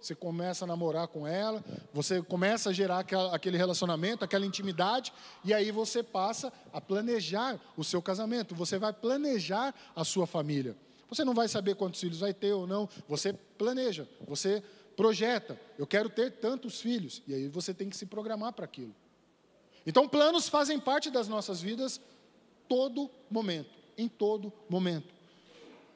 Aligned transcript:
você 0.00 0.16
começa 0.16 0.64
a 0.64 0.66
namorar 0.66 1.06
com 1.06 1.24
ela, 1.24 1.64
você 1.92 2.20
começa 2.20 2.70
a 2.70 2.72
gerar 2.72 3.06
aquele 3.32 3.56
relacionamento, 3.56 4.24
aquela 4.24 4.44
intimidade, 4.44 5.12
e 5.44 5.54
aí 5.54 5.70
você 5.70 6.02
passa 6.02 6.52
a 6.72 6.80
planejar 6.80 7.60
o 7.76 7.84
seu 7.84 8.02
casamento, 8.02 8.52
você 8.52 8.78
vai 8.78 8.92
planejar 8.92 9.72
a 9.94 10.02
sua 10.02 10.26
família. 10.26 10.76
Você 11.08 11.24
não 11.24 11.34
vai 11.34 11.46
saber 11.46 11.76
quantos 11.76 12.00
filhos 12.00 12.18
vai 12.18 12.34
ter 12.34 12.52
ou 12.52 12.66
não, 12.66 12.88
você 13.08 13.32
planeja, 13.32 14.08
você 14.26 14.60
projeta. 14.96 15.56
Eu 15.78 15.86
quero 15.86 16.08
ter 16.08 16.32
tantos 16.32 16.80
filhos, 16.80 17.22
e 17.24 17.32
aí 17.32 17.46
você 17.46 17.72
tem 17.72 17.88
que 17.88 17.96
se 17.96 18.06
programar 18.06 18.52
para 18.54 18.64
aquilo. 18.64 18.94
Então, 19.86 20.08
planos 20.08 20.48
fazem 20.48 20.80
parte 20.80 21.10
das 21.10 21.28
nossas 21.28 21.60
vidas 21.60 22.00
todo 22.68 23.08
momento, 23.30 23.70
em 23.96 24.08
todo 24.08 24.52
momento. 24.68 25.13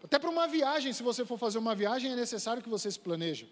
Até 0.02 0.18
para 0.18 0.30
uma 0.30 0.46
viagem, 0.46 0.92
se 0.92 1.02
você 1.02 1.24
for 1.24 1.38
fazer 1.38 1.58
uma 1.58 1.74
viagem, 1.74 2.12
é 2.12 2.16
necessário 2.16 2.62
que 2.62 2.68
você 2.68 2.90
se 2.90 2.98
planeje. 2.98 3.48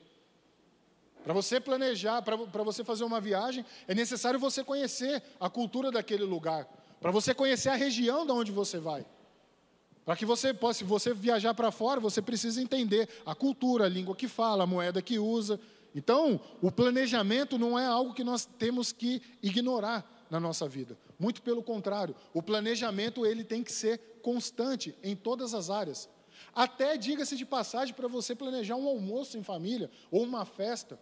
Para 1.25 1.35
você 1.35 1.59
planejar, 1.59 2.23
para 2.23 2.63
você 2.63 2.85
fazer 2.85 3.03
uma 3.03 3.21
viagem, 3.21 3.65
é 3.89 3.95
necessário 3.95 4.39
você 4.39 4.63
conhecer 4.63 5.23
a 5.41 5.51
cultura 5.51 5.91
daquele 5.91 6.23
lugar. 6.23 6.69
Para 7.01 7.11
você 7.11 7.35
conhecer 7.35 7.69
a 7.69 7.75
região 7.75 8.25
de 8.25 8.31
onde 8.31 8.53
você 8.53 8.79
vai. 8.79 9.05
Para 10.05 10.15
que 10.15 10.25
você 10.25 10.55
possa, 10.55 10.79
se 10.79 10.85
você 10.85 11.13
viajar 11.13 11.53
para 11.53 11.73
fora, 11.73 11.99
você 11.99 12.23
precisa 12.23 12.63
entender 12.63 13.09
a 13.27 13.35
cultura, 13.35 13.87
a 13.87 13.89
língua 13.89 14.15
que 14.15 14.29
fala, 14.29 14.63
a 14.63 14.67
moeda 14.67 15.03
que 15.03 15.19
usa. 15.19 15.59
Então, 15.97 16.41
o 16.63 16.71
planejamento 16.71 17.59
não 17.59 17.77
é 17.77 17.87
algo 17.87 18.15
que 18.15 18.23
nós 18.23 18.45
temos 18.45 18.93
que 18.93 19.21
ignorar 19.43 20.09
na 20.31 20.39
nossa 20.39 20.69
vida. 20.69 20.97
Muito 21.19 21.43
pelo 21.43 21.61
contrário, 21.61 22.15
o 22.33 22.41
planejamento 22.41 23.27
ele 23.27 23.43
tem 23.43 23.65
que 23.65 23.73
ser 23.73 23.99
constante 24.23 24.95
em 25.03 25.17
todas 25.17 25.55
as 25.55 25.71
áreas. 25.71 26.09
Até, 26.57 26.97
diga-se 26.97 27.37
de 27.37 27.45
passagem, 27.45 27.95
para 27.95 28.09
você 28.09 28.35
planejar 28.35 28.77
um 28.77 28.89
almoço 28.89 29.37
em 29.37 29.43
família 29.43 29.91
ou 30.11 30.23
uma 30.23 30.47
festa. 30.47 30.99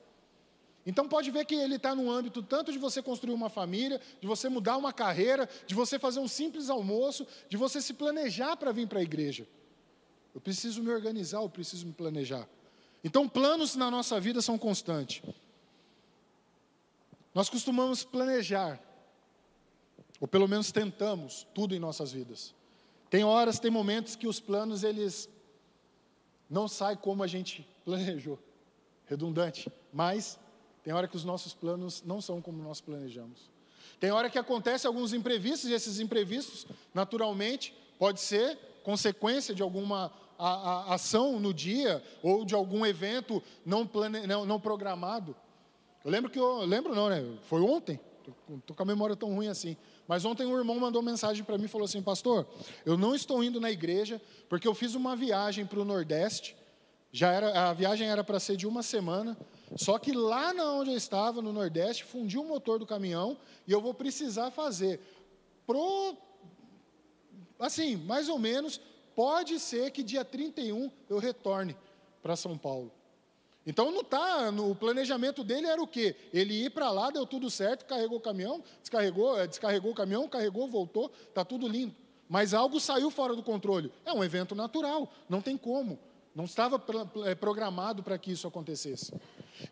Então 0.84 1.08
pode 1.08 1.30
ver 1.30 1.44
que 1.44 1.54
ele 1.54 1.77
está 1.77 1.94
no 1.94 2.10
âmbito 2.10 2.42
tanto 2.42 2.72
de 2.72 2.78
você 2.78 3.00
construir 3.00 3.33
uma 3.33 3.48
família, 3.48 4.00
de 4.20 4.27
você 4.27 4.48
mudar 4.48 4.77
uma 4.77 4.92
carreira, 4.92 5.48
de 5.64 5.72
você 5.72 5.97
fazer 5.97 6.19
um 6.19 6.27
simples 6.27 6.69
almoço, 6.69 7.25
de 7.48 7.56
você 7.56 7.80
se 7.80 7.94
planejar 7.94 8.56
para 8.56 8.72
vir 8.72 8.88
para 8.88 8.98
a 8.98 9.02
igreja. 9.02 9.47
Eu 10.34 10.41
preciso 10.41 10.82
me 10.82 10.91
organizar, 10.91 11.41
eu 11.41 11.48
preciso 11.48 11.86
me 11.86 11.92
planejar. 11.92 12.48
Então 13.05 13.28
planos 13.28 13.77
na 13.77 13.88
nossa 13.92 14.19
vida 14.19 14.42
são 14.42 14.58
constantes. 14.58 15.22
Nós 17.32 17.48
costumamos 17.48 18.02
planejar, 18.02 18.80
ou 20.20 20.27
pelo 20.27 20.48
menos 20.48 20.72
tentamos, 20.72 21.47
tudo 21.55 21.77
em 21.77 21.78
nossas 21.78 22.10
vidas. 22.10 22.52
Tem 23.08 23.22
horas, 23.22 23.60
tem 23.60 23.70
momentos 23.70 24.16
que 24.16 24.27
os 24.27 24.41
planos 24.41 24.82
eles 24.82 25.28
não 26.55 26.69
sai 26.69 26.97
como 26.97 27.24
a 27.24 27.27
gente 27.27 27.66
planejou. 27.84 28.38
Redundante. 29.06 29.70
Mas 29.92 30.38
tem 30.84 30.94
hora 30.94 31.08
que 31.08 31.16
os 31.16 31.24
nossos 31.24 31.52
planos 31.52 32.02
não 32.06 32.20
são 32.20 32.41
como 32.41 32.62
nós 32.62 32.80
planejamos. 32.80 33.50
Tem 33.98 34.12
hora 34.12 34.30
que 34.30 34.38
acontece 34.38 34.86
alguns 34.86 35.12
imprevistos, 35.12 35.69
e 35.69 35.72
esses 35.72 35.98
imprevistos, 35.98 36.64
naturalmente, 36.94 37.75
pode 37.98 38.20
ser 38.20 38.56
consequência 38.84 39.55
de 39.55 39.62
alguma 39.62 40.12
a, 40.38 40.48
a, 40.48 40.94
ação 40.94 41.41
no 41.41 41.52
dia 41.52 42.02
ou 42.22 42.44
de 42.44 42.55
algum 42.55 42.86
evento 42.86 43.42
não, 43.66 43.86
plane, 43.86 44.27
não, 44.27 44.47
não 44.47 44.60
programado. 44.60 45.34
Eu 46.05 46.10
lembro 46.10 46.30
que 46.30 46.38
eu 46.38 46.64
lembro 46.64 46.94
não, 46.94 47.08
né? 47.08 47.25
Foi 47.42 47.60
ontem. 47.62 47.98
Estou 48.58 48.77
com 48.77 48.83
a 48.83 48.86
memória 48.86 49.17
tão 49.17 49.34
ruim 49.34 49.48
assim. 49.48 49.77
Mas 50.06 50.25
ontem 50.25 50.47
um 50.47 50.56
irmão 50.56 50.78
mandou 50.78 51.03
mensagem 51.03 51.44
para 51.44 51.58
mim 51.58 51.64
e 51.64 51.69
falou 51.69 51.84
assim: 51.84 52.03
Pastor, 52.03 52.47
eu 52.84 52.97
não 52.97 53.14
estou 53.14 53.42
indo 53.42 53.61
na 53.61 53.70
igreja 53.70 54.20
porque 54.48 54.66
eu 54.66 54.75
fiz 54.75 54.94
uma 54.94 55.16
viagem 55.16 55.66
para 55.66 55.81
o 55.81 55.84
Nordeste. 55.84 56.56
Já 57.12 57.31
era, 57.31 57.70
a 57.70 57.72
viagem 57.72 58.08
era 58.08 58.25
para 58.25 58.41
ser 58.41 58.56
de 58.56 58.66
uma 58.66 58.83
semana. 58.83 59.36
Só 59.77 59.98
que 59.98 60.12
lá 60.12 60.53
onde 60.75 60.91
eu 60.91 60.97
estava, 60.97 61.41
no 61.41 61.53
Nordeste, 61.53 62.05
fundiu 62.05 62.42
o 62.42 62.48
motor 62.48 62.78
do 62.78 62.86
caminhão 62.86 63.36
e 63.66 63.72
eu 63.72 63.81
vou 63.81 63.94
precisar 63.94 64.50
fazer. 64.50 65.00
Pro, 65.66 66.16
assim, 67.59 67.97
mais 67.97 68.28
ou 68.28 68.38
menos, 68.38 68.81
pode 69.15 69.59
ser 69.59 69.91
que 69.91 70.03
dia 70.03 70.25
31 70.25 70.91
eu 71.09 71.19
retorne 71.19 71.77
para 72.22 72.37
São 72.37 72.56
Paulo. 72.59 72.91
Então 73.66 73.91
não 73.91 74.04
tá, 74.04 74.50
no 74.50 74.75
planejamento 74.75 75.42
dele 75.42 75.66
era 75.66 75.82
o 75.82 75.86
quê? 75.86 76.14
Ele 76.32 76.64
ir 76.64 76.70
para 76.70 76.91
lá, 76.91 77.10
deu 77.10 77.26
tudo 77.26 77.48
certo, 77.48 77.86
carregou 77.86 78.19
o 78.19 78.20
caminhão, 78.20 78.62
descarregou, 78.80 79.38
é, 79.38 79.47
descarregou 79.47 79.92
o 79.92 79.94
caminhão, 79.94 80.28
carregou, 80.28 80.69
voltou, 80.69 81.08
tá 81.32 81.44
tudo 81.44 81.66
lindo. 81.66 81.94
Mas 82.28 82.53
algo 82.53 82.78
saiu 82.78 83.10
fora 83.10 83.34
do 83.34 83.42
controle. 83.42 83.91
É 84.04 84.12
um 84.12 84.22
evento 84.22 84.54
natural, 84.54 85.10
não 85.28 85.41
tem 85.41 85.56
como. 85.56 85.98
Não 86.34 86.44
estava 86.44 86.82
é, 87.26 87.34
programado 87.34 88.03
para 88.03 88.19
que 88.19 88.32
isso 88.32 88.47
acontecesse. 88.47 89.12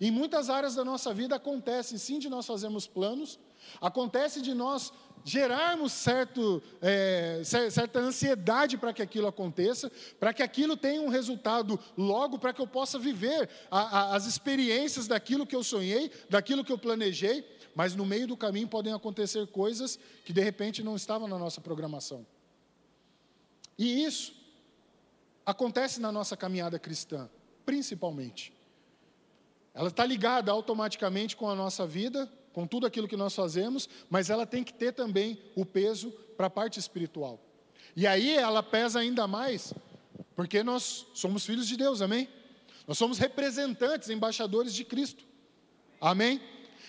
Em 0.01 0.11
muitas 0.11 0.49
áreas 0.49 0.75
da 0.75 0.85
nossa 0.85 1.13
vida 1.13 1.37
acontece 1.37 1.99
sim 1.99 2.19
de 2.19 2.29
nós 2.29 2.47
fazermos 2.47 2.87
planos, 2.87 3.39
acontece 3.81 4.41
de 4.41 4.55
nós 4.55 4.93
gerarmos 5.25 5.93
certo, 5.93 6.63
é, 6.81 7.43
certa 7.45 8.01
ansiedade 8.01 8.77
para 8.77 8.93
que 8.93 9.03
aquilo 9.03 9.27
aconteça, 9.27 9.91
para 10.19 10.33
que 10.33 10.43
aquilo 10.43 10.77
tenha 10.77 11.01
um 11.01 11.09
resultado 11.09 11.79
logo, 11.97 12.39
para 12.39 12.53
que 12.53 12.61
eu 12.61 12.67
possa 12.67 12.99
viver 12.99 13.49
a, 13.71 13.81
a, 13.81 14.17
as 14.17 14.27
experiências 14.27 15.07
daquilo 15.07 15.47
que 15.47 15.55
eu 15.55 15.63
sonhei, 15.63 16.11
daquilo 16.29 16.65
que 16.65 16.73
eu 16.73 16.79
planejei, 16.79 17.47
mas 17.75 17.95
no 17.95 18.05
meio 18.05 18.27
do 18.27 18.37
caminho 18.37 18.69
podem 18.69 18.93
acontecer 18.93 19.47
coisas 19.49 19.99
que 20.25 20.33
de 20.33 20.43
repente 20.43 20.83
não 20.83 20.97
estavam 20.97 21.29
na 21.29 21.39
nossa 21.39 21.61
programação. 21.61 22.27
E 23.79 24.05
isso 24.05 24.35
acontece 25.47 26.01
na 26.01 26.13
nossa 26.13 26.37
caminhada 26.37 26.79
cristã, 26.79 27.29
principalmente. 27.65 28.53
Ela 29.75 29.89
está 29.89 30.05
ligada 30.05 30.53
automaticamente 30.53 31.37
com 31.37 31.49
a 31.49 31.55
nossa 31.55 31.87
vida, 31.87 32.31
com 32.53 32.67
tudo 32.67 32.87
aquilo 32.87 33.09
que 33.09 33.17
nós 33.17 33.35
fazemos, 33.35 33.89
mas 34.11 34.29
ela 34.29 34.47
tem 34.47 34.63
que 34.63 34.75
ter 34.75 34.93
também 34.93 35.39
o 35.57 35.65
peso 35.65 36.11
para 36.37 36.47
a 36.47 36.51
parte 36.51 36.79
espiritual. 36.79 37.41
E 37.97 38.07
aí 38.07 38.37
ela 38.37 38.63
pesa 38.63 39.01
ainda 39.01 39.27
mais, 39.27 39.73
porque 40.37 40.63
nós 40.63 41.07
somos 41.15 41.45
filhos 41.45 41.67
de 41.67 41.77
Deus, 41.77 42.03
amém? 42.03 42.29
Nós 42.87 42.99
somos 42.99 43.19
representantes, 43.19 44.11
embaixadores 44.11 44.75
de 44.75 44.85
Cristo, 44.85 45.25
amém? 46.01 46.41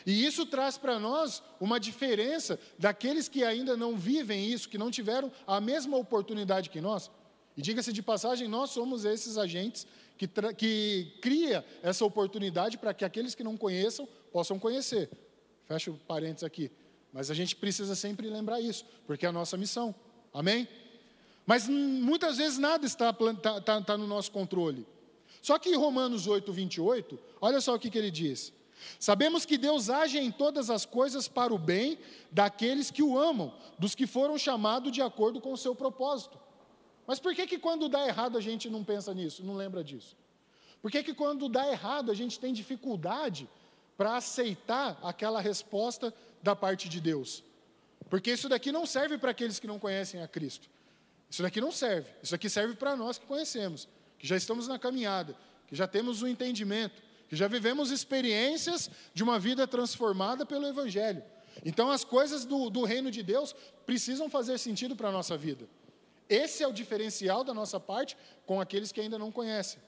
E 0.05 0.25
isso 0.25 0.45
traz 0.45 0.77
para 0.77 0.99
nós 0.99 1.41
uma 1.59 1.79
diferença 1.79 2.59
daqueles 2.77 3.29
que 3.29 3.43
ainda 3.43 3.77
não 3.77 3.97
vivem 3.97 4.51
isso, 4.51 4.67
que 4.67 4.77
não 4.77 4.91
tiveram 4.91 5.31
a 5.47 5.61
mesma 5.61 5.97
oportunidade 5.97 6.69
que 6.69 6.81
nós. 6.81 7.09
E 7.55 7.61
diga-se 7.61 7.93
de 7.93 8.01
passagem, 8.01 8.47
nós 8.47 8.71
somos 8.71 9.05
esses 9.05 9.37
agentes 9.37 9.87
que, 10.17 10.27
que 10.53 11.13
cria 11.21 11.65
essa 11.81 12.05
oportunidade 12.05 12.77
para 12.77 12.93
que 12.93 13.03
aqueles 13.03 13.35
que 13.35 13.43
não 13.43 13.57
conheçam 13.57 14.07
possam 14.31 14.59
conhecer. 14.59 15.09
Fecha 15.65 15.91
o 15.91 15.95
parênteses 15.95 16.43
aqui. 16.43 16.71
Mas 17.11 17.29
a 17.29 17.33
gente 17.33 17.55
precisa 17.55 17.95
sempre 17.95 18.29
lembrar 18.29 18.59
isso, 18.59 18.85
porque 19.05 19.25
é 19.25 19.29
a 19.29 19.31
nossa 19.31 19.55
missão. 19.55 19.93
Amém? 20.33 20.67
Mas 21.45 21.67
muitas 21.67 22.37
vezes 22.37 22.57
nada 22.57 22.85
está, 22.85 23.09
está, 23.09 23.57
está, 23.57 23.79
está 23.79 23.97
no 23.97 24.07
nosso 24.07 24.31
controle. 24.31 24.87
Só 25.41 25.59
que 25.59 25.75
Romanos 25.75 26.25
8, 26.25 26.51
28, 26.51 27.19
olha 27.41 27.59
só 27.59 27.75
o 27.75 27.79
que, 27.79 27.89
que 27.89 27.97
ele 27.97 28.09
diz. 28.09 28.53
Sabemos 28.99 29.45
que 29.45 29.57
Deus 29.57 29.89
age 29.89 30.17
em 30.17 30.31
todas 30.31 30.69
as 30.69 30.85
coisas 30.85 31.27
para 31.27 31.53
o 31.53 31.57
bem 31.57 31.97
daqueles 32.31 32.89
que 32.89 33.03
o 33.03 33.17
amam, 33.17 33.53
dos 33.77 33.93
que 33.93 34.07
foram 34.07 34.37
chamados 34.37 34.91
de 34.91 35.01
acordo 35.01 35.39
com 35.41 35.53
o 35.53 35.57
seu 35.57 35.75
propósito. 35.75 36.37
Mas 37.05 37.19
por 37.19 37.35
que, 37.35 37.45
que 37.45 37.57
quando 37.57 37.89
dá 37.89 38.07
errado 38.07 38.37
a 38.37 38.41
gente 38.41 38.69
não 38.69 38.83
pensa 38.83 39.13
nisso, 39.13 39.43
não 39.43 39.55
lembra 39.55 39.83
disso? 39.83 40.15
Por 40.81 40.91
que, 40.91 41.03
que 41.03 41.13
quando 41.13 41.47
dá 41.47 41.67
errado 41.69 42.11
a 42.11 42.13
gente 42.13 42.39
tem 42.39 42.53
dificuldade 42.53 43.49
para 43.97 44.17
aceitar 44.17 44.99
aquela 45.01 45.39
resposta 45.39 46.13
da 46.41 46.55
parte 46.55 46.89
de 46.89 46.99
Deus? 46.99 47.43
Porque 48.09 48.31
isso 48.31 48.49
daqui 48.49 48.71
não 48.71 48.85
serve 48.85 49.17
para 49.17 49.31
aqueles 49.31 49.59
que 49.59 49.67
não 49.67 49.79
conhecem 49.79 50.21
a 50.21 50.27
Cristo. 50.27 50.69
Isso 51.29 51.41
daqui 51.41 51.59
não 51.59 51.71
serve. 51.71 52.09
Isso 52.21 52.35
aqui 52.35 52.49
serve 52.49 52.75
para 52.75 52.95
nós 52.95 53.17
que 53.17 53.25
conhecemos, 53.25 53.87
que 54.19 54.27
já 54.27 54.35
estamos 54.35 54.67
na 54.67 54.77
caminhada, 54.77 55.35
que 55.67 55.75
já 55.75 55.87
temos 55.87 56.21
o 56.21 56.25
um 56.25 56.27
entendimento, 56.27 57.01
que 57.27 57.35
já 57.35 57.47
vivemos 57.47 57.89
experiências 57.89 58.89
de 59.13 59.23
uma 59.23 59.39
vida 59.39 59.65
transformada 59.65 60.45
pelo 60.45 60.67
Evangelho. 60.67 61.23
Então 61.65 61.89
as 61.89 62.03
coisas 62.03 62.45
do, 62.45 62.69
do 62.69 62.83
reino 62.83 63.09
de 63.09 63.23
Deus 63.23 63.55
precisam 63.85 64.29
fazer 64.29 64.57
sentido 64.57 64.95
para 64.95 65.09
a 65.09 65.11
nossa 65.11 65.37
vida. 65.37 65.67
Esse 66.29 66.63
é 66.63 66.67
o 66.67 66.73
diferencial 66.73 67.43
da 67.43 67.53
nossa 67.53 67.79
parte 67.79 68.17
com 68.45 68.59
aqueles 68.59 68.91
que 68.91 69.01
ainda 69.01 69.17
não 69.17 69.31
conhecem. 69.31 69.79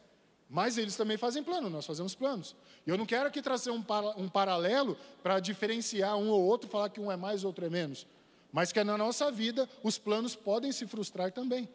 Mas 0.50 0.78
eles 0.78 0.96
também 0.96 1.18
fazem 1.18 1.44
plano, 1.44 1.70
nós 1.70 1.86
fazemos 1.86 2.14
planos. 2.14 2.56
E 2.86 2.90
eu 2.90 2.98
não 2.98 3.06
quero 3.06 3.28
aqui 3.28 3.42
trazer 3.42 3.72
um, 3.72 3.82
para, 3.82 4.10
um 4.18 4.30
paralelo 4.30 4.98
para 5.24 5.40
diferenciar 5.40 6.16
um 6.18 6.30
ou 6.30 6.44
outro, 6.44 6.70
falar 6.70 6.90
que 6.90 7.00
um 7.00 7.12
é 7.12 7.16
mais, 7.16 7.44
outro 7.44 7.66
é 7.66 7.70
menos. 7.70 8.06
Mas 8.52 8.72
que 8.72 8.84
na 8.84 8.98
nossa 8.98 9.32
vida 9.32 9.68
os 9.84 9.98
planos 9.98 10.36
podem 10.36 10.72
se 10.72 10.86
frustrar 10.86 11.32
também. 11.32 11.68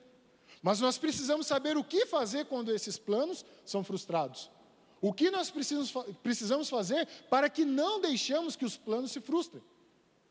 Mas 0.63 0.81
nós 0.81 0.99
precisamos 0.99 1.47
saber 1.47 1.77
o 1.77 1.85
que 1.85 2.06
fazer 2.06 2.47
quando 2.47 2.73
esses 2.73 2.99
planos 2.99 3.45
são 3.65 3.83
frustrados. 3.83 4.51
O 5.01 5.13
que 5.13 5.31
nós 5.31 5.51
precisamos, 5.51 6.69
fazer 6.69 7.06
para 7.29 7.49
que 7.49 7.65
não 7.65 8.01
deixemos 8.01 8.55
que 8.55 8.65
os 8.65 8.77
planos 8.77 9.13
se 9.13 9.21
frustrem. 9.21 9.63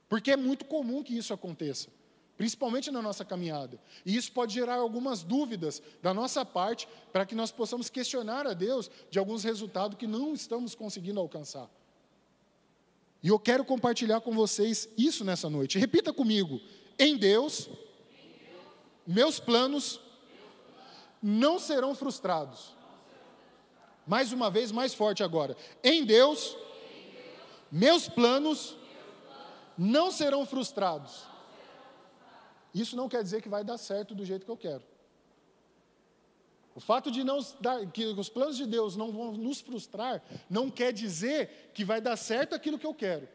Porque 0.08 0.32
é 0.32 0.38
muito 0.38 0.66
comum 0.66 1.04
que 1.04 1.18
isso 1.18 1.34
aconteça. 1.34 1.90
Principalmente 2.39 2.89
na 2.89 3.01
nossa 3.01 3.25
caminhada. 3.25 3.77
E 4.06 4.15
isso 4.15 4.31
pode 4.31 4.53
gerar 4.53 4.75
algumas 4.75 5.24
dúvidas 5.24 5.83
da 6.01 6.13
nossa 6.13 6.45
parte 6.45 6.88
para 7.12 7.25
que 7.25 7.36
nós 7.36 7.51
possamos 7.51 7.89
questionar 7.89 8.47
a 8.47 8.53
Deus 8.53 8.89
de 9.12 9.19
alguns 9.19 9.44
resultados 9.44 9.97
que 9.97 10.07
não 10.07 10.33
estamos 10.33 10.74
conseguindo 10.74 11.19
alcançar. 11.19 11.69
E 13.21 13.27
eu 13.27 13.38
quero 13.38 13.65
compartilhar 13.65 14.21
com 14.21 14.31
vocês 14.31 14.88
isso 14.97 15.25
nessa 15.25 15.50
noite. 15.50 15.77
Repita 15.77 16.13
comigo: 16.13 16.62
em 16.97 17.18
Deus, 17.18 17.69
meus 19.06 19.38
planos 19.38 20.00
não 21.21 21.59
serão 21.59 21.94
frustrados. 21.94 22.74
Mais 24.07 24.31
uma 24.31 24.50
vez, 24.50 24.71
mais 24.71 24.94
forte 24.94 25.21
agora. 25.21 25.57
Em 25.83 26.06
Deus, 26.06 26.56
meus 27.69 28.07
planos 28.07 28.77
não 29.77 30.09
serão 30.09 30.45
frustrados. 30.45 31.27
Isso 32.74 32.95
não 32.95 33.10
quer 33.10 33.24
dizer 33.24 33.42
que 33.42 33.50
vai 33.50 33.63
dar 33.63 33.77
certo 33.77 34.13
do 34.13 34.25
jeito 34.25 34.45
que 34.45 34.51
eu 34.51 34.57
quero. 34.57 34.83
O 36.75 36.80
fato 36.80 37.12
de 37.12 37.24
não 37.24 37.39
dar, 37.60 37.86
que 37.88 38.06
os 38.06 38.30
planos 38.30 38.56
de 38.56 38.66
Deus 38.66 38.95
não 38.95 39.12
vão 39.12 39.33
nos 39.33 39.60
frustrar, 39.60 40.24
não 40.50 40.69
quer 40.69 40.94
dizer 40.94 41.71
que 41.74 41.83
vai 41.83 42.00
dar 42.00 42.16
certo 42.16 42.54
aquilo 42.56 42.80
que 42.80 42.86
eu 42.86 42.94
quero. 42.94 43.27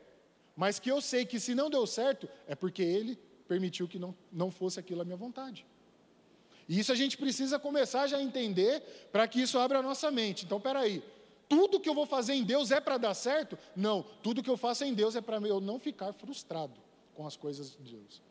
Mas 0.56 0.78
que 0.78 0.90
eu 0.90 1.00
sei 1.00 1.26
que 1.26 1.40
se 1.40 1.54
não 1.54 1.68
deu 1.68 1.86
certo, 1.86 2.28
é 2.46 2.54
porque 2.54 2.82
Ele 2.82 3.18
permitiu 3.48 3.88
que 3.88 3.98
não, 3.98 4.14
não 4.32 4.50
fosse 4.50 4.78
aquilo 4.78 5.02
a 5.02 5.04
minha 5.04 5.16
vontade. 5.16 5.66
E 6.68 6.78
isso 6.78 6.92
a 6.92 6.94
gente 6.94 7.18
precisa 7.18 7.58
começar 7.58 8.06
já 8.06 8.16
a 8.16 8.22
entender 8.22 8.80
para 9.12 9.28
que 9.28 9.42
isso 9.42 9.58
abra 9.58 9.80
a 9.80 9.82
nossa 9.82 10.10
mente. 10.10 10.44
Então, 10.46 10.60
peraí, 10.60 11.02
tudo 11.48 11.78
que 11.78 11.88
eu 11.88 11.94
vou 11.94 12.06
fazer 12.06 12.34
em 12.34 12.42
Deus 12.42 12.70
é 12.70 12.80
para 12.80 12.96
dar 12.96 13.14
certo? 13.14 13.58
Não, 13.76 14.02
tudo 14.22 14.42
que 14.42 14.48
eu 14.48 14.56
faço 14.56 14.84
em 14.84 14.94
Deus 14.94 15.14
é 15.14 15.20
para 15.20 15.36
eu 15.46 15.60
não 15.60 15.78
ficar 15.78 16.12
frustrado 16.12 16.80
com 17.14 17.26
as 17.26 17.36
coisas 17.36 17.76
de 17.76 17.96
Deus. 17.96 18.22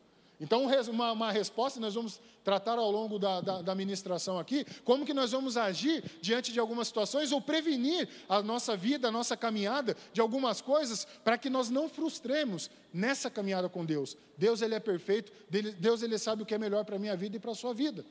Então, 0.44 0.66
uma, 0.90 1.12
uma, 1.12 1.32
resposta 1.32 1.80
nós 1.80 1.94
vamos 1.94 2.20
tratar 2.44 2.78
ao 2.78 2.90
longo 2.90 3.18
da, 3.18 3.40
da, 3.40 3.62
da 3.62 3.74
ministração 3.74 4.38
aqui, 4.38 4.66
como 4.84 5.06
que 5.06 5.14
nós 5.14 5.32
vamos 5.32 5.56
agir 5.56 6.04
diante 6.20 6.52
de 6.52 6.60
algumas 6.60 6.88
situações 6.88 7.32
ou 7.32 7.40
prevenir 7.40 8.06
a 8.28 8.42
nossa 8.42 8.76
vida, 8.76 9.08
a 9.08 9.10
nossa 9.10 9.38
caminhada 9.38 9.96
de 10.12 10.20
algumas 10.20 10.60
coisas, 10.60 11.06
para 11.24 11.38
que 11.38 11.48
nós 11.48 11.70
não 11.70 11.88
frustremos 11.88 12.70
nessa 12.92 13.30
caminhada 13.30 13.70
com 13.70 13.86
Deus. 13.86 14.18
Deus, 14.36 14.60
Ele 14.60 14.74
é 14.74 14.80
perfeito, 14.80 15.32
Deus, 15.48 16.02
Ele 16.02 16.18
sabe 16.18 16.42
o 16.42 16.46
que 16.46 16.54
é 16.54 16.58
melhor 16.58 16.84
para 16.84 16.96
a 16.96 16.98
minha 16.98 17.16
vida 17.16 17.38
e 17.38 17.40
para 17.40 17.52
a 17.52 17.54
sua 17.54 17.72
vida. 17.72 18.04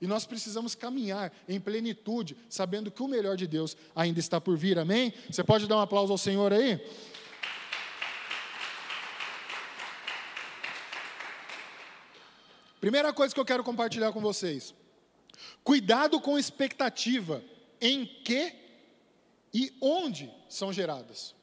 E 0.00 0.08
nós 0.08 0.26
precisamos 0.26 0.74
caminhar 0.74 1.32
em 1.48 1.60
plenitude, 1.60 2.36
sabendo 2.50 2.90
que 2.90 3.02
o 3.02 3.06
melhor 3.06 3.36
de 3.36 3.46
Deus 3.46 3.76
ainda 3.94 4.18
está 4.18 4.40
por 4.40 4.56
vir, 4.56 4.76
amém? 4.76 5.14
Você 5.30 5.44
pode 5.44 5.68
dar 5.68 5.76
um 5.76 5.80
aplauso 5.80 6.10
ao 6.10 6.18
Senhor 6.18 6.52
aí? 6.52 6.80
Primeira 12.86 13.12
coisa 13.12 13.34
que 13.34 13.40
eu 13.40 13.44
quero 13.44 13.64
compartilhar 13.64 14.12
com 14.12 14.20
vocês: 14.20 14.72
cuidado 15.64 16.20
com 16.20 16.38
expectativa 16.38 17.42
em 17.80 18.06
que 18.06 18.54
e 19.52 19.76
onde 19.80 20.32
são 20.48 20.72
geradas. 20.72 21.34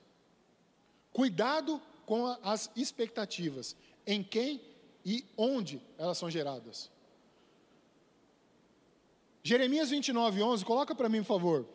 Cuidado 1.11 1.81
com 2.05 2.27
as 2.41 2.71
expectativas 2.77 3.75
em 4.07 4.23
quem 4.23 4.61
e 5.03 5.25
onde 5.35 5.81
elas 5.97 6.17
são 6.17 6.31
geradas. 6.31 6.89
Jeremias 9.43 9.89
29, 9.89 10.41
11, 10.41 10.63
coloca 10.63 10.95
para 10.95 11.09
mim, 11.09 11.23
por 11.23 11.27
favor. 11.27 11.67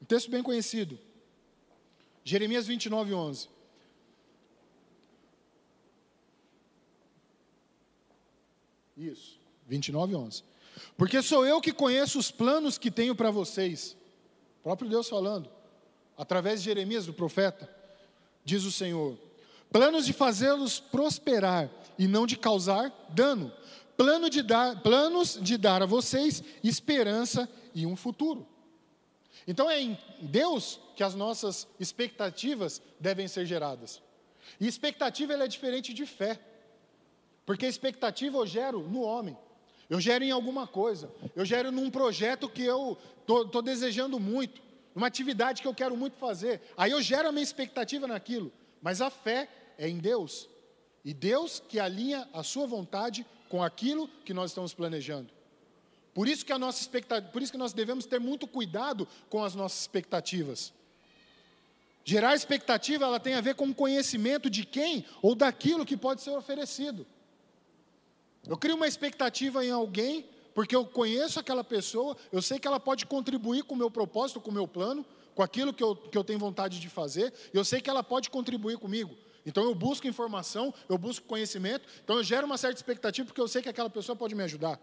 Um 0.00 0.04
texto 0.04 0.30
bem 0.30 0.44
conhecido. 0.44 0.96
Jeremias 2.22 2.68
29, 2.68 3.12
11. 3.12 3.48
Isso, 8.96 9.38
29, 9.66 10.14
11. 10.14 10.42
Porque 10.96 11.22
sou 11.22 11.46
eu 11.46 11.60
que 11.60 11.72
conheço 11.72 12.18
os 12.18 12.30
planos 12.30 12.78
que 12.78 12.90
tenho 12.90 13.14
para 13.14 13.30
vocês. 13.30 13.96
O 14.60 14.62
próprio 14.62 14.88
Deus 14.88 15.08
falando, 15.08 15.50
através 16.16 16.60
de 16.60 16.66
Jeremias, 16.66 17.06
do 17.06 17.12
profeta, 17.12 17.68
diz 18.44 18.64
o 18.64 18.72
Senhor: 18.72 19.18
planos 19.70 20.06
de 20.06 20.12
fazê-los 20.12 20.80
prosperar 20.80 21.70
e 21.98 22.06
não 22.06 22.26
de 22.26 22.36
causar 22.36 22.92
dano, 23.10 23.52
plano 23.96 24.30
de 24.30 24.42
dar, 24.42 24.80
planos 24.82 25.38
de 25.40 25.56
dar 25.56 25.82
a 25.82 25.86
vocês 25.86 26.42
esperança 26.62 27.48
e 27.74 27.86
um 27.86 27.96
futuro. 27.96 28.46
Então 29.46 29.68
é 29.68 29.80
em 29.80 29.98
Deus 30.20 30.78
que 30.94 31.02
as 31.02 31.14
nossas 31.14 31.66
expectativas 31.80 32.80
devem 33.00 33.26
ser 33.26 33.44
geradas. 33.46 34.00
E 34.60 34.66
expectativa 34.66 35.32
é 35.32 35.48
diferente 35.48 35.92
de 35.92 36.06
fé. 36.06 36.38
Porque 37.44 37.66
expectativa 37.66 38.38
eu 38.38 38.46
gero 38.46 38.80
no 38.80 39.02
homem. 39.02 39.36
Eu 39.90 40.00
gero 40.00 40.24
em 40.24 40.30
alguma 40.30 40.66
coisa. 40.66 41.10
Eu 41.34 41.44
gero 41.44 41.70
num 41.70 41.90
projeto 41.90 42.48
que 42.48 42.62
eu 42.62 42.96
estou 43.20 43.62
desejando 43.62 44.18
muito. 44.18 44.60
Numa 44.94 45.06
atividade 45.06 45.60
que 45.60 45.68
eu 45.68 45.74
quero 45.74 45.96
muito 45.96 46.16
fazer. 46.16 46.60
Aí 46.76 46.92
eu 46.92 47.02
gero 47.02 47.28
a 47.28 47.32
minha 47.32 47.42
expectativa 47.42 48.06
naquilo. 48.06 48.52
Mas 48.80 49.00
a 49.00 49.10
fé 49.10 49.48
é 49.76 49.88
em 49.88 49.98
Deus. 49.98 50.48
E 51.04 51.12
Deus 51.12 51.60
que 51.68 51.80
alinha 51.80 52.28
a 52.32 52.42
sua 52.42 52.66
vontade 52.66 53.26
com 53.48 53.62
aquilo 53.62 54.08
que 54.24 54.32
nós 54.32 54.50
estamos 54.50 54.72
planejando. 54.72 55.30
Por 56.14 56.28
isso 56.28 56.44
que 56.44 56.52
a 56.52 56.58
nossa 56.58 56.80
expectativa, 56.80 57.30
por 57.32 57.42
isso 57.42 57.52
que 57.52 57.58
nós 57.58 57.72
devemos 57.72 58.06
ter 58.06 58.20
muito 58.20 58.46
cuidado 58.46 59.08
com 59.28 59.42
as 59.42 59.54
nossas 59.54 59.80
expectativas. 59.80 60.72
Gerar 62.04 62.34
expectativa, 62.34 63.04
ela 63.04 63.20
tem 63.20 63.34
a 63.34 63.40
ver 63.40 63.54
com 63.54 63.72
conhecimento 63.72 64.50
de 64.50 64.64
quem 64.64 65.04
ou 65.20 65.34
daquilo 65.34 65.86
que 65.86 65.96
pode 65.96 66.20
ser 66.20 66.30
oferecido. 66.30 67.06
Eu 68.46 68.56
crio 68.56 68.74
uma 68.74 68.88
expectativa 68.88 69.64
em 69.64 69.70
alguém, 69.70 70.26
porque 70.54 70.74
eu 70.74 70.84
conheço 70.84 71.38
aquela 71.38 71.62
pessoa, 71.62 72.16
eu 72.32 72.42
sei 72.42 72.58
que 72.58 72.66
ela 72.66 72.80
pode 72.80 73.06
contribuir 73.06 73.62
com 73.62 73.74
o 73.74 73.78
meu 73.78 73.90
propósito, 73.90 74.40
com 74.40 74.50
o 74.50 74.54
meu 74.54 74.66
plano, 74.66 75.04
com 75.34 75.42
aquilo 75.42 75.72
que 75.72 75.82
eu, 75.82 75.94
que 75.94 76.18
eu 76.18 76.24
tenho 76.24 76.38
vontade 76.38 76.80
de 76.80 76.88
fazer, 76.88 77.32
eu 77.54 77.64
sei 77.64 77.80
que 77.80 77.88
ela 77.88 78.02
pode 78.02 78.30
contribuir 78.30 78.78
comigo. 78.78 79.16
Então 79.46 79.64
eu 79.64 79.74
busco 79.74 80.06
informação, 80.06 80.74
eu 80.88 80.98
busco 80.98 81.26
conhecimento, 81.26 81.88
então 82.02 82.16
eu 82.16 82.24
gero 82.24 82.46
uma 82.46 82.58
certa 82.58 82.76
expectativa 82.76 83.26
porque 83.26 83.40
eu 83.40 83.48
sei 83.48 83.62
que 83.62 83.68
aquela 83.68 83.90
pessoa 83.90 84.14
pode 84.14 84.34
me 84.34 84.42
ajudar. 84.42 84.78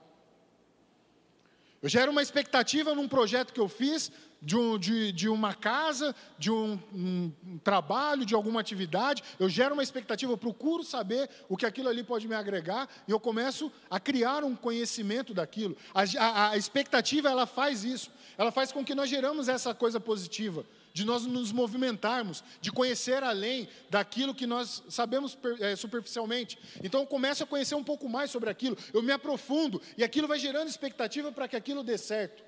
Eu 1.81 1.87
gero 1.87 2.11
uma 2.11 2.21
expectativa 2.21 2.93
num 2.93 3.07
projeto 3.07 3.53
que 3.53 3.59
eu 3.59 3.69
fiz, 3.69 4.11
de, 4.41 4.55
um, 4.55 4.77
de, 4.77 5.11
de 5.11 5.29
uma 5.29 5.53
casa, 5.53 6.15
de 6.37 6.51
um, 6.51 6.79
um, 6.93 7.57
trabalho, 7.63 8.25
de 8.25 8.33
alguma 8.33 8.59
atividade. 8.59 9.23
Eu 9.39 9.49
gero 9.49 9.73
uma 9.73 9.83
expectativa, 9.83 10.31
eu 10.31 10.37
procuro 10.37 10.83
saber 10.83 11.29
o 11.47 11.57
que 11.57 11.65
aquilo 11.65 11.89
ali 11.89 12.03
pode 12.03 12.27
me 12.27 12.35
agregar 12.35 12.87
e 13.07 13.11
eu 13.11 13.19
começo 13.19 13.71
a 13.89 13.99
criar 13.99 14.43
um 14.43 14.55
conhecimento 14.55 15.33
daquilo. 15.33 15.75
A, 15.93 16.03
a, 16.17 16.49
a 16.51 16.57
expectativa, 16.57 17.29
ela 17.29 17.45
faz 17.45 17.83
isso. 17.83 18.11
Ela 18.37 18.51
faz 18.51 18.71
com 18.71 18.83
que 18.83 18.95
nós 18.95 19.09
geramos 19.09 19.47
essa 19.47 19.73
coisa 19.73 19.99
positiva 19.99 20.65
de 20.93 21.05
nós 21.05 21.25
nos 21.25 21.51
movimentarmos, 21.51 22.43
de 22.61 22.71
conhecer 22.71 23.23
além 23.23 23.67
daquilo 23.89 24.33
que 24.33 24.45
nós 24.45 24.83
sabemos 24.89 25.37
é, 25.59 25.75
superficialmente. 25.75 26.57
Então 26.83 27.01
eu 27.01 27.07
começo 27.07 27.43
a 27.43 27.47
conhecer 27.47 27.75
um 27.75 27.83
pouco 27.83 28.09
mais 28.09 28.31
sobre 28.31 28.49
aquilo, 28.49 28.77
eu 28.93 29.01
me 29.01 29.11
aprofundo 29.11 29.81
e 29.97 30.03
aquilo 30.03 30.27
vai 30.27 30.39
gerando 30.39 30.67
expectativa 30.67 31.31
para 31.31 31.47
que 31.47 31.55
aquilo 31.55 31.83
dê 31.83 31.97
certo. 31.97 32.43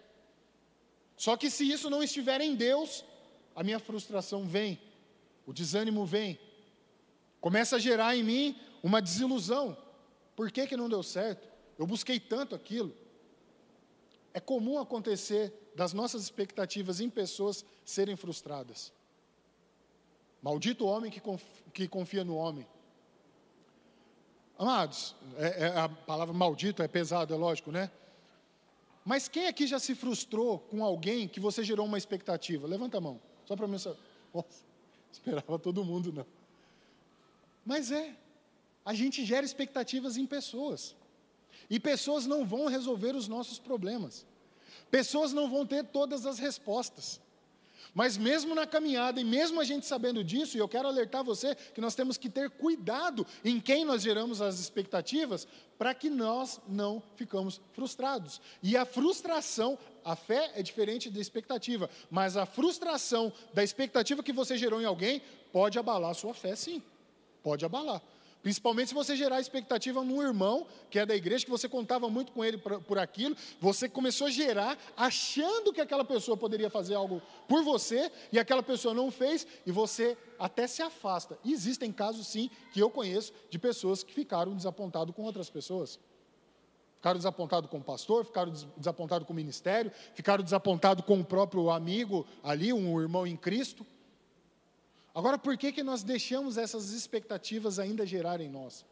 Só 1.16 1.38
que 1.38 1.50
se 1.50 1.70
isso 1.70 1.90
não 1.90 2.02
estiver 2.02 2.42
em 2.42 2.56
Deus, 2.56 3.06
a 3.56 3.64
minha 3.64 3.80
frustração 3.80 4.46
vem, 4.46 4.80
o 5.46 5.54
desânimo 5.54 6.06
vem, 6.06 6.40
começa 7.40 7.76
a 7.76 7.80
gerar 7.80 8.16
em 8.16 8.24
mim 8.24 8.60
uma 8.82 9.02
desilusão. 9.02 9.78
Por 10.36 10.52
que, 10.52 10.66
que 10.66 10.78
não 10.78 10.90
deu 10.90 11.04
certo? 11.04 11.48
Eu 11.78 11.86
busquei 11.86 12.20
tanto 12.20 12.56
aquilo. 12.56 12.96
É 14.34 14.40
comum 14.40 14.80
acontecer 14.80 15.54
das 15.76 15.94
nossas 15.94 16.24
expectativas 16.24 17.00
em 17.00 17.10
pessoas 17.10 17.66
serem 17.86 18.16
frustradas. 18.16 18.92
Maldito 20.42 20.86
o 20.86 20.88
homem 20.88 21.12
que 21.12 21.88
confia 21.88 22.24
no 22.24 22.36
homem. 22.36 22.68
Amados, 24.58 25.16
é, 25.38 25.64
é, 25.64 25.80
a 25.80 25.90
palavra 25.90 26.34
maldito 26.34 26.84
é 26.84 26.88
pesado, 26.88 27.34
é 27.34 27.38
lógico, 27.38 27.72
né? 27.72 27.90
Mas 29.04 29.28
quem 29.28 29.48
aqui 29.48 29.66
já 29.66 29.80
se 29.80 29.96
frustrou 29.96 30.60
com 30.60 30.86
alguém 30.86 31.28
que 31.28 31.40
você 31.40 31.64
gerou 31.64 31.86
uma 31.86 31.98
expectativa? 31.98 32.68
Levanta 32.68 33.00
a 33.00 33.02
mão, 33.02 33.20
só 33.46 33.56
para 33.56 33.68
mim. 33.68 33.78
Nossa, 34.32 34.64
esperava 35.12 35.58
todo 35.58 35.84
mundo, 35.84 36.14
não. 36.14 36.26
Mas 37.66 37.92
é, 37.92 38.16
a 38.86 38.94
gente 38.94 39.26
gera 39.26 39.44
expectativas 39.44 40.18
em 40.18 40.28
pessoas. 40.28 40.96
E 41.68 41.80
pessoas 41.80 42.28
não 42.28 42.46
vão 42.46 42.68
resolver 42.68 43.16
os 43.16 43.28
nossos 43.28 43.58
problemas. 43.58 44.26
Pessoas 44.90 45.34
não 45.34 45.50
vão 45.50 45.66
ter 45.66 45.84
todas 45.86 46.26
as 46.26 46.40
respostas. 46.40 47.20
Mas 47.94 48.18
mesmo 48.18 48.56
na 48.56 48.66
caminhada, 48.66 49.20
e 49.20 49.24
mesmo 49.24 49.60
a 49.60 49.64
gente 49.64 49.86
sabendo 49.86 50.24
disso, 50.24 50.56
e 50.56 50.60
eu 50.60 50.68
quero 50.68 50.88
alertar 50.88 51.24
você 51.24 51.56
que 51.56 51.82
nós 51.82 51.94
temos 51.94 52.18
que 52.18 52.30
ter 52.30 52.50
cuidado 52.50 53.28
em 53.44 53.60
quem 53.60 53.84
nós 53.84 54.02
geramos 54.02 54.42
as 54.42 54.60
expectativas, 54.60 55.46
para 55.78 55.94
que 55.94 56.10
nós 56.10 56.62
não 56.68 57.04
ficamos 57.16 57.60
frustrados. 57.74 58.40
E 58.64 58.78
a 58.78 58.86
frustração, 58.86 59.78
a 60.06 60.16
fé 60.16 60.52
é 60.56 60.64
diferente 60.64 61.10
da 61.10 61.20
expectativa, 61.20 61.90
mas 62.10 62.38
a 62.38 62.46
frustração 62.46 63.34
da 63.54 63.64
expectativa 63.64 64.24
que 64.24 64.32
você 64.32 64.58
gerou 64.58 64.82
em 64.82 64.86
alguém 64.86 65.22
pode 65.52 65.78
abalar 65.78 66.12
a 66.12 66.16
sua 66.16 66.34
fé, 66.34 66.56
sim. 66.56 66.82
Pode 67.44 67.66
abalar. 67.66 68.02
Principalmente 68.42 68.88
se 68.88 68.94
você 68.94 69.16
gerar 69.16 69.40
expectativa 69.40 70.04
num 70.04 70.22
irmão 70.22 70.66
que 70.90 70.98
é 70.98 71.06
da 71.06 71.16
igreja, 71.16 71.46
que 71.46 71.52
você 71.52 71.70
contava 71.70 72.10
muito 72.10 72.32
com 72.32 72.44
ele 72.44 72.58
por, 72.58 72.82
por, 72.82 72.98
aquilo, 72.98 73.36
você 73.60 73.88
começou 73.88 74.28
a 74.28 74.32
gerar 74.32 74.78
achando 74.98 75.72
que 75.72 75.80
aquela 75.80 76.04
pessoa 76.04 76.36
poderia 76.36 76.70
fazer 76.70 76.96
algo 76.96 77.22
por 77.48 77.64
você 77.64 78.12
e 78.32 78.40
aquela 78.40 78.64
pessoa 78.64 78.94
não 78.94 79.12
fez 79.12 79.46
e 79.66 79.72
você 79.72 80.18
até 80.40 80.66
se 80.66 80.82
afasta. 80.82 81.38
E 81.44 81.54
existem 81.54 81.92
casos 81.92 82.28
sim 82.28 82.50
que 82.74 82.80
eu 82.80 82.90
conheço 82.90 83.32
de 83.50 83.60
pessoas 83.60 84.04
que 84.04 84.14
ficaram 84.14 84.56
desapontados 84.56 85.14
com 85.16 85.22
outras 85.22 85.50
pessoas. 85.50 86.00
Ficaram 86.96 87.18
desapontados 87.18 87.70
com 87.70 87.78
o 87.78 87.84
pastor, 87.84 88.26
ficaram 88.26 88.54
desapontados 88.78 89.28
com 89.28 89.34
o 89.34 89.36
ministério, 89.36 89.92
ficaram 90.14 90.44
desapontados 90.44 91.06
com 91.06 91.20
o 91.20 91.26
próprio 91.26 91.70
amigo 91.70 92.26
ali, 92.44 92.74
um 92.74 93.00
irmão 93.00 93.26
em 93.26 93.36
Cristo. 93.36 93.86
Agora, 95.14 95.38
por 95.38 95.58
que, 95.58 95.72
que 95.72 95.84
nós 95.84 96.04
deixamos 96.04 96.58
essas 96.58 96.92
expectativas 96.92 97.80
ainda 97.80 98.06
gerarem 98.06 98.48
em 98.48 98.52
nós? 98.52 98.86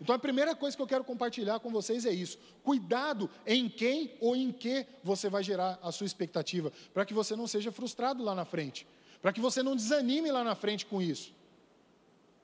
Então, 0.00 0.14
a 0.14 0.18
primeira 0.18 0.54
coisa 0.54 0.76
que 0.76 0.82
eu 0.82 0.86
quero 0.86 1.04
compartilhar 1.04 1.60
com 1.60 1.70
vocês 1.70 2.04
é 2.04 2.12
isso: 2.12 2.38
cuidado 2.62 3.30
em 3.46 3.68
quem 3.68 4.12
ou 4.20 4.34
em 4.36 4.52
que 4.52 4.86
você 5.02 5.28
vai 5.28 5.42
gerar 5.42 5.78
a 5.82 5.92
sua 5.92 6.06
expectativa, 6.06 6.72
para 6.92 7.04
que 7.04 7.14
você 7.14 7.36
não 7.36 7.46
seja 7.46 7.70
frustrado 7.72 8.22
lá 8.22 8.34
na 8.34 8.44
frente, 8.44 8.86
para 9.22 9.32
que 9.32 9.40
você 9.40 9.62
não 9.62 9.76
desanime 9.76 10.30
lá 10.30 10.44
na 10.44 10.54
frente 10.54 10.84
com 10.84 11.00
isso. 11.00 11.32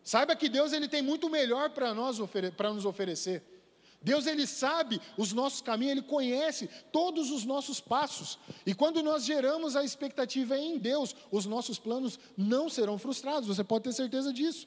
Saiba 0.02 0.34
que 0.34 0.48
Deus 0.48 0.72
ele 0.72 0.88
tem 0.88 1.02
muito 1.02 1.28
melhor 1.28 1.70
para 1.70 1.92
nós 1.92 2.18
para 2.56 2.72
nos 2.72 2.86
oferecer. 2.86 3.42
Deus 4.02 4.26
ele 4.26 4.46
sabe 4.46 5.00
os 5.16 5.32
nossos 5.32 5.60
caminhos, 5.60 5.92
ele 5.92 6.02
conhece 6.02 6.68
todos 6.90 7.30
os 7.30 7.44
nossos 7.44 7.80
passos. 7.80 8.38
E 8.64 8.74
quando 8.74 9.02
nós 9.02 9.24
geramos 9.24 9.76
a 9.76 9.84
expectativa 9.84 10.56
em 10.56 10.78
Deus, 10.78 11.14
os 11.30 11.44
nossos 11.44 11.78
planos 11.78 12.18
não 12.36 12.68
serão 12.68 12.98
frustrados, 12.98 13.48
você 13.48 13.62
pode 13.62 13.84
ter 13.84 13.92
certeza 13.92 14.32
disso. 14.32 14.66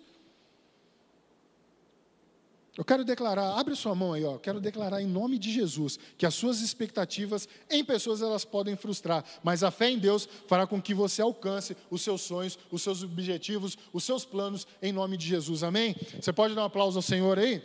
Eu 2.76 2.84
quero 2.84 3.06
declarar, 3.06 3.60
abre 3.60 3.76
sua 3.76 3.94
mão 3.94 4.14
aí, 4.14 4.26
ó. 4.26 4.40
Quero 4.40 4.60
declarar 4.60 5.00
em 5.00 5.06
nome 5.06 5.38
de 5.38 5.52
Jesus 5.52 6.00
que 6.18 6.26
as 6.26 6.34
suas 6.34 6.60
expectativas 6.60 7.48
em 7.70 7.84
pessoas 7.84 8.20
elas 8.24 8.44
podem 8.44 8.76
frustrar, 8.76 9.24
mas 9.44 9.64
a 9.64 9.70
fé 9.70 9.92
em 9.92 10.00
Deus 10.00 10.28
fará 10.48 10.66
com 10.66 10.82
que 10.82 10.92
você 10.92 11.22
alcance 11.22 11.78
os 11.92 12.02
seus 12.02 12.22
sonhos, 12.22 12.58
os 12.72 12.82
seus 12.82 13.04
objetivos, 13.04 13.78
os 13.92 14.04
seus 14.04 14.26
planos 14.26 14.66
em 14.82 14.92
nome 14.92 15.18
de 15.18 15.28
Jesus. 15.28 15.62
Amém? 15.62 15.96
Você 16.20 16.34
pode 16.34 16.56
dar 16.56 16.64
um 16.64 16.66
aplauso 16.66 16.98
ao 16.98 17.04
Senhor 17.04 17.38
aí? 17.38 17.62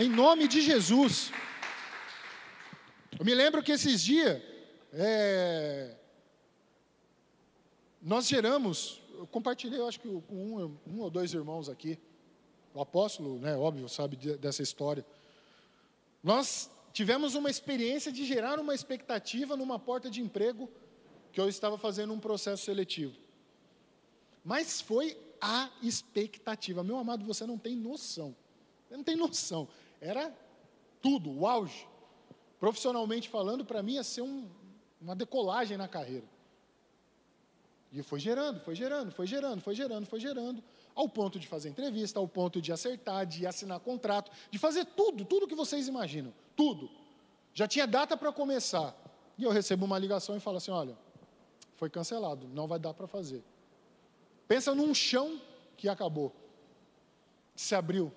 Em 0.00 0.08
nome 0.08 0.48
de 0.48 0.62
Jesus. 0.62 1.30
Eu 3.18 3.22
me 3.22 3.34
lembro 3.34 3.62
que 3.62 3.70
esses 3.70 4.02
dias, 4.02 4.40
é, 4.94 5.94
nós 8.00 8.26
geramos, 8.26 9.02
eu 9.18 9.26
compartilhei, 9.26 9.78
eu 9.78 9.86
acho 9.86 10.00
que 10.00 10.08
com 10.08 10.56
um, 10.56 10.78
um, 10.86 11.00
ou 11.00 11.10
dois 11.10 11.34
irmãos 11.34 11.68
aqui, 11.68 11.98
o 12.72 12.80
apóstolo, 12.80 13.38
né, 13.38 13.54
óbvio, 13.54 13.86
sabe 13.90 14.16
dessa 14.38 14.62
história. 14.62 15.04
Nós 16.24 16.70
tivemos 16.94 17.34
uma 17.34 17.50
experiência 17.50 18.10
de 18.10 18.24
gerar 18.24 18.58
uma 18.58 18.74
expectativa 18.74 19.54
numa 19.54 19.78
porta 19.78 20.08
de 20.08 20.22
emprego 20.22 20.66
que 21.30 21.38
eu 21.38 21.46
estava 21.46 21.76
fazendo 21.76 22.14
um 22.14 22.18
processo 22.18 22.64
seletivo. 22.64 23.14
Mas 24.42 24.80
foi 24.80 25.14
a 25.38 25.68
expectativa. 25.82 26.82
Meu 26.82 26.96
amado, 26.96 27.22
você 27.22 27.44
não 27.44 27.58
tem 27.58 27.76
noção. 27.76 28.34
Você 28.88 28.96
não 28.96 29.04
tem 29.04 29.14
noção. 29.14 29.68
Era 30.00 30.34
tudo, 31.02 31.30
o 31.30 31.46
auge. 31.46 31.86
Profissionalmente 32.58 33.28
falando, 33.28 33.64
para 33.64 33.82
mim 33.82 33.94
ia 33.94 34.04
ser 34.04 34.22
um, 34.22 34.48
uma 35.00 35.14
decolagem 35.14 35.76
na 35.76 35.88
carreira. 35.88 36.26
E 37.92 38.02
foi 38.02 38.20
gerando, 38.20 38.60
foi 38.60 38.74
gerando, 38.74 39.10
foi 39.10 39.26
gerando, 39.26 39.60
foi 39.60 39.74
gerando, 39.74 40.06
foi 40.06 40.20
gerando, 40.20 40.62
ao 40.94 41.08
ponto 41.08 41.40
de 41.40 41.48
fazer 41.48 41.70
entrevista, 41.70 42.20
ao 42.20 42.28
ponto 42.28 42.62
de 42.62 42.72
acertar, 42.72 43.26
de 43.26 43.46
assinar 43.46 43.80
contrato, 43.80 44.30
de 44.50 44.58
fazer 44.58 44.84
tudo, 44.84 45.24
tudo 45.24 45.46
que 45.46 45.56
vocês 45.56 45.88
imaginam, 45.88 46.32
tudo. 46.54 46.88
Já 47.52 47.66
tinha 47.66 47.86
data 47.86 48.16
para 48.16 48.32
começar. 48.32 48.94
E 49.36 49.42
eu 49.42 49.50
recebo 49.50 49.86
uma 49.86 49.98
ligação 49.98 50.36
e 50.36 50.40
falo 50.40 50.58
assim: 50.58 50.70
olha, 50.70 50.96
foi 51.74 51.90
cancelado, 51.90 52.46
não 52.48 52.68
vai 52.68 52.78
dar 52.78 52.94
para 52.94 53.08
fazer. 53.08 53.42
Pensa 54.46 54.74
num 54.74 54.94
chão 54.94 55.40
que 55.76 55.88
acabou, 55.88 56.32
se 57.56 57.74
abriu. 57.74 58.12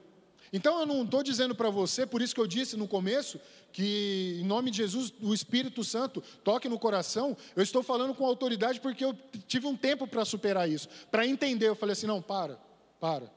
Então 0.54 0.80
eu 0.80 0.86
não 0.86 1.04
estou 1.04 1.24
dizendo 1.24 1.56
para 1.56 1.72
você, 1.72 2.06
por 2.06 2.22
isso 2.22 2.36
que 2.36 2.40
eu 2.40 2.46
disse 2.46 2.78
no 2.78 2.88
começo, 2.88 3.42
que 3.72 4.38
em 4.40 4.46
nome 4.46 4.70
de 4.70 4.78
Jesus 4.78 5.12
o 5.20 5.34
Espírito 5.34 5.84
Santo 5.84 6.22
toque 6.44 6.70
no 6.70 6.78
coração. 6.78 7.36
Eu 7.56 7.64
estou 7.64 7.82
falando 7.82 8.14
com 8.14 8.24
autoridade 8.24 8.80
porque 8.80 9.04
eu 9.04 9.18
tive 9.48 9.66
um 9.66 9.76
tempo 9.76 10.06
para 10.06 10.24
superar 10.24 10.70
isso, 10.70 10.88
para 11.10 11.26
entender. 11.26 11.68
Eu 11.68 11.76
falei 11.76 11.94
assim: 11.94 12.06
não, 12.06 12.22
para, 12.22 12.60
para. 13.00 13.34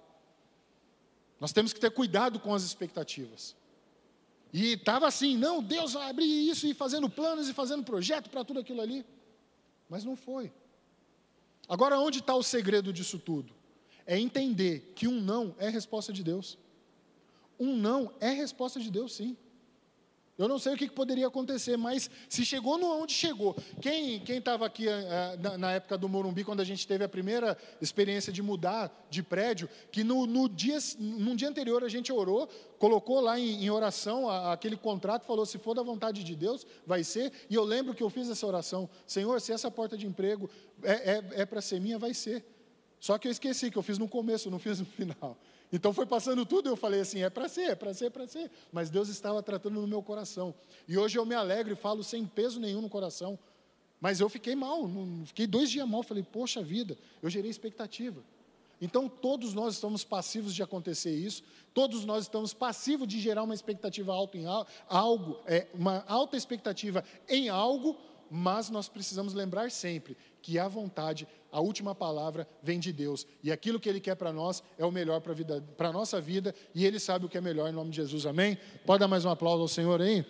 Nós 1.41 1.53
temos 1.53 1.73
que 1.73 1.81
ter 1.81 1.91
cuidado 1.91 2.39
com 2.39 2.55
as 2.55 2.63
expectativas. 2.63 3.57
E 4.53 4.75
estava 4.75 5.09
assim: 5.09 5.39
não, 5.39 5.63
Deus 5.63 5.95
vai 5.95 6.11
abrir 6.11 6.51
isso, 6.51 6.67
e 6.67 6.75
fazendo 6.75 7.09
planos 7.09 7.49
e 7.49 7.55
fazendo 7.55 7.83
projeto 7.83 8.29
para 8.29 8.45
tudo 8.45 8.61
aquilo 8.61 8.83
ali. 8.83 9.07
Mas 9.89 10.05
não 10.05 10.17
foi. 10.17 10.53
Agora, 11.67 11.99
onde 11.99 12.19
está 12.19 12.35
o 12.35 12.43
segredo 12.43 12.93
disso 12.93 13.19
tudo? 13.19 13.55
É 14.05 14.19
entender 14.19 14.93
que 14.95 15.09
um 15.09 15.19
não 15.19 15.55
é 15.59 15.71
resposta 15.71 16.13
de 16.13 16.23
Deus. 16.23 16.59
Um 17.59 17.77
não 17.77 18.13
é 18.21 18.31
resposta 18.31 18.81
de 18.81 18.91
Deus, 18.91 19.15
sim. 19.15 19.37
Eu 20.39 20.47
não 20.49 20.59
sei 20.59 20.75
o 20.75 20.77
que 20.77 20.91
poderia 20.91 21.27
acontecer, 21.27 21.79
mas 21.79 22.11
se 22.29 22.45
chegou 22.45 22.77
no 22.77 22.87
onde 22.89 23.15
chegou. 23.15 23.57
Quem 23.81 24.23
estava 24.29 24.67
aqui 24.67 24.87
uh, 24.87 24.93
na, 25.41 25.57
na, 25.57 25.73
época 25.73 25.97
do 25.97 26.11
Morumbi, 26.11 26.45
quando 26.45 26.61
a 26.61 26.65
gente 26.65 26.87
teve 26.87 27.03
a 27.03 27.09
primeira 27.09 27.57
experiência 27.81 28.31
de 28.31 28.43
mudar 28.43 29.07
de 29.09 29.23
prédio, 29.23 29.67
que 29.91 30.05
no, 30.05 30.27
no 30.27 30.47
dia, 30.47 30.77
num 30.99 31.35
dia 31.35 31.49
anterior 31.49 31.83
a 31.83 31.89
gente 31.89 32.13
orou, 32.13 32.49
colocou 32.79 33.21
lá 33.21 33.41
em, 33.41 33.65
em 33.65 33.71
oração 33.71 34.29
a, 34.29 34.53
aquele 34.53 34.77
contrato, 34.77 35.25
falou: 35.25 35.47
se 35.47 35.57
for 35.57 35.75
da 35.75 35.83
vontade 35.83 36.23
de 36.23 36.37
Deus, 36.37 36.67
vai 36.87 37.03
ser. 37.03 37.33
E 37.49 37.55
eu 37.55 37.65
lembro 37.65 37.95
que 37.95 38.03
eu 38.03 38.11
fiz 38.11 38.29
essa 38.29 38.47
oração: 38.47 38.91
Senhor, 39.07 39.41
se 39.41 39.53
essa 39.53 39.71
porta 39.71 39.97
de 39.97 40.07
emprego 40.07 40.51
é, 40.83 40.93
é, 40.93 41.25
é 41.41 41.47
para 41.47 41.63
ser 41.63 41.81
minha, 41.81 41.99
vai 41.99 42.13
ser. 42.13 42.45
Só 43.01 43.17
que 43.17 43.27
eu 43.27 43.33
esqueci 43.33 43.71
que 43.71 43.79
eu 43.79 43.83
fiz 43.83 43.97
no 43.97 44.09
começo, 44.09 44.51
não 44.51 44.59
fiz 44.59 44.81
no 44.81 44.85
final. 44.97 45.39
Então 45.73 45.93
foi 45.93 46.07
passando 46.07 46.47
tudo, 46.47 46.69
eu 46.69 46.77
falei 46.77 47.01
assim: 47.01 47.23
é 47.23 47.31
para 47.31 47.49
ser, 47.49 47.71
é 47.71 47.75
para 47.75 47.93
ser, 47.93 48.07
é 48.07 48.11
para 48.11 48.27
ser. 48.27 48.51
Mas 48.73 48.91
Deus 48.91 49.09
estava 49.09 49.43
tratando 49.43 49.81
no 49.81 49.87
meu 49.87 50.03
coração. 50.03 50.55
E 50.87 50.97
hoje 50.97 51.19
eu 51.19 51.27
me 51.27 51.35
alegro 51.35 51.73
e 51.73 51.77
falo 51.77 52.05
sem 52.05 52.25
peso 52.25 52.61
nenhum 52.61 52.81
no 52.81 52.89
coração. 52.89 53.39
Mas 54.01 54.21
eu 54.21 54.29
fiquei 54.29 54.55
mal, 54.55 54.89
fiquei 55.25 55.47
dois 55.47 55.71
dias 55.71 55.89
mal. 55.89 56.03
Falei, 56.03 56.23
poxa 56.23 56.63
vida, 56.63 56.97
eu 57.23 57.31
gerei 57.31 57.51
expectativa. 57.51 58.23
Então 58.81 59.09
todos 59.09 59.55
nós 59.55 59.75
estamos 59.75 60.05
passivos 60.05 60.55
de 60.55 60.63
acontecer 60.63 61.15
isso, 61.15 61.43
todos 61.73 62.05
nós 62.05 62.25
estamos 62.25 62.53
passivos 62.53 63.09
de 63.09 63.19
gerar 63.21 63.43
uma 63.43 63.55
expectativa 63.55 64.13
alta 64.13 64.37
em 64.37 64.45
algo, 64.89 65.41
é, 65.47 65.67
uma 65.73 66.05
alta 66.07 66.37
expectativa 66.37 67.03
em 67.29 67.49
algo, 67.49 67.97
mas 68.31 68.71
nós 68.71 68.89
precisamos 68.89 69.35
lembrar 69.35 69.71
sempre 69.71 70.17
que 70.43 70.59
a 70.59 70.69
vontade, 70.69 71.27
a 71.51 71.61
última 71.61 71.95
palavra 71.95 72.49
vem 72.63 72.79
de 72.79 72.93
Deus. 72.93 73.27
E 73.43 73.51
aquilo 73.51 73.81
que 73.81 73.89
Ele 73.89 74.01
quer 74.01 74.15
para 74.15 74.33
nós 74.33 74.63
é 74.79 74.85
o 74.85 74.93
melhor 74.93 75.21
para 75.21 75.89
a 75.89 75.93
nossa 75.93 76.21
vida, 76.21 76.55
e 76.75 76.85
Ele 76.85 77.01
sabe 77.01 77.27
o 77.27 77.29
que 77.29 77.39
é 77.39 77.41
melhor 77.41 77.69
em 77.69 77.73
nome 77.73 77.91
de 77.91 77.97
Jesus. 77.97 78.27
Amém? 78.27 78.59
Pode 78.85 79.01
dar 79.01 79.09
mais 79.09 79.25
um 79.25 79.31
aplauso 79.31 79.63
ao 79.63 79.69
Senhor 79.69 80.01
aí? 80.01 80.25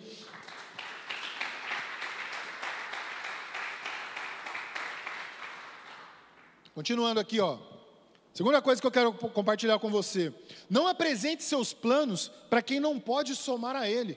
Continuando 6.73 7.19
aqui, 7.19 7.39
ó. 7.39 7.57
Segunda 8.37 8.61
coisa 8.61 8.79
que 8.79 8.85
eu 8.85 8.91
quero 8.91 9.11
compartilhar 9.11 9.79
com 9.79 9.89
você: 9.89 10.31
não 10.69 10.85
apresente 10.85 11.43
seus 11.43 11.73
planos 11.73 12.27
para 12.51 12.61
quem 12.61 12.79
não 12.79 12.99
pode 12.99 13.35
somar 13.35 13.75
a 13.75 13.89
ele. 13.89 14.15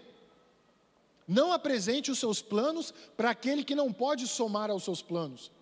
Não 1.31 1.53
apresente 1.53 2.11
os 2.11 2.19
seus 2.19 2.43
planos 2.43 2.93
para 3.17 3.31
aquele 3.31 3.63
que 3.63 3.77
não 3.77 3.93
pode 3.93 4.27
somar 4.27 4.69
aos 4.69 4.83
seus 4.83 5.01
planos. 5.01 5.53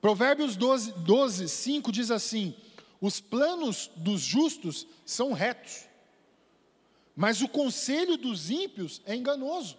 Provérbios 0.00 0.56
12, 0.56 0.92
12 0.92 1.50
5 1.50 1.92
diz 1.92 2.10
assim: 2.10 2.56
Os 2.98 3.20
planos 3.20 3.90
dos 3.94 4.22
justos 4.22 4.86
são 5.04 5.34
retos, 5.34 5.84
mas 7.14 7.42
o 7.42 7.48
conselho 7.48 8.16
dos 8.16 8.48
ímpios 8.48 9.02
é 9.04 9.14
enganoso. 9.14 9.76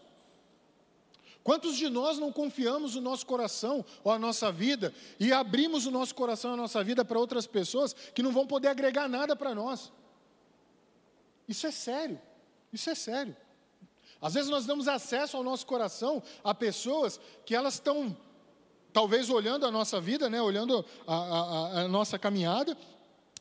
Quantos 1.44 1.76
de 1.76 1.90
nós 1.90 2.20
não 2.20 2.32
confiamos 2.32 2.96
o 2.96 3.02
nosso 3.02 3.26
coração 3.26 3.84
ou 4.04 4.12
a 4.12 4.20
nossa 4.20 4.52
vida 4.52 4.94
e 5.20 5.34
abrimos 5.34 5.88
o 5.88 5.92
nosso 5.92 6.14
coração 6.14 6.52
e 6.52 6.54
a 6.54 6.58
nossa 6.58 6.84
vida 6.84 7.04
para 7.04 7.18
outras 7.18 7.48
pessoas 7.48 7.92
que 8.14 8.22
não 8.22 8.32
vão 8.32 8.46
poder 8.46 8.68
agregar 8.68 9.10
nada 9.10 9.36
para 9.36 9.56
nós? 9.56 9.92
Isso 11.50 11.66
é 11.66 11.72
sério, 11.72 12.22
isso 12.72 12.88
é 12.88 12.94
sério. 12.94 13.36
Às 14.24 14.34
vezes 14.36 14.50
nós 14.50 14.66
damos 14.66 14.88
acesso 14.88 15.36
ao 15.36 15.44
nosso 15.44 15.66
coração 15.66 16.24
a 16.42 16.54
pessoas 16.54 17.20
que 17.46 17.54
elas 17.54 17.74
estão 17.74 18.16
talvez 18.94 19.30
olhando 19.30 19.66
a 19.66 19.72
nossa 19.72 20.00
vida, 20.00 20.30
né, 20.30 20.42
olhando 20.42 20.86
a, 21.06 21.16
a, 21.16 21.82
a 21.82 21.88
nossa 21.90 22.18
caminhada, 22.18 22.78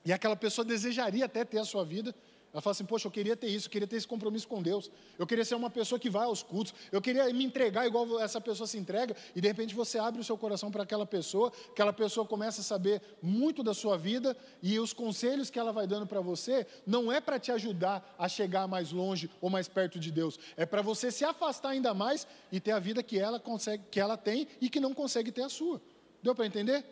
e 0.05 0.13
aquela 0.13 0.35
pessoa 0.35 0.65
desejaria 0.65 1.25
até 1.27 1.45
ter 1.45 1.59
a 1.59 1.65
sua 1.65 1.85
vida, 1.85 2.13
Ela 2.53 2.61
fala 2.61 2.73
assim: 2.73 2.85
Poxa, 2.85 3.07
eu 3.07 3.11
queria 3.11 3.35
ter 3.35 3.49
isso, 3.49 3.67
eu 3.67 3.71
queria 3.71 3.89
ter 3.89 3.97
esse 3.97 4.07
compromisso 4.07 4.47
com 4.47 4.63
Deus. 4.63 4.91
Eu 5.19 5.27
queria 5.27 5.45
ser 5.45 5.55
uma 5.55 5.71
pessoa 5.71 5.99
que 5.99 6.11
vai 6.11 6.25
aos 6.25 6.43
cultos. 6.43 6.75
Eu 6.91 7.01
queria 7.01 7.33
me 7.33 7.45
entregar 7.45 7.87
igual 7.87 8.21
essa 8.21 8.41
pessoa 8.41 8.67
se 8.67 8.77
entrega. 8.77 9.17
E 9.35 9.41
de 9.41 9.49
repente 9.49 9.75
você 9.75 9.99
abre 9.99 10.21
o 10.21 10.25
seu 10.25 10.37
coração 10.37 10.71
para 10.71 10.83
aquela 10.83 11.07
pessoa, 11.07 11.51
aquela 11.71 11.93
pessoa 11.93 12.27
começa 12.27 12.61
a 12.61 12.65
saber 12.65 13.01
muito 13.23 13.63
da 13.63 13.73
sua 13.73 13.97
vida. 13.97 14.37
E 14.63 14.79
os 14.79 14.93
conselhos 14.93 15.49
que 15.49 15.59
ela 15.59 15.73
vai 15.73 15.87
dando 15.87 16.07
para 16.07 16.21
você 16.21 16.67
não 16.87 17.11
é 17.11 17.21
para 17.21 17.39
te 17.39 17.51
ajudar 17.51 18.15
a 18.19 18.29
chegar 18.29 18.69
mais 18.69 18.93
longe 18.93 19.31
ou 19.41 19.49
mais 19.49 19.67
perto 19.67 19.99
de 19.99 20.11
Deus. 20.11 20.39
É 20.57 20.67
para 20.67 20.83
você 20.83 21.11
se 21.11 21.25
afastar 21.25 21.71
ainda 21.71 21.95
mais 21.95 22.27
e 22.51 22.61
ter 22.61 22.73
a 22.73 22.79
vida 22.79 23.03
que 23.03 23.19
ela, 23.19 23.41
consegue, 23.41 23.85
que 23.91 23.99
ela 23.99 24.17
tem 24.17 24.47
e 24.61 24.69
que 24.69 24.79
não 24.79 24.93
consegue 24.93 25.33
ter 25.33 25.43
a 25.43 25.49
sua. 25.49 25.81
Deu 26.23 26.35
para 26.35 26.47
entender? 26.47 26.85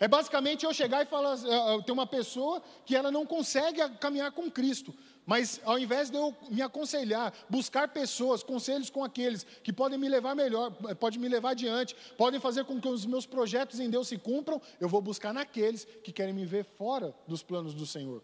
É 0.00 0.08
basicamente 0.08 0.64
eu 0.64 0.72
chegar 0.74 1.02
e 1.02 1.06
falar, 1.06 1.36
tem 1.84 1.92
uma 1.92 2.06
pessoa 2.06 2.62
que 2.84 2.96
ela 2.96 3.10
não 3.10 3.24
consegue 3.26 3.80
caminhar 4.00 4.32
com 4.32 4.50
Cristo, 4.50 4.94
mas 5.26 5.60
ao 5.64 5.78
invés 5.78 6.10
de 6.10 6.16
eu 6.16 6.34
me 6.50 6.60
aconselhar, 6.60 7.32
buscar 7.48 7.88
pessoas, 7.88 8.42
conselhos 8.42 8.90
com 8.90 9.02
aqueles 9.02 9.44
que 9.62 9.72
podem 9.72 9.98
me 9.98 10.08
levar 10.08 10.34
melhor, 10.34 10.70
podem 10.98 11.18
me 11.18 11.28
levar 11.28 11.50
adiante, 11.50 11.96
podem 12.16 12.40
fazer 12.40 12.64
com 12.64 12.80
que 12.80 12.88
os 12.88 13.06
meus 13.06 13.26
projetos 13.26 13.80
em 13.80 13.88
Deus 13.88 14.08
se 14.08 14.18
cumpram, 14.18 14.60
eu 14.80 14.88
vou 14.88 15.00
buscar 15.00 15.32
naqueles 15.32 15.86
que 16.02 16.12
querem 16.12 16.34
me 16.34 16.44
ver 16.44 16.64
fora 16.64 17.14
dos 17.26 17.42
planos 17.42 17.74
do 17.74 17.86
Senhor. 17.86 18.22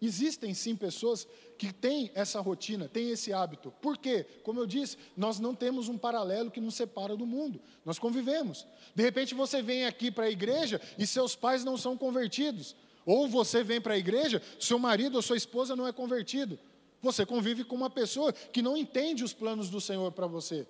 Existem 0.00 0.54
sim 0.54 0.76
pessoas 0.76 1.26
que 1.56 1.72
têm 1.72 2.10
essa 2.14 2.40
rotina, 2.40 2.88
têm 2.88 3.10
esse 3.10 3.32
hábito. 3.32 3.72
Por 3.82 3.98
quê? 3.98 4.24
Como 4.44 4.60
eu 4.60 4.66
disse, 4.66 4.96
nós 5.16 5.40
não 5.40 5.54
temos 5.54 5.88
um 5.88 5.98
paralelo 5.98 6.50
que 6.50 6.60
nos 6.60 6.76
separa 6.76 7.16
do 7.16 7.26
mundo. 7.26 7.60
Nós 7.84 7.98
convivemos. 7.98 8.64
De 8.94 9.02
repente 9.02 9.34
você 9.34 9.60
vem 9.60 9.86
aqui 9.86 10.10
para 10.10 10.26
a 10.26 10.30
igreja 10.30 10.80
e 10.96 11.06
seus 11.06 11.34
pais 11.34 11.64
não 11.64 11.76
são 11.76 11.96
convertidos. 11.96 12.76
Ou 13.04 13.26
você 13.26 13.64
vem 13.64 13.80
para 13.80 13.94
a 13.94 13.98
igreja, 13.98 14.40
seu 14.60 14.78
marido 14.78 15.16
ou 15.16 15.22
sua 15.22 15.36
esposa 15.36 15.74
não 15.74 15.86
é 15.86 15.92
convertido. 15.92 16.58
Você 17.02 17.26
convive 17.26 17.64
com 17.64 17.74
uma 17.74 17.90
pessoa 17.90 18.32
que 18.32 18.62
não 18.62 18.76
entende 18.76 19.24
os 19.24 19.32
planos 19.32 19.68
do 19.68 19.80
Senhor 19.80 20.12
para 20.12 20.26
você. 20.26 20.66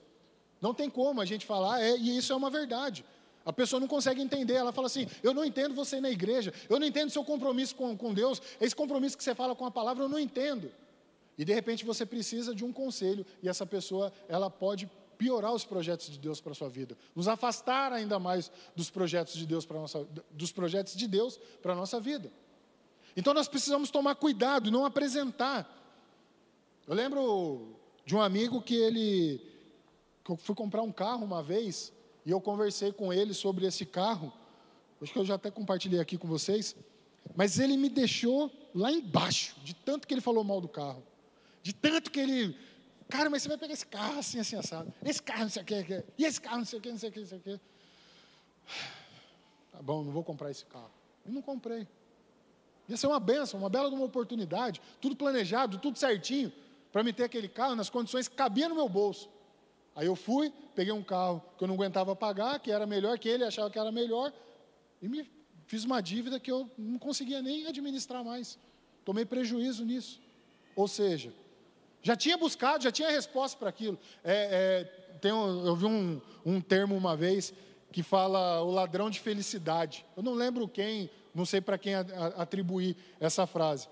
Não 0.60 0.72
tem 0.72 0.88
como 0.88 1.20
a 1.20 1.24
gente 1.24 1.44
falar, 1.44 1.82
é, 1.82 1.96
e 1.96 2.16
isso 2.16 2.32
é 2.32 2.36
uma 2.36 2.50
verdade. 2.50 3.04
A 3.48 3.52
pessoa 3.52 3.80
não 3.80 3.88
consegue 3.88 4.20
entender, 4.20 4.52
ela 4.52 4.72
fala 4.72 4.88
assim: 4.88 5.06
eu 5.22 5.32
não 5.32 5.42
entendo 5.42 5.74
você 5.74 6.02
na 6.02 6.10
igreja, 6.10 6.52
eu 6.68 6.78
não 6.78 6.86
entendo 6.86 7.08
seu 7.08 7.24
compromisso 7.24 7.74
com, 7.74 7.96
com 7.96 8.12
Deus, 8.12 8.42
esse 8.60 8.76
compromisso 8.76 9.16
que 9.16 9.24
você 9.24 9.34
fala 9.34 9.56
com 9.56 9.64
a 9.64 9.70
palavra, 9.70 10.04
eu 10.04 10.08
não 10.08 10.18
entendo. 10.18 10.70
E 11.38 11.46
de 11.46 11.54
repente 11.54 11.82
você 11.82 12.04
precisa 12.04 12.54
de 12.54 12.62
um 12.62 12.70
conselho, 12.70 13.24
e 13.42 13.48
essa 13.48 13.64
pessoa, 13.64 14.12
ela 14.28 14.50
pode 14.50 14.86
piorar 15.16 15.54
os 15.54 15.64
projetos 15.64 16.10
de 16.10 16.18
Deus 16.18 16.42
para 16.42 16.52
a 16.52 16.54
sua 16.54 16.68
vida, 16.68 16.94
nos 17.16 17.26
afastar 17.26 17.90
ainda 17.90 18.18
mais 18.18 18.52
dos 18.76 18.90
projetos 18.90 19.32
de 19.32 19.46
Deus 19.46 19.64
para 19.64 19.78
nossa, 19.78 20.06
dos 20.30 20.52
projetos 20.52 20.94
de 20.94 21.08
Deus 21.08 21.40
para 21.62 21.72
a 21.72 21.76
nossa 21.76 21.98
vida. 21.98 22.30
Então 23.16 23.32
nós 23.32 23.48
precisamos 23.48 23.90
tomar 23.90 24.14
cuidado 24.16 24.68
e 24.68 24.70
não 24.70 24.84
apresentar. 24.84 25.66
Eu 26.86 26.94
lembro 26.94 27.74
de 28.04 28.14
um 28.14 28.20
amigo 28.20 28.60
que 28.60 28.74
ele 28.74 29.40
que 30.22 30.32
eu 30.32 30.36
fui 30.36 30.54
comprar 30.54 30.82
um 30.82 30.92
carro 30.92 31.24
uma 31.24 31.42
vez, 31.42 31.90
e 32.28 32.30
eu 32.30 32.42
conversei 32.42 32.92
com 32.92 33.10
ele 33.10 33.32
sobre 33.32 33.64
esse 33.64 33.86
carro. 33.86 34.30
Acho 35.00 35.10
que 35.10 35.18
eu 35.18 35.24
já 35.24 35.36
até 35.36 35.50
compartilhei 35.50 35.98
aqui 35.98 36.18
com 36.18 36.28
vocês. 36.28 36.76
Mas 37.34 37.58
ele 37.58 37.74
me 37.74 37.88
deixou 37.88 38.52
lá 38.74 38.92
embaixo, 38.92 39.56
de 39.64 39.72
tanto 39.72 40.06
que 40.06 40.12
ele 40.12 40.20
falou 40.20 40.44
mal 40.44 40.60
do 40.60 40.68
carro. 40.68 41.02
De 41.62 41.72
tanto 41.72 42.10
que 42.10 42.20
ele. 42.20 42.54
Cara, 43.08 43.30
mas 43.30 43.42
você 43.42 43.48
vai 43.48 43.56
pegar 43.56 43.72
esse 43.72 43.86
carro 43.86 44.18
assim, 44.18 44.38
assim, 44.38 44.56
assado. 44.56 44.92
Esse 45.02 45.22
carro 45.22 45.44
não 45.44 45.48
sei 45.48 45.62
o 45.62 45.64
que, 45.64 46.04
e 46.18 46.24
esse 46.26 46.38
carro 46.38 46.58
não 46.58 46.66
sei 46.66 46.78
o 46.78 46.82
que, 46.82 46.90
não 46.90 46.98
sei 46.98 47.08
o 47.08 47.12
que, 47.12 47.20
não 47.20 47.26
sei 47.26 47.38
o 47.38 47.40
que. 47.40 47.60
Tá 49.72 49.80
bom, 49.80 50.04
não 50.04 50.12
vou 50.12 50.22
comprar 50.22 50.50
esse 50.50 50.66
carro. 50.66 50.90
E 51.24 51.30
não 51.30 51.40
comprei. 51.40 51.88
Ia 52.90 52.96
ser 52.98 53.06
uma 53.06 53.20
benção, 53.20 53.58
uma 53.58 53.70
bela 53.70 53.88
uma 53.88 54.04
oportunidade, 54.04 54.82
tudo 55.00 55.16
planejado, 55.16 55.78
tudo 55.78 55.98
certinho, 55.98 56.52
para 56.92 57.02
me 57.02 57.10
ter 57.10 57.24
aquele 57.24 57.48
carro 57.48 57.74
nas 57.74 57.88
condições 57.88 58.28
que 58.28 58.36
cabia 58.36 58.68
no 58.68 58.74
meu 58.74 58.86
bolso. 58.86 59.30
Aí 59.98 60.06
eu 60.06 60.14
fui, 60.14 60.52
peguei 60.76 60.92
um 60.92 61.02
carro 61.02 61.42
que 61.58 61.64
eu 61.64 61.66
não 61.66 61.74
aguentava 61.74 62.14
pagar, 62.14 62.60
que 62.60 62.70
era 62.70 62.86
melhor 62.86 63.18
que 63.18 63.28
ele, 63.28 63.42
achava 63.42 63.68
que 63.68 63.76
era 63.76 63.90
melhor, 63.90 64.32
e 65.02 65.08
me 65.08 65.28
fiz 65.66 65.82
uma 65.82 66.00
dívida 66.00 66.38
que 66.38 66.52
eu 66.52 66.70
não 66.78 67.00
conseguia 67.00 67.42
nem 67.42 67.66
administrar 67.66 68.22
mais. 68.22 68.56
Tomei 69.04 69.24
prejuízo 69.24 69.84
nisso. 69.84 70.20
Ou 70.76 70.86
seja, 70.86 71.32
já 72.00 72.14
tinha 72.14 72.38
buscado, 72.38 72.84
já 72.84 72.92
tinha 72.92 73.10
resposta 73.10 73.58
para 73.58 73.70
aquilo. 73.70 73.98
É, 74.22 74.84
é, 75.12 75.14
tem 75.18 75.32
um, 75.32 75.66
eu 75.66 75.74
vi 75.74 75.86
um, 75.86 76.20
um 76.46 76.60
termo 76.60 76.96
uma 76.96 77.16
vez 77.16 77.52
que 77.90 78.04
fala 78.04 78.62
o 78.62 78.70
ladrão 78.70 79.10
de 79.10 79.18
felicidade. 79.18 80.06
Eu 80.16 80.22
não 80.22 80.34
lembro 80.34 80.68
quem, 80.68 81.10
não 81.34 81.44
sei 81.44 81.60
para 81.60 81.76
quem 81.76 81.96
atribuir 82.36 82.96
essa 83.18 83.48
frase. 83.48 83.88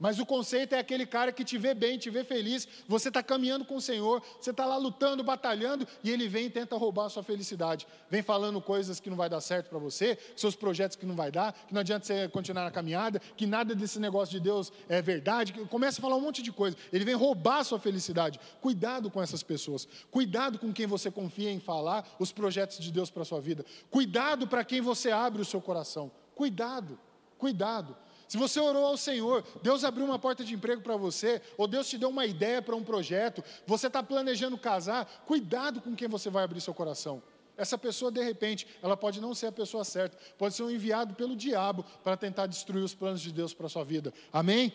Mas 0.00 0.18
o 0.18 0.24
conceito 0.24 0.74
é 0.74 0.78
aquele 0.78 1.04
cara 1.04 1.30
que 1.30 1.44
te 1.44 1.58
vê 1.58 1.74
bem, 1.74 1.98
te 1.98 2.08
vê 2.08 2.24
feliz, 2.24 2.66
você 2.88 3.08
está 3.08 3.22
caminhando 3.22 3.66
com 3.66 3.76
o 3.76 3.80
Senhor, 3.80 4.22
você 4.40 4.50
está 4.50 4.64
lá 4.64 4.78
lutando, 4.78 5.22
batalhando, 5.22 5.86
e 6.02 6.10
ele 6.10 6.26
vem 6.26 6.46
e 6.46 6.50
tenta 6.50 6.74
roubar 6.74 7.04
a 7.04 7.10
sua 7.10 7.22
felicidade. 7.22 7.86
Vem 8.08 8.22
falando 8.22 8.60
coisas 8.62 8.98
que 8.98 9.10
não 9.10 9.16
vai 9.16 9.28
dar 9.28 9.42
certo 9.42 9.68
para 9.68 9.78
você, 9.78 10.18
seus 10.34 10.56
projetos 10.56 10.96
que 10.96 11.04
não 11.04 11.14
vai 11.14 11.30
dar, 11.30 11.52
que 11.52 11.74
não 11.74 11.82
adianta 11.82 12.06
você 12.06 12.28
continuar 12.28 12.64
na 12.64 12.70
caminhada, 12.70 13.20
que 13.36 13.46
nada 13.46 13.74
desse 13.74 14.00
negócio 14.00 14.32
de 14.32 14.40
Deus 14.40 14.72
é 14.88 15.02
verdade. 15.02 15.52
Começa 15.68 16.00
a 16.00 16.02
falar 16.02 16.16
um 16.16 16.20
monte 16.22 16.42
de 16.42 16.50
coisa. 16.50 16.76
Ele 16.90 17.04
vem 17.04 17.14
roubar 17.14 17.58
a 17.58 17.64
sua 17.64 17.78
felicidade. 17.78 18.40
Cuidado 18.62 19.10
com 19.10 19.22
essas 19.22 19.42
pessoas. 19.42 19.86
Cuidado 20.10 20.58
com 20.58 20.72
quem 20.72 20.86
você 20.86 21.10
confia 21.10 21.50
em 21.50 21.60
falar 21.60 22.08
os 22.18 22.32
projetos 22.32 22.78
de 22.78 22.90
Deus 22.90 23.10
para 23.10 23.22
a 23.22 23.26
sua 23.26 23.40
vida. 23.40 23.66
Cuidado 23.90 24.48
para 24.48 24.64
quem 24.64 24.80
você 24.80 25.10
abre 25.10 25.42
o 25.42 25.44
seu 25.44 25.60
coração. 25.60 26.10
Cuidado, 26.34 26.98
cuidado. 27.36 27.94
Se 28.30 28.36
você 28.36 28.60
orou 28.60 28.86
ao 28.86 28.96
Senhor, 28.96 29.44
Deus 29.60 29.82
abriu 29.82 30.06
uma 30.06 30.16
porta 30.16 30.44
de 30.44 30.54
emprego 30.54 30.80
para 30.80 30.96
você, 30.96 31.42
ou 31.58 31.66
Deus 31.66 31.88
te 31.88 31.98
deu 31.98 32.10
uma 32.10 32.24
ideia 32.24 32.62
para 32.62 32.76
um 32.76 32.84
projeto, 32.84 33.42
você 33.66 33.88
está 33.88 34.04
planejando 34.04 34.56
casar, 34.56 35.04
cuidado 35.26 35.80
com 35.80 35.96
quem 35.96 36.06
você 36.06 36.30
vai 36.30 36.44
abrir 36.44 36.60
seu 36.60 36.72
coração. 36.72 37.20
Essa 37.56 37.76
pessoa, 37.76 38.08
de 38.08 38.22
repente, 38.22 38.68
ela 38.80 38.96
pode 38.96 39.20
não 39.20 39.34
ser 39.34 39.48
a 39.48 39.52
pessoa 39.52 39.82
certa, 39.82 40.16
pode 40.38 40.54
ser 40.54 40.62
um 40.62 40.70
enviado 40.70 41.12
pelo 41.14 41.34
diabo 41.34 41.84
para 42.04 42.16
tentar 42.16 42.46
destruir 42.46 42.84
os 42.84 42.94
planos 42.94 43.20
de 43.20 43.32
Deus 43.32 43.52
para 43.52 43.66
a 43.66 43.68
sua 43.68 43.82
vida. 43.82 44.14
Amém? 44.32 44.72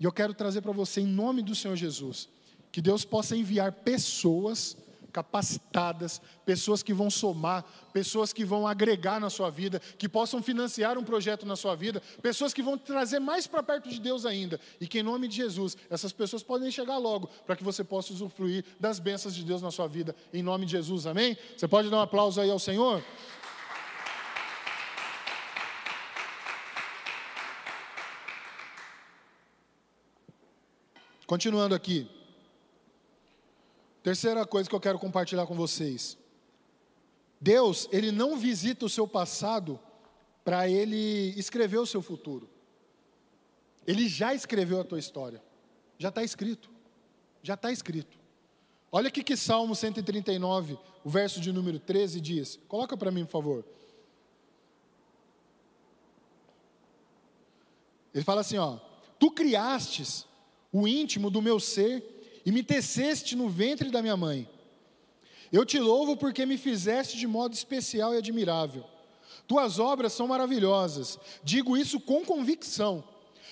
E 0.00 0.04
eu 0.06 0.12
quero 0.12 0.32
trazer 0.32 0.62
para 0.62 0.72
você, 0.72 1.02
em 1.02 1.06
nome 1.06 1.42
do 1.42 1.54
Senhor 1.54 1.76
Jesus, 1.76 2.26
que 2.72 2.80
Deus 2.80 3.04
possa 3.04 3.36
enviar 3.36 3.70
pessoas 3.70 4.74
capacitadas, 5.16 6.20
pessoas 6.44 6.82
que 6.82 6.92
vão 6.92 7.08
somar, 7.08 7.64
pessoas 7.90 8.34
que 8.34 8.44
vão 8.44 8.68
agregar 8.68 9.18
na 9.18 9.30
sua 9.30 9.48
vida, 9.48 9.80
que 9.96 10.10
possam 10.10 10.42
financiar 10.42 10.98
um 10.98 11.02
projeto 11.02 11.46
na 11.46 11.56
sua 11.56 11.74
vida, 11.74 12.02
pessoas 12.20 12.52
que 12.52 12.62
vão 12.62 12.76
trazer 12.76 13.18
mais 13.18 13.46
para 13.46 13.62
perto 13.62 13.88
de 13.88 13.98
Deus 13.98 14.26
ainda. 14.26 14.60
E 14.78 14.86
que 14.86 14.98
em 14.98 15.02
nome 15.02 15.26
de 15.26 15.36
Jesus, 15.36 15.74
essas 15.88 16.12
pessoas 16.12 16.42
podem 16.42 16.70
chegar 16.70 16.98
logo, 16.98 17.28
para 17.46 17.56
que 17.56 17.64
você 17.64 17.82
possa 17.82 18.12
usufruir 18.12 18.62
das 18.78 18.98
bênçãos 18.98 19.34
de 19.34 19.42
Deus 19.42 19.62
na 19.62 19.70
sua 19.70 19.86
vida. 19.86 20.14
Em 20.34 20.42
nome 20.42 20.66
de 20.66 20.72
Jesus, 20.72 21.06
amém? 21.06 21.34
Você 21.56 21.66
pode 21.66 21.88
dar 21.88 21.96
um 21.96 22.00
aplauso 22.00 22.38
aí 22.38 22.50
ao 22.50 22.58
Senhor? 22.58 23.02
Continuando 31.26 31.74
aqui. 31.74 32.06
Terceira 34.06 34.46
coisa 34.46 34.68
que 34.68 34.74
eu 34.76 34.78
quero 34.78 35.00
compartilhar 35.00 35.48
com 35.48 35.56
vocês. 35.56 36.16
Deus, 37.40 37.88
ele 37.90 38.12
não 38.12 38.36
visita 38.36 38.86
o 38.86 38.88
seu 38.88 39.04
passado 39.08 39.80
para 40.44 40.68
ele 40.68 41.34
escrever 41.36 41.78
o 41.78 41.86
seu 41.86 42.00
futuro. 42.00 42.48
Ele 43.84 44.08
já 44.08 44.32
escreveu 44.32 44.80
a 44.80 44.84
tua 44.84 45.00
história. 45.00 45.42
Já 45.98 46.10
está 46.10 46.22
escrito. 46.22 46.70
Já 47.42 47.54
está 47.54 47.72
escrito. 47.72 48.16
Olha 48.92 49.08
o 49.08 49.10
que 49.10 49.36
Salmo 49.36 49.74
139, 49.74 50.78
o 51.02 51.10
verso 51.10 51.40
de 51.40 51.50
número 51.50 51.80
13 51.80 52.20
diz. 52.20 52.60
Coloca 52.68 52.96
para 52.96 53.10
mim, 53.10 53.24
por 53.24 53.32
favor. 53.32 53.64
Ele 58.14 58.22
fala 58.22 58.42
assim, 58.42 58.56
ó: 58.56 58.78
Tu 59.18 59.32
criastes 59.32 60.24
o 60.70 60.86
íntimo 60.86 61.28
do 61.28 61.42
meu 61.42 61.58
ser 61.58 62.15
e 62.46 62.52
me 62.52 62.62
teceste 62.62 63.34
no 63.34 63.48
ventre 63.48 63.90
da 63.90 64.00
minha 64.00 64.16
mãe. 64.16 64.48
Eu 65.52 65.66
te 65.66 65.80
louvo 65.80 66.16
porque 66.16 66.46
me 66.46 66.56
fizeste 66.56 67.18
de 67.18 67.26
modo 67.26 67.52
especial 67.52 68.14
e 68.14 68.18
admirável. 68.18 68.84
Tuas 69.48 69.80
obras 69.80 70.12
são 70.12 70.28
maravilhosas, 70.28 71.18
digo 71.42 71.76
isso 71.76 71.98
com 71.98 72.24
convicção. 72.24 73.02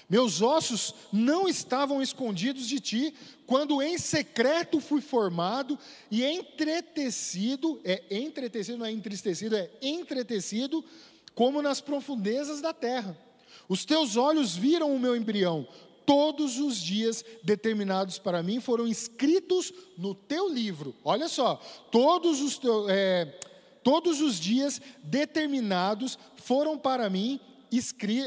Meus 0.09 0.41
ossos 0.43 0.95
não 1.13 1.49
estavam 1.49 2.01
escondidos 2.01 2.69
de 2.69 2.79
ti, 2.79 3.15
quando 3.47 3.83
em 3.83 3.99
secreto 3.99 4.81
fui 4.81 5.01
formado 5.01 5.79
e 6.11 6.23
entretecido, 6.23 7.81
é 7.85 8.03
entretecido, 8.11 8.79
não 8.79 8.87
é 8.87 8.93
entristecido, 8.93 9.57
é 9.57 9.71
entretecido, 9.83 10.85
como 11.35 11.63
nas 11.63 11.81
profundezas 11.81 12.61
da 12.61 12.73
terra. 12.73 13.17
Os 13.69 13.85
teus 13.85 14.17
olhos 14.17 14.55
viram 14.55 14.95
o 14.95 14.99
meu 14.99 15.17
embrião, 15.17 15.67
todos 16.07 16.59
os 16.59 16.79
dias 16.79 17.25
determinados 17.43 18.19
para 18.19 18.43
mim 18.43 18.61
foram 18.61 18.87
escritos 18.87 19.73
no 19.97 20.15
teu 20.15 20.49
livro. 20.49 20.95
Olha 21.05 21.29
só, 21.29 21.61
todos 21.91 22.41
os, 22.41 22.61
é, 22.89 23.39
todos 23.83 24.21
os 24.21 24.39
dias 24.39 24.81
determinados 25.03 26.19
foram 26.37 26.79
para 26.79 27.09
mim 27.09 27.41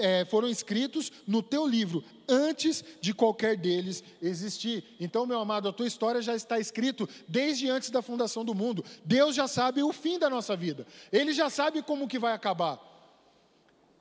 é, 0.02 0.26
foram 0.26 0.50
escritos 0.50 1.12
no 1.26 1.42
teu 1.42 1.66
livro 1.66 2.04
antes 2.28 2.84
de 3.00 3.14
qualquer 3.14 3.56
deles 3.56 4.04
existir. 4.22 4.84
Então, 5.00 5.26
meu 5.26 5.40
amado, 5.40 5.70
a 5.70 5.74
tua 5.74 5.88
história 5.88 6.22
já 6.22 6.36
está 6.36 6.60
escrito 6.60 7.08
desde 7.28 7.70
antes 7.70 7.90
da 7.90 8.02
fundação 8.02 8.44
do 8.44 8.54
mundo. 8.54 8.84
Deus 9.06 9.36
já 9.36 9.48
sabe 9.48 9.82
o 9.82 9.94
fim 9.94 10.20
da 10.20 10.30
nossa 10.30 10.56
vida. 10.56 10.86
Ele 11.12 11.32
já 11.32 11.50
sabe 11.50 11.82
como 11.82 12.08
que 12.08 12.20
vai 12.20 12.34
acabar. 12.34 12.87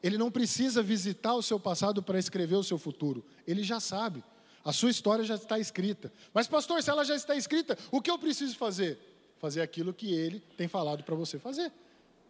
Ele 0.03 0.19
não 0.19 0.31
precisa 0.31 0.83
visitar 0.83 1.35
o 1.35 1.43
seu 1.43 1.59
passado 1.59 2.03
para 2.03 2.19
escrever 2.19 2.57
o 2.57 2.63
seu 2.63 2.79
futuro. 2.79 3.25
Ele 3.47 3.63
já 3.63 3.81
sabe. 3.81 4.23
A 4.65 4.73
sua 4.73 4.91
história 4.91 5.25
já 5.25 5.37
está 5.37 5.59
escrita. 5.59 6.13
Mas, 6.35 6.49
pastor, 6.49 6.83
se 6.83 6.91
ela 6.91 7.05
já 7.05 7.15
está 7.15 7.37
escrita, 7.37 7.79
o 7.91 8.01
que 8.01 8.11
eu 8.11 8.19
preciso 8.19 8.57
fazer? 8.57 8.99
Fazer 9.39 9.63
aquilo 9.63 9.95
que 9.95 10.13
ele 10.13 10.41
tem 10.57 10.67
falado 10.67 11.05
para 11.05 11.15
você 11.15 11.39
fazer. 11.39 11.73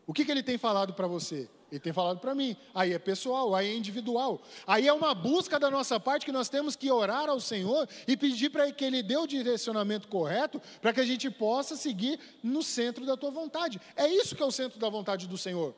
O 0.07 0.12
que, 0.12 0.24
que 0.24 0.31
ele 0.31 0.42
tem 0.42 0.59
falado 0.59 0.92
para 0.94 1.07
você? 1.07 1.48
Ele 1.70 1.81
tem 1.81 1.92
falado 1.92 2.20
para 2.20 2.35
mim. 2.35 2.57
Aí 2.74 2.92
é 2.92 2.98
pessoal, 2.98 3.55
aí 3.55 3.68
é 3.68 3.74
individual. 3.74 4.40
Aí 4.66 4.87
é 4.87 4.92
uma 4.92 5.14
busca 5.14 5.59
da 5.59 5.68
nossa 5.70 5.98
parte 5.98 6.24
que 6.24 6.31
nós 6.31 6.48
temos 6.48 6.76
que 6.76 6.90
orar 6.90 7.29
ao 7.29 7.40
Senhor 7.40 7.88
e 8.07 8.16
pedir 8.16 8.50
para 8.50 8.70
que 8.70 8.85
Ele 8.85 9.02
dê 9.02 9.16
o 9.16 9.26
direcionamento 9.26 10.07
correto 10.07 10.62
para 10.81 10.92
que 10.92 11.00
a 11.00 11.05
gente 11.05 11.29
possa 11.29 11.74
seguir 11.74 12.20
no 12.42 12.62
centro 12.62 13.05
da 13.05 13.16
tua 13.16 13.31
vontade. 13.31 13.81
É 13.96 14.07
isso 14.07 14.37
que 14.37 14.42
é 14.42 14.46
o 14.46 14.52
centro 14.52 14.79
da 14.79 14.88
vontade 14.88 15.26
do 15.26 15.37
Senhor. 15.37 15.74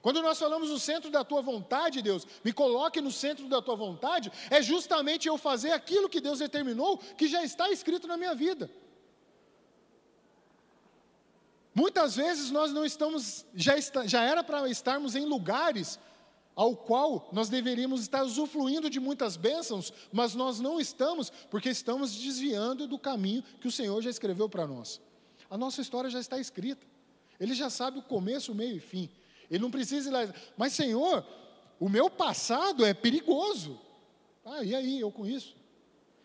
Quando 0.00 0.22
nós 0.22 0.38
falamos 0.38 0.70
o 0.70 0.78
centro 0.78 1.10
da 1.10 1.24
tua 1.24 1.42
vontade, 1.42 2.02
Deus, 2.02 2.26
me 2.44 2.52
coloque 2.52 3.00
no 3.00 3.10
centro 3.10 3.48
da 3.48 3.60
tua 3.60 3.76
vontade, 3.76 4.30
é 4.50 4.62
justamente 4.62 5.28
eu 5.28 5.36
fazer 5.36 5.72
aquilo 5.72 6.08
que 6.08 6.20
Deus 6.20 6.38
determinou, 6.38 6.98
que 6.98 7.26
já 7.28 7.42
está 7.42 7.70
escrito 7.70 8.06
na 8.06 8.16
minha 8.16 8.34
vida. 8.34 8.70
Muitas 11.74 12.16
vezes 12.16 12.50
nós 12.50 12.72
não 12.72 12.84
estamos, 12.84 13.46
já, 13.54 13.76
está, 13.76 14.06
já 14.06 14.22
era 14.22 14.44
para 14.44 14.68
estarmos 14.68 15.16
em 15.16 15.24
lugares 15.24 15.98
ao 16.54 16.76
qual 16.76 17.30
nós 17.32 17.48
deveríamos 17.48 18.02
estar 18.02 18.22
usufruindo 18.22 18.90
de 18.90 19.00
muitas 19.00 19.36
bênçãos, 19.36 19.92
mas 20.12 20.34
nós 20.34 20.60
não 20.60 20.78
estamos, 20.78 21.30
porque 21.50 21.70
estamos 21.70 22.14
desviando 22.14 22.86
do 22.86 22.98
caminho 22.98 23.42
que 23.58 23.68
o 23.68 23.72
Senhor 23.72 24.02
já 24.02 24.10
escreveu 24.10 24.48
para 24.48 24.66
nós. 24.66 25.00
A 25.48 25.56
nossa 25.56 25.80
história 25.80 26.10
já 26.10 26.20
está 26.20 26.38
escrita. 26.38 26.86
Ele 27.40 27.54
já 27.54 27.70
sabe 27.70 27.98
o 27.98 28.02
começo, 28.02 28.52
o 28.52 28.54
meio 28.54 28.76
e 28.76 28.80
fim. 28.80 29.10
Ele 29.52 29.62
não 29.62 29.70
precisa 29.70 30.08
ir 30.08 30.12
lá. 30.12 30.34
Mas, 30.56 30.72
Senhor, 30.72 31.22
o 31.78 31.86
meu 31.86 32.08
passado 32.08 32.86
é 32.86 32.94
perigoso. 32.94 33.78
Ah, 34.42 34.64
e 34.64 34.74
aí, 34.74 34.98
eu 34.98 35.12
com 35.12 35.26
isso? 35.26 35.54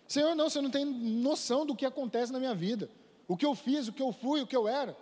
Senhor, 0.07 0.33
não, 0.33 0.49
você 0.49 0.61
não 0.61 0.71
tem 0.71 0.85
noção 0.85 1.65
do 1.65 1.75
que 1.75 1.85
acontece 1.85 2.31
na 2.31 2.39
minha 2.39 2.55
vida. 2.55 2.89
O 3.27 3.35
que 3.35 3.45
eu 3.45 3.53
fiz, 3.53 3.89
o 3.89 3.91
que 3.91 4.01
eu 4.01 4.13
fui, 4.13 4.41
o 4.41 4.47
que 4.47 4.55
eu 4.55 4.65
era. 4.65 4.97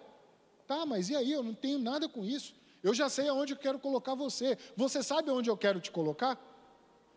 Tá, 0.66 0.88
mas 0.88 1.12
e 1.12 1.16
aí? 1.16 1.32
Eu 1.32 1.44
não 1.44 1.54
tenho 1.54 1.78
nada 1.78 2.10
com 2.10 2.26
isso. 2.26 2.56
Eu 2.82 2.96
já 2.96 3.08
sei 3.10 3.28
aonde 3.28 3.54
eu 3.54 3.58
quero 3.58 3.78
colocar 3.78 4.16
você. 4.16 4.58
Você 4.76 5.04
sabe 5.04 5.30
aonde 5.30 5.48
eu 5.48 5.56
quero 5.56 5.80
te 5.80 5.92
colocar? 5.92 6.36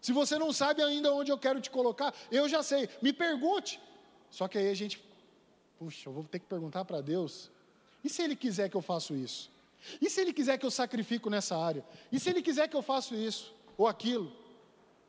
Se 0.02 0.12
você 0.12 0.38
não 0.38 0.52
sabe 0.52 0.82
ainda 0.82 1.10
onde 1.14 1.32
eu 1.32 1.38
quero 1.38 1.58
te 1.58 1.70
colocar, 1.70 2.14
eu 2.30 2.46
já 2.50 2.62
sei. 2.62 2.86
Me 3.00 3.14
pergunte. 3.14 3.80
Só 4.30 4.46
que 4.46 4.58
aí 4.58 4.68
a 4.68 4.74
gente, 4.74 5.02
puxa, 5.78 6.10
eu 6.10 6.12
vou 6.12 6.24
ter 6.24 6.38
que 6.38 6.46
perguntar 6.46 6.84
para 6.84 7.00
Deus. 7.00 7.50
E 8.04 8.10
se 8.10 8.20
Ele 8.20 8.36
quiser 8.36 8.68
que 8.68 8.76
eu 8.76 8.82
faça 8.82 9.14
isso? 9.14 9.50
E 10.00 10.10
se 10.10 10.20
Ele 10.20 10.32
quiser 10.32 10.58
que 10.58 10.66
eu 10.66 10.70
sacrifico 10.70 11.30
nessa 11.30 11.56
área? 11.56 11.84
E 12.10 12.18
se 12.18 12.28
Ele 12.30 12.42
quiser 12.42 12.68
que 12.68 12.76
eu 12.76 12.82
faça 12.82 13.14
isso 13.14 13.54
ou 13.76 13.86
aquilo? 13.86 14.32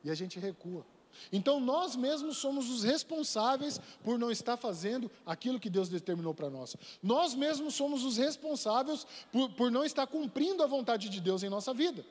E 0.04 0.10
a 0.10 0.14
gente 0.14 0.38
recua. 0.38 0.84
Então 1.32 1.60
nós 1.60 1.96
mesmos 1.96 2.38
somos 2.38 2.70
os 2.70 2.82
responsáveis 2.82 3.80
por 4.02 4.18
não 4.18 4.30
estar 4.30 4.56
fazendo 4.56 5.10
aquilo 5.26 5.60
que 5.60 5.68
Deus 5.68 5.88
determinou 5.88 6.34
para 6.34 6.50
nós. 6.50 6.76
Nós 7.02 7.34
mesmos 7.34 7.74
somos 7.74 8.04
os 8.04 8.16
responsáveis 8.16 9.06
por, 9.30 9.50
por 9.50 9.70
não 9.70 9.84
estar 9.84 10.06
cumprindo 10.06 10.62
a 10.62 10.66
vontade 10.66 11.08
de 11.08 11.20
Deus 11.20 11.42
em 11.42 11.48
nossa 11.48 11.74
vida. 11.74 12.04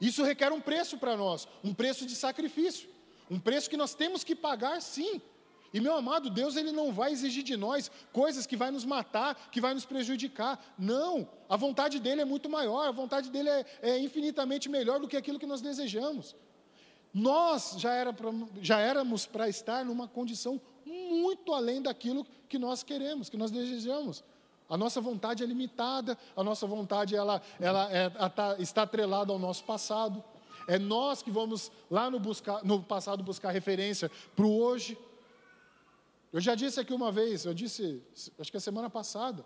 Isso 0.00 0.22
requer 0.24 0.52
um 0.52 0.60
preço 0.60 0.98
para 0.98 1.16
nós, 1.16 1.46
um 1.62 1.72
preço 1.72 2.04
de 2.06 2.16
sacrifício, 2.16 2.88
um 3.30 3.38
preço 3.38 3.70
que 3.70 3.76
nós 3.76 3.94
temos 3.94 4.24
que 4.24 4.34
pagar 4.34 4.80
sim. 4.80 5.20
E 5.72 5.80
meu 5.80 5.94
amado, 5.94 6.28
Deus 6.28 6.56
ele 6.56 6.70
não 6.70 6.92
vai 6.92 7.12
exigir 7.12 7.42
de 7.42 7.56
nós 7.56 7.90
coisas 8.12 8.46
que 8.46 8.56
vai 8.56 8.70
nos 8.70 8.84
matar, 8.84 9.48
que 9.50 9.60
vai 9.60 9.72
nos 9.72 9.86
prejudicar. 9.86 10.62
Não, 10.78 11.26
a 11.48 11.56
vontade 11.56 11.98
dele 11.98 12.20
é 12.20 12.24
muito 12.24 12.48
maior, 12.50 12.86
a 12.86 12.92
vontade 12.92 13.30
dele 13.30 13.48
é, 13.48 13.64
é 13.80 13.98
infinitamente 13.98 14.68
melhor 14.68 15.00
do 15.00 15.08
que 15.08 15.16
aquilo 15.16 15.38
que 15.38 15.46
nós 15.46 15.62
desejamos. 15.62 16.36
Nós 17.14 17.74
já, 17.78 17.92
era 17.92 18.12
pra, 18.12 18.30
já 18.60 18.80
éramos 18.80 19.26
para 19.26 19.48
estar 19.48 19.84
numa 19.84 20.08
condição 20.08 20.60
muito 20.84 21.52
além 21.52 21.80
daquilo 21.80 22.26
que 22.48 22.58
nós 22.58 22.82
queremos, 22.82 23.28
que 23.28 23.36
nós 23.36 23.50
desejamos. 23.50 24.24
A 24.68 24.76
nossa 24.76 25.00
vontade 25.00 25.42
é 25.42 25.46
limitada, 25.46 26.16
a 26.34 26.42
nossa 26.42 26.66
vontade 26.66 27.14
ela, 27.14 27.42
ela 27.60 27.90
é, 27.92 28.08
tá, 28.08 28.56
está 28.58 28.82
atrelada 28.82 29.32
ao 29.32 29.38
nosso 29.38 29.64
passado. 29.64 30.24
É 30.66 30.78
nós 30.78 31.22
que 31.22 31.30
vamos 31.30 31.70
lá 31.90 32.10
no, 32.10 32.18
buscar, 32.18 32.64
no 32.64 32.82
passado 32.82 33.22
buscar 33.22 33.50
referência 33.50 34.10
para 34.34 34.46
o 34.46 34.58
hoje. 34.58 34.96
Eu 36.32 36.40
já 36.40 36.54
disse 36.54 36.80
aqui 36.80 36.94
uma 36.94 37.12
vez, 37.12 37.44
eu 37.44 37.52
disse, 37.52 38.02
acho 38.38 38.50
que 38.50 38.56
a 38.56 38.60
semana 38.60 38.88
passada, 38.88 39.44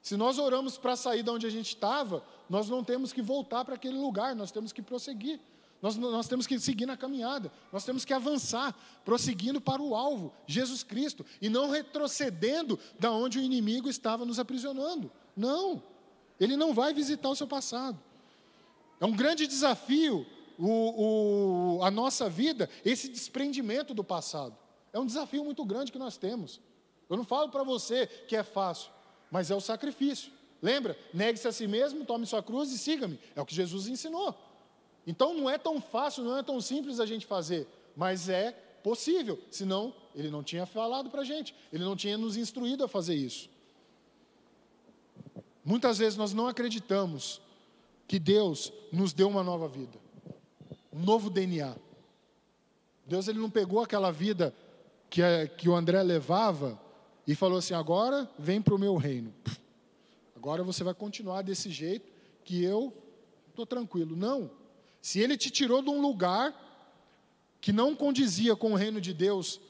se 0.00 0.16
nós 0.16 0.38
oramos 0.38 0.78
para 0.78 0.96
sair 0.96 1.22
de 1.22 1.30
onde 1.30 1.46
a 1.46 1.50
gente 1.50 1.68
estava, 1.68 2.24
nós 2.48 2.68
não 2.68 2.82
temos 2.82 3.12
que 3.12 3.20
voltar 3.20 3.64
para 3.64 3.74
aquele 3.74 3.98
lugar, 3.98 4.34
nós 4.34 4.50
temos 4.50 4.72
que 4.72 4.80
prosseguir. 4.80 5.38
Nós, 5.82 5.96
nós 5.96 6.26
temos 6.26 6.46
que 6.46 6.58
seguir 6.58 6.86
na 6.86 6.96
caminhada, 6.96 7.52
nós 7.70 7.84
temos 7.84 8.06
que 8.06 8.14
avançar, 8.14 8.74
prosseguindo 9.04 9.60
para 9.60 9.82
o 9.82 9.94
alvo, 9.94 10.32
Jesus 10.46 10.82
Cristo, 10.82 11.26
e 11.42 11.50
não 11.50 11.68
retrocedendo 11.70 12.78
da 12.98 13.10
onde 13.10 13.38
o 13.38 13.42
inimigo 13.42 13.86
estava 13.86 14.24
nos 14.24 14.38
aprisionando. 14.38 15.12
Não, 15.36 15.82
ele 16.40 16.56
não 16.56 16.72
vai 16.72 16.94
visitar 16.94 17.28
o 17.28 17.36
seu 17.36 17.46
passado. 17.46 18.00
É 18.98 19.04
um 19.04 19.12
grande 19.12 19.46
desafio 19.46 20.26
o, 20.58 21.78
o, 21.78 21.82
a 21.82 21.90
nossa 21.90 22.30
vida, 22.30 22.70
esse 22.82 23.08
desprendimento 23.08 23.92
do 23.92 24.02
passado. 24.02 24.56
É 24.94 24.98
um 24.98 25.04
desafio 25.04 25.44
muito 25.44 25.64
grande 25.64 25.90
que 25.90 25.98
nós 25.98 26.16
temos. 26.16 26.60
Eu 27.10 27.16
não 27.16 27.24
falo 27.24 27.50
para 27.50 27.64
você 27.64 28.06
que 28.06 28.36
é 28.36 28.44
fácil, 28.44 28.90
mas 29.28 29.50
é 29.50 29.54
o 29.54 29.60
sacrifício. 29.60 30.30
Lembra? 30.62 30.96
Negue-se 31.12 31.48
a 31.48 31.52
si 31.52 31.66
mesmo, 31.66 32.04
tome 32.04 32.24
sua 32.24 32.42
cruz 32.42 32.70
e 32.70 32.78
siga-me. 32.78 33.18
É 33.34 33.42
o 33.42 33.44
que 33.44 33.54
Jesus 33.54 33.88
ensinou. 33.88 34.34
Então 35.04 35.34
não 35.34 35.50
é 35.50 35.58
tão 35.58 35.80
fácil, 35.80 36.22
não 36.22 36.38
é 36.38 36.44
tão 36.44 36.60
simples 36.60 37.00
a 37.00 37.06
gente 37.06 37.26
fazer, 37.26 37.66
mas 37.96 38.28
é 38.28 38.52
possível, 38.84 39.38
senão 39.50 39.92
ele 40.14 40.30
não 40.30 40.42
tinha 40.42 40.64
falado 40.64 41.10
para 41.10 41.22
a 41.22 41.24
gente, 41.24 41.54
ele 41.72 41.82
não 41.82 41.96
tinha 41.96 42.16
nos 42.16 42.36
instruído 42.36 42.84
a 42.84 42.88
fazer 42.88 43.14
isso. 43.14 43.50
Muitas 45.64 45.98
vezes 45.98 46.16
nós 46.16 46.32
não 46.32 46.46
acreditamos 46.46 47.40
que 48.06 48.18
Deus 48.18 48.72
nos 48.92 49.12
deu 49.12 49.28
uma 49.28 49.42
nova 49.42 49.66
vida, 49.66 49.98
um 50.92 51.00
novo 51.00 51.28
DNA. 51.30 51.74
Deus 53.06 53.26
ele 53.26 53.38
não 53.38 53.50
pegou 53.50 53.82
aquela 53.82 54.10
vida 54.10 54.54
que, 55.14 55.22
que 55.56 55.68
o 55.68 55.76
André 55.76 56.02
levava 56.02 56.76
e 57.24 57.36
falou 57.36 57.58
assim: 57.58 57.72
agora 57.72 58.28
vem 58.36 58.60
para 58.60 58.74
o 58.74 58.78
meu 58.78 58.96
reino. 58.96 59.32
Agora 60.34 60.64
você 60.64 60.82
vai 60.82 60.92
continuar 60.92 61.42
desse 61.42 61.70
jeito 61.70 62.12
que 62.42 62.64
eu 62.64 62.92
estou 63.48 63.64
tranquilo. 63.64 64.16
Não. 64.16 64.50
Se 65.00 65.20
ele 65.20 65.36
te 65.36 65.50
tirou 65.50 65.80
de 65.82 65.88
um 65.88 66.00
lugar 66.00 66.52
que 67.60 67.72
não 67.72 67.94
condizia 67.94 68.56
com 68.56 68.72
o 68.72 68.74
reino 68.74 69.00
de 69.00 69.14
Deus, 69.14 69.60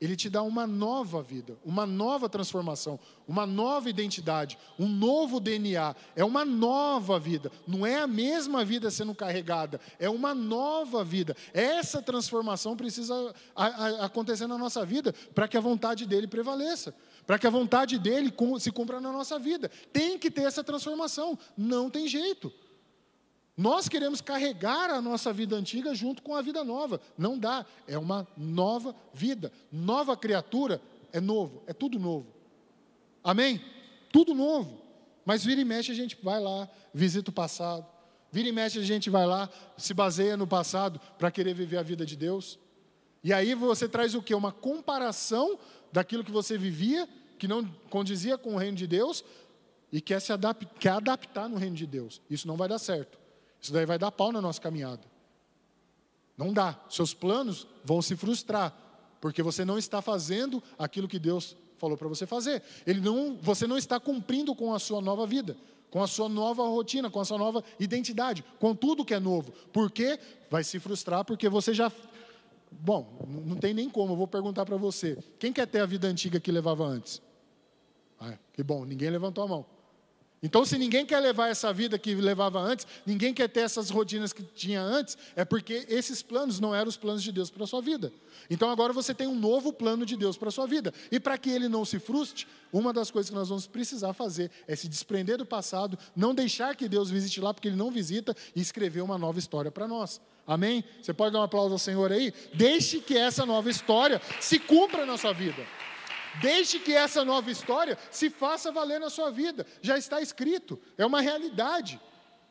ele 0.00 0.16
te 0.16 0.30
dá 0.30 0.42
uma 0.42 0.66
nova 0.66 1.22
vida, 1.22 1.58
uma 1.62 1.84
nova 1.84 2.28
transformação, 2.28 2.98
uma 3.28 3.46
nova 3.46 3.90
identidade, 3.90 4.58
um 4.78 4.88
novo 4.88 5.38
DNA. 5.38 5.94
É 6.16 6.24
uma 6.24 6.44
nova 6.44 7.18
vida, 7.18 7.52
não 7.66 7.84
é 7.84 8.00
a 8.00 8.06
mesma 8.06 8.64
vida 8.64 8.90
sendo 8.90 9.14
carregada, 9.14 9.78
é 9.98 10.08
uma 10.08 10.34
nova 10.34 11.04
vida. 11.04 11.36
Essa 11.52 12.00
transformação 12.00 12.76
precisa 12.76 13.34
acontecer 14.00 14.46
na 14.46 14.56
nossa 14.56 14.86
vida 14.86 15.14
para 15.34 15.46
que 15.46 15.56
a 15.56 15.60
vontade 15.60 16.06
dele 16.06 16.26
prevaleça, 16.26 16.94
para 17.26 17.38
que 17.38 17.46
a 17.46 17.50
vontade 17.50 17.98
dele 17.98 18.32
se 18.58 18.70
cumpra 18.72 19.00
na 19.00 19.12
nossa 19.12 19.38
vida. 19.38 19.70
Tem 19.92 20.18
que 20.18 20.30
ter 20.30 20.42
essa 20.42 20.64
transformação, 20.64 21.38
não 21.56 21.90
tem 21.90 22.08
jeito. 22.08 22.50
Nós 23.56 23.88
queremos 23.88 24.20
carregar 24.20 24.90
a 24.90 25.02
nossa 25.02 25.32
vida 25.32 25.56
antiga 25.56 25.94
junto 25.94 26.22
com 26.22 26.34
a 26.34 26.42
vida 26.42 26.64
nova. 26.64 27.00
Não 27.18 27.38
dá. 27.38 27.66
É 27.86 27.98
uma 27.98 28.26
nova 28.36 28.94
vida. 29.12 29.52
Nova 29.70 30.16
criatura 30.16 30.80
é 31.12 31.20
novo. 31.20 31.62
É 31.66 31.72
tudo 31.72 31.98
novo. 31.98 32.26
Amém? 33.22 33.60
Tudo 34.12 34.34
novo. 34.34 34.80
Mas 35.24 35.44
vira 35.44 35.60
e 35.60 35.64
mexe 35.64 35.92
a 35.92 35.94
gente 35.94 36.16
vai 36.22 36.40
lá, 36.40 36.68
visita 36.92 37.30
o 37.30 37.32
passado. 37.32 37.86
Vira 38.32 38.48
e 38.48 38.52
mexe 38.52 38.78
a 38.78 38.82
gente 38.82 39.10
vai 39.10 39.26
lá, 39.26 39.48
se 39.76 39.92
baseia 39.92 40.36
no 40.36 40.46
passado 40.46 41.00
para 41.18 41.30
querer 41.30 41.54
viver 41.54 41.76
a 41.76 41.82
vida 41.82 42.06
de 42.06 42.16
Deus. 42.16 42.58
E 43.22 43.32
aí 43.32 43.54
você 43.54 43.88
traz 43.88 44.14
o 44.14 44.22
que? 44.22 44.34
Uma 44.34 44.52
comparação 44.52 45.58
daquilo 45.92 46.24
que 46.24 46.30
você 46.30 46.56
vivia, 46.56 47.08
que 47.38 47.46
não 47.46 47.64
condizia 47.90 48.38
com 48.38 48.54
o 48.54 48.56
reino 48.56 48.76
de 48.76 48.86
Deus, 48.86 49.24
e 49.92 50.00
quer 50.00 50.20
se 50.20 50.32
adaptar, 50.32 50.78
quer 50.78 50.90
adaptar 50.90 51.48
no 51.48 51.56
reino 51.56 51.76
de 51.76 51.86
Deus. 51.86 52.22
Isso 52.30 52.46
não 52.48 52.56
vai 52.56 52.68
dar 52.68 52.78
certo. 52.78 53.19
Isso 53.60 53.72
daí 53.72 53.86
vai 53.86 53.98
dar 53.98 54.10
pau 54.10 54.32
na 54.32 54.40
nossa 54.40 54.60
caminhada. 54.60 55.02
Não 56.36 56.52
dá. 56.52 56.78
Seus 56.88 57.12
planos 57.12 57.66
vão 57.84 58.00
se 58.00 58.16
frustrar, 58.16 58.74
porque 59.20 59.42
você 59.42 59.64
não 59.64 59.76
está 59.76 60.00
fazendo 60.00 60.62
aquilo 60.78 61.06
que 61.06 61.18
Deus 61.18 61.56
falou 61.76 61.96
para 61.96 62.08
você 62.08 62.26
fazer. 62.26 62.62
Ele 62.86 63.00
não, 63.00 63.36
você 63.40 63.66
não 63.66 63.76
está 63.76 64.00
cumprindo 64.00 64.54
com 64.54 64.74
a 64.74 64.78
sua 64.78 65.00
nova 65.00 65.26
vida, 65.26 65.56
com 65.90 66.02
a 66.02 66.06
sua 66.06 66.28
nova 66.28 66.62
rotina, 66.62 67.10
com 67.10 67.20
a 67.20 67.24
sua 67.24 67.38
nova 67.38 67.62
identidade, 67.78 68.44
com 68.58 68.74
tudo 68.74 69.04
que 69.04 69.14
é 69.14 69.20
novo. 69.20 69.52
Por 69.72 69.90
quê? 69.90 70.18
Vai 70.50 70.64
se 70.64 70.78
frustrar 70.78 71.24
porque 71.24 71.48
você 71.48 71.74
já 71.74 71.90
Bom, 72.72 73.26
não 73.44 73.56
tem 73.56 73.74
nem 73.74 73.90
como, 73.90 74.12
eu 74.12 74.16
vou 74.16 74.28
perguntar 74.28 74.64
para 74.64 74.76
você. 74.76 75.18
Quem 75.38 75.52
quer 75.52 75.66
ter 75.66 75.80
a 75.80 75.86
vida 75.86 76.06
antiga 76.06 76.38
que 76.38 76.52
levava 76.52 76.84
antes? 76.84 77.20
Ah, 78.18 78.38
que 78.52 78.62
bom, 78.62 78.84
ninguém 78.84 79.10
levantou 79.10 79.42
a 79.42 79.48
mão. 79.48 79.66
Então, 80.42 80.64
se 80.64 80.78
ninguém 80.78 81.04
quer 81.04 81.20
levar 81.20 81.48
essa 81.48 81.70
vida 81.70 81.98
que 81.98 82.14
levava 82.14 82.58
antes, 82.58 82.86
ninguém 83.04 83.34
quer 83.34 83.46
ter 83.46 83.60
essas 83.60 83.90
rotinas 83.90 84.32
que 84.32 84.42
tinha 84.42 84.80
antes, 84.80 85.18
é 85.36 85.44
porque 85.44 85.84
esses 85.86 86.22
planos 86.22 86.58
não 86.58 86.74
eram 86.74 86.88
os 86.88 86.96
planos 86.96 87.22
de 87.22 87.30
Deus 87.30 87.50
para 87.50 87.64
a 87.64 87.66
sua 87.66 87.82
vida. 87.82 88.10
Então, 88.48 88.70
agora 88.70 88.90
você 88.90 89.12
tem 89.12 89.26
um 89.26 89.38
novo 89.38 89.70
plano 89.70 90.06
de 90.06 90.16
Deus 90.16 90.38
para 90.38 90.48
a 90.48 90.52
sua 90.52 90.66
vida. 90.66 90.94
E 91.12 91.20
para 91.20 91.36
que 91.36 91.50
ele 91.50 91.68
não 91.68 91.84
se 91.84 91.98
frustre, 91.98 92.46
uma 92.72 92.90
das 92.90 93.10
coisas 93.10 93.28
que 93.28 93.36
nós 93.36 93.50
vamos 93.50 93.66
precisar 93.66 94.14
fazer 94.14 94.50
é 94.66 94.74
se 94.74 94.88
desprender 94.88 95.36
do 95.36 95.44
passado, 95.44 95.98
não 96.16 96.34
deixar 96.34 96.74
que 96.74 96.88
Deus 96.88 97.10
visite 97.10 97.38
lá, 97.38 97.52
porque 97.52 97.68
ele 97.68 97.76
não 97.76 97.90
visita, 97.90 98.34
e 98.56 98.62
escrever 98.62 99.02
uma 99.02 99.18
nova 99.18 99.38
história 99.38 99.70
para 99.70 99.86
nós. 99.86 100.22
Amém? 100.46 100.82
Você 101.02 101.12
pode 101.12 101.34
dar 101.34 101.40
um 101.40 101.44
aplauso 101.44 101.74
ao 101.74 101.78
Senhor 101.78 102.10
aí? 102.10 102.32
Deixe 102.54 102.98
que 103.00 103.16
essa 103.16 103.44
nova 103.44 103.68
história 103.68 104.20
se 104.40 104.58
cumpra 104.58 105.04
na 105.04 105.18
sua 105.18 105.34
vida. 105.34 105.66
Deixe 106.40 106.78
que 106.78 106.94
essa 106.94 107.24
nova 107.24 107.50
história 107.50 107.98
se 108.10 108.30
faça 108.30 108.70
valer 108.70 109.00
na 109.00 109.10
sua 109.10 109.30
vida. 109.30 109.66
Já 109.82 109.98
está 109.98 110.20
escrito, 110.20 110.80
é 110.96 111.04
uma 111.04 111.20
realidade. 111.20 112.00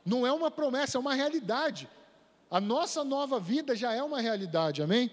Não 0.05 0.25
é 0.25 0.31
uma 0.31 0.51
promessa, 0.51 0.97
é 0.97 0.99
uma 0.99 1.13
realidade. 1.13 1.89
A 2.51 2.59
nossa 2.59 3.03
nova 3.03 3.39
vida 3.39 3.75
já 3.75 3.93
é 3.93 4.03
uma 4.03 4.19
realidade, 4.19 4.81
amém? 4.81 5.11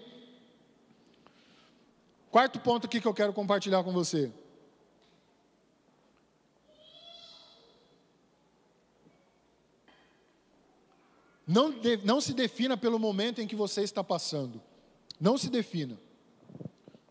Quarto 2.29 2.59
ponto 2.59 2.85
aqui 2.85 2.99
que 2.99 3.07
eu 3.07 3.13
quero 3.13 3.31
compartilhar 3.31 3.83
com 3.83 3.91
você. 3.91 4.31
Não, 11.47 11.71
de, 11.71 11.97
não 11.97 12.19
se 12.19 12.33
defina 12.33 12.75
pelo 12.75 12.99
momento 12.99 13.39
em 13.39 13.47
que 13.47 13.55
você 13.55 13.81
está 13.81 14.03
passando. 14.03 14.61
Não 15.19 15.37
se 15.37 15.49
defina. 15.49 15.97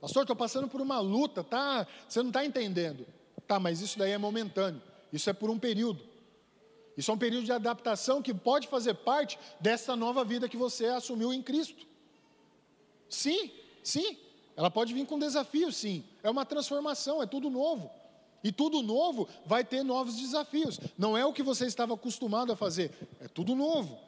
Pastor, 0.01 0.23
estou 0.23 0.37
passando 0.37 0.69
por 0.69 0.81
uma 0.81 1.01
luta, 1.01 1.43
tá? 1.43 1.87
Você 2.09 2.21
não 2.21 2.29
está 2.29 2.45
entendendo. 2.45 3.07
Tá, 3.47 3.59
mas 3.59 3.81
isso 3.81 3.99
daí 3.99 4.13
é 4.13 4.19
momentâneo. 4.19 4.83
Isso 5.13 5.31
é 5.31 5.33
por 5.33 5.51
um 5.51 5.59
período. 5.59 6.03
Isso 6.97 7.11
é 7.11 7.15
um 7.15 7.19
período 7.19 7.45
de 7.45 7.53
adaptação 7.53 8.23
que 8.23 8.33
pode 8.33 8.69
fazer 8.69 8.95
parte 8.95 9.39
dessa 9.61 9.95
nova 9.95 10.25
vida 10.25 10.49
que 10.49 10.57
você 10.57 10.87
assumiu 10.87 11.33
em 11.33 11.43
Cristo. 11.43 11.87
Sim, 13.09 13.51
sim. 13.83 14.17
Ela 14.57 14.71
pode 14.71 14.95
vir 14.95 15.07
com 15.07 15.19
desafios, 15.19 15.77
sim. 15.77 16.05
É 16.23 16.31
uma 16.31 16.47
transformação, 16.47 17.23
é 17.23 17.27
tudo 17.27 17.51
novo. 17.51 17.91
E 18.43 18.51
tudo 18.51 18.83
novo 18.83 19.29
vai 19.45 19.65
ter 19.65 19.83
novos 19.83 20.17
desafios. 20.17 20.81
Não 20.97 21.17
é 21.17 21.25
o 21.25 21.33
que 21.33 21.43
você 21.43 21.67
estava 21.67 21.95
acostumado 21.95 22.53
a 22.53 22.57
fazer, 22.57 22.91
é 23.21 23.29
tudo 23.29 23.55
novo. 23.55 23.99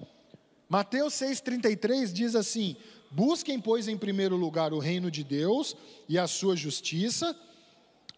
Mateus 0.68 1.14
6,33 1.14 2.12
diz 2.12 2.34
assim: 2.34 2.76
Busquem, 3.10 3.60
pois, 3.60 3.88
em 3.88 3.96
primeiro 3.96 4.36
lugar 4.36 4.72
o 4.72 4.78
reino 4.78 5.10
de 5.10 5.24
Deus 5.24 5.76
e 6.08 6.18
a 6.18 6.26
sua 6.26 6.54
justiça, 6.54 7.34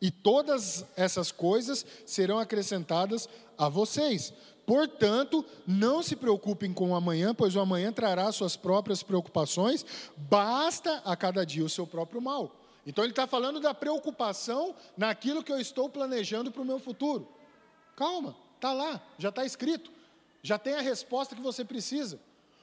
e 0.00 0.10
todas 0.10 0.84
essas 0.96 1.30
coisas 1.30 1.84
serão 2.06 2.38
acrescentadas 2.38 3.28
a 3.56 3.68
vocês. 3.68 4.32
Portanto, 4.66 5.44
não 5.66 6.02
se 6.02 6.16
preocupem 6.16 6.72
com 6.72 6.90
o 6.90 6.94
amanhã, 6.94 7.34
pois 7.34 7.54
o 7.56 7.60
amanhã 7.60 7.92
trará 7.92 8.30
suas 8.32 8.56
próprias 8.56 9.02
preocupações, 9.02 9.84
basta 10.16 11.02
a 11.04 11.16
cada 11.16 11.44
dia 11.44 11.64
o 11.64 11.68
seu 11.68 11.86
próprio 11.86 12.20
mal. 12.20 12.56
Então, 12.86 13.04
ele 13.04 13.12
está 13.12 13.26
falando 13.26 13.60
da 13.60 13.74
preocupação 13.74 14.74
naquilo 14.96 15.44
que 15.44 15.52
eu 15.52 15.60
estou 15.60 15.88
planejando 15.88 16.50
para 16.50 16.62
o 16.62 16.64
meu 16.64 16.78
futuro. 16.78 17.28
Calma, 17.94 18.34
está 18.56 18.72
lá, 18.72 19.02
já 19.18 19.28
está 19.28 19.44
escrito, 19.44 19.90
já 20.42 20.58
tem 20.58 20.74
a 20.74 20.80
resposta 20.80 21.34
que 21.34 21.42
você 21.42 21.64
precisa. 21.64 22.18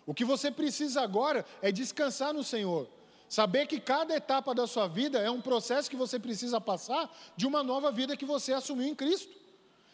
O 0.08 0.14
que 0.14 0.24
você 0.24 0.50
precisa 0.50 1.02
agora 1.02 1.46
é 1.62 1.70
descansar 1.70 2.34
no 2.34 2.44
Senhor. 2.44 2.88
Saber 3.28 3.68
que 3.68 3.78
cada 3.78 4.16
etapa 4.16 4.56
da 4.56 4.66
sua 4.66 4.88
vida 4.88 5.20
é 5.20 5.30
um 5.30 5.42
processo 5.42 5.90
que 5.90 5.98
você 5.98 6.18
precisa 6.18 6.62
passar 6.62 7.14
de 7.36 7.46
uma 7.46 7.62
nova 7.62 7.92
vida 7.92 8.16
que 8.16 8.26
você 8.26 8.54
assumiu 8.54 8.88
em 8.88 8.96
Cristo. 8.96 9.36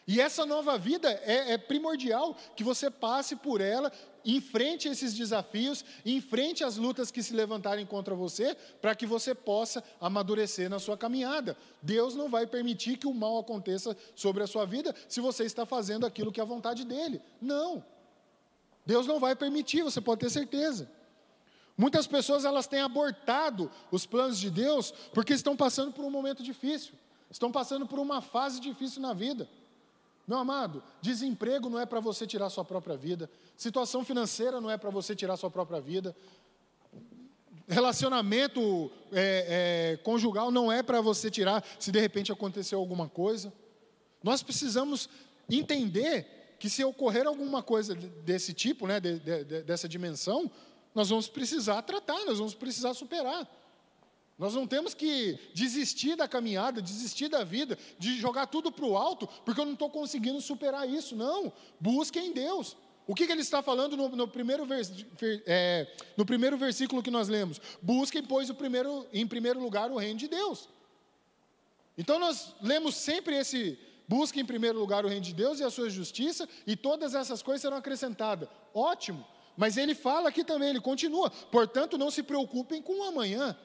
E 0.06 0.20
essa 0.20 0.46
nova 0.46 0.78
vida 0.78 1.10
é, 1.24 1.54
é 1.54 1.58
primordial 1.58 2.36
que 2.54 2.62
você 2.62 2.90
passe 2.90 3.34
por 3.34 3.60
ela, 3.60 3.90
enfrente 4.24 4.86
esses 4.86 5.14
desafios, 5.14 5.84
enfrente 6.06 6.62
as 6.62 6.76
lutas 6.76 7.10
que 7.10 7.22
se 7.22 7.34
levantarem 7.34 7.84
contra 7.84 8.14
você, 8.14 8.54
para 8.80 8.94
que 8.94 9.06
você 9.06 9.34
possa 9.34 9.82
amadurecer 10.00 10.70
na 10.70 10.78
sua 10.78 10.96
caminhada. 10.96 11.56
Deus 11.82 12.14
não 12.14 12.28
vai 12.28 12.46
permitir 12.46 12.98
que 12.98 13.06
o 13.06 13.14
mal 13.14 13.38
aconteça 13.38 13.96
sobre 14.14 14.44
a 14.44 14.46
sua 14.46 14.64
vida 14.64 14.94
se 15.08 15.20
você 15.20 15.44
está 15.44 15.66
fazendo 15.66 16.06
aquilo 16.06 16.30
que 16.30 16.38
é 16.38 16.42
a 16.42 16.46
vontade 16.46 16.84
dele. 16.84 17.20
Não. 17.40 17.84
Deus 18.86 19.06
não 19.06 19.18
vai 19.18 19.34
permitir, 19.34 19.82
você 19.82 20.00
pode 20.00 20.20
ter 20.20 20.30
certeza. 20.30 20.90
Muitas 21.76 22.06
pessoas 22.06 22.44
elas 22.44 22.66
têm 22.66 22.80
abortado 22.80 23.70
os 23.90 24.06
planos 24.06 24.38
de 24.38 24.50
Deus 24.50 24.92
porque 25.12 25.32
estão 25.32 25.56
passando 25.56 25.92
por 25.92 26.04
um 26.04 26.10
momento 26.10 26.42
difícil, 26.42 26.94
estão 27.30 27.50
passando 27.50 27.86
por 27.86 27.98
uma 27.98 28.20
fase 28.20 28.60
difícil 28.60 29.02
na 29.02 29.12
vida. 29.12 29.48
Meu 30.26 30.38
amado, 30.38 30.82
desemprego 31.02 31.68
não 31.68 31.78
é 31.78 31.84
para 31.84 32.00
você 32.00 32.26
tirar 32.26 32.48
sua 32.48 32.64
própria 32.64 32.96
vida, 32.96 33.28
situação 33.56 34.04
financeira 34.04 34.60
não 34.60 34.70
é 34.70 34.78
para 34.78 34.88
você 34.88 35.14
tirar 35.14 35.36
sua 35.36 35.50
própria 35.50 35.80
vida, 35.80 36.16
relacionamento 37.68 38.90
é, 39.12 39.92
é, 39.94 39.96
conjugal 39.98 40.50
não 40.50 40.70
é 40.70 40.82
para 40.82 41.00
você 41.00 41.30
tirar 41.30 41.64
se 41.78 41.90
de 41.90 41.98
repente 41.98 42.30
aconteceu 42.30 42.78
alguma 42.78 43.08
coisa. 43.08 43.52
Nós 44.22 44.42
precisamos 44.42 45.08
entender 45.50 46.33
que 46.64 46.70
se 46.70 46.82
ocorrer 46.82 47.26
alguma 47.26 47.62
coisa 47.62 47.94
desse 47.94 48.54
tipo, 48.54 48.86
né, 48.86 48.98
de, 48.98 49.18
de, 49.18 49.62
dessa 49.64 49.86
dimensão, 49.86 50.50
nós 50.94 51.10
vamos 51.10 51.28
precisar 51.28 51.82
tratar, 51.82 52.24
nós 52.24 52.38
vamos 52.38 52.54
precisar 52.54 52.94
superar. 52.94 53.46
Nós 54.38 54.54
não 54.54 54.66
temos 54.66 54.94
que 54.94 55.38
desistir 55.52 56.16
da 56.16 56.26
caminhada, 56.26 56.80
desistir 56.80 57.28
da 57.28 57.44
vida, 57.44 57.78
de 57.98 58.16
jogar 58.16 58.46
tudo 58.46 58.72
para 58.72 58.86
o 58.86 58.96
alto, 58.96 59.26
porque 59.44 59.60
eu 59.60 59.66
não 59.66 59.74
estou 59.74 59.90
conseguindo 59.90 60.40
superar 60.40 60.88
isso. 60.88 61.14
Não, 61.14 61.52
busque 61.78 62.18
em 62.18 62.32
Deus. 62.32 62.78
O 63.06 63.14
que, 63.14 63.26
que 63.26 63.32
ele 63.32 63.42
está 63.42 63.62
falando 63.62 63.94
no, 63.94 64.08
no 64.08 64.26
primeiro 64.26 64.64
vers, 64.64 64.90
é, 65.44 65.86
no 66.16 66.24
primeiro 66.24 66.56
versículo 66.56 67.02
que 67.02 67.10
nós 67.10 67.28
lemos? 67.28 67.60
Busquem, 67.82 68.22
pois, 68.22 68.48
o 68.48 68.54
primeiro, 68.54 69.06
em 69.12 69.26
primeiro 69.26 69.60
lugar 69.60 69.90
o 69.90 69.98
reino 69.98 70.18
de 70.18 70.28
Deus. 70.28 70.66
Então 71.98 72.18
nós 72.18 72.54
lemos 72.62 72.94
sempre 72.94 73.36
esse, 73.36 73.78
Busque 74.06 74.40
em 74.40 74.44
primeiro 74.44 74.78
lugar 74.78 75.04
o 75.04 75.08
reino 75.08 75.24
de 75.24 75.32
Deus 75.32 75.60
e 75.60 75.64
a 75.64 75.70
sua 75.70 75.88
justiça, 75.88 76.48
e 76.66 76.76
todas 76.76 77.14
essas 77.14 77.42
coisas 77.42 77.62
serão 77.62 77.76
acrescentadas. 77.76 78.48
Ótimo. 78.74 79.24
Mas 79.56 79.76
ele 79.76 79.94
fala 79.94 80.28
aqui 80.28 80.44
também, 80.44 80.70
ele 80.70 80.80
continua. 80.80 81.30
Portanto, 81.30 81.96
não 81.96 82.10
se 82.10 82.22
preocupem 82.22 82.82
com 82.82 83.00
o 83.00 83.04
amanhã. 83.04 83.56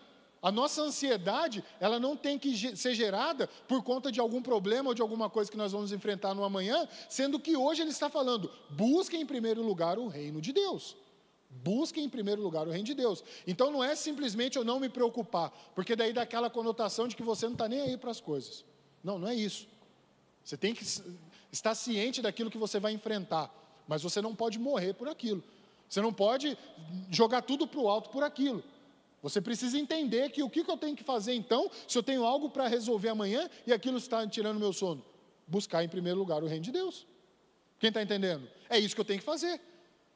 A 0.41 0.51
nossa 0.51 0.81
ansiedade, 0.81 1.63
ela 1.79 1.99
não 1.99 2.15
tem 2.15 2.39
que 2.39 2.77
ser 2.77 2.93
gerada 2.93 3.47
por 3.67 3.83
conta 3.83 4.09
de 4.11 4.21
algum 4.21 4.41
problema 4.41 4.89
ou 4.89 4.93
de 4.93 5.01
alguma 5.01 5.29
coisa 5.29 5.51
que 5.51 5.57
nós 5.57 5.73
vamos 5.73 5.91
enfrentar 5.91 6.33
no 6.33 6.45
amanhã, 6.45 6.87
sendo 7.09 7.39
que 7.39 7.57
hoje 7.57 7.81
ele 7.81 7.89
está 7.89 8.09
falando: 8.09 8.49
busquem 8.69 9.21
em 9.21 9.25
primeiro 9.25 9.61
lugar 9.61 9.99
o 9.99 10.07
reino 10.07 10.39
de 10.39 10.53
Deus. 10.53 10.95
Busquem 11.49 12.05
em 12.05 12.09
primeiro 12.09 12.41
lugar 12.41 12.67
o 12.67 12.71
reino 12.71 12.85
de 12.85 12.93
Deus. 12.93 13.23
Então 13.45 13.71
não 13.71 13.83
é 13.83 13.95
simplesmente 13.95 14.57
eu 14.57 14.63
não 14.63 14.79
me 14.79 14.87
preocupar, 14.87 15.51
porque 15.75 15.95
daí 15.95 16.13
dá 16.13 16.21
aquela 16.21 16.49
conotação 16.49 17.07
de 17.07 17.15
que 17.15 17.23
você 17.23 17.47
não 17.47 17.53
está 17.53 17.67
nem 17.67 17.81
aí 17.81 17.97
para 17.97 18.11
as 18.11 18.21
coisas. 18.21 18.63
Não, 19.03 19.17
não 19.19 19.27
é 19.27 19.35
isso. 19.35 19.67
Você 20.43 20.57
tem 20.57 20.73
que 20.73 20.83
estar 21.51 21.75
ciente 21.75 22.21
daquilo 22.21 22.49
que 22.49 22.57
você 22.57 22.79
vai 22.79 22.91
enfrentar, 22.93 23.53
mas 23.87 24.01
você 24.01 24.21
não 24.21 24.35
pode 24.35 24.57
morrer 24.59 24.93
por 24.93 25.07
aquilo. 25.07 25.43
Você 25.89 26.01
não 26.01 26.13
pode 26.13 26.57
jogar 27.09 27.41
tudo 27.41 27.67
para 27.67 27.79
o 27.79 27.89
alto 27.89 28.09
por 28.09 28.23
aquilo. 28.23 28.63
Você 29.21 29.41
precisa 29.41 29.77
entender 29.77 30.29
que 30.29 30.41
o 30.41 30.49
que 30.49 30.61
eu 30.61 30.77
tenho 30.77 30.95
que 30.95 31.03
fazer 31.03 31.33
então, 31.33 31.69
se 31.87 31.97
eu 31.97 32.03
tenho 32.03 32.23
algo 32.23 32.49
para 32.49 32.67
resolver 32.67 33.09
amanhã 33.09 33.49
e 33.67 33.73
aquilo 33.73 33.97
está 33.97 34.25
tirando 34.27 34.59
meu 34.59 34.71
sono? 34.71 35.03
Buscar 35.45 35.83
em 35.83 35.89
primeiro 35.89 36.17
lugar 36.17 36.43
o 36.43 36.47
reino 36.47 36.63
de 36.63 36.71
Deus. 36.71 37.05
Quem 37.79 37.89
está 37.89 38.01
entendendo? 38.01 38.47
É 38.69 38.77
isso 38.77 38.95
que 38.95 39.01
eu 39.01 39.05
tenho 39.05 39.19
que 39.19 39.25
fazer. 39.25 39.59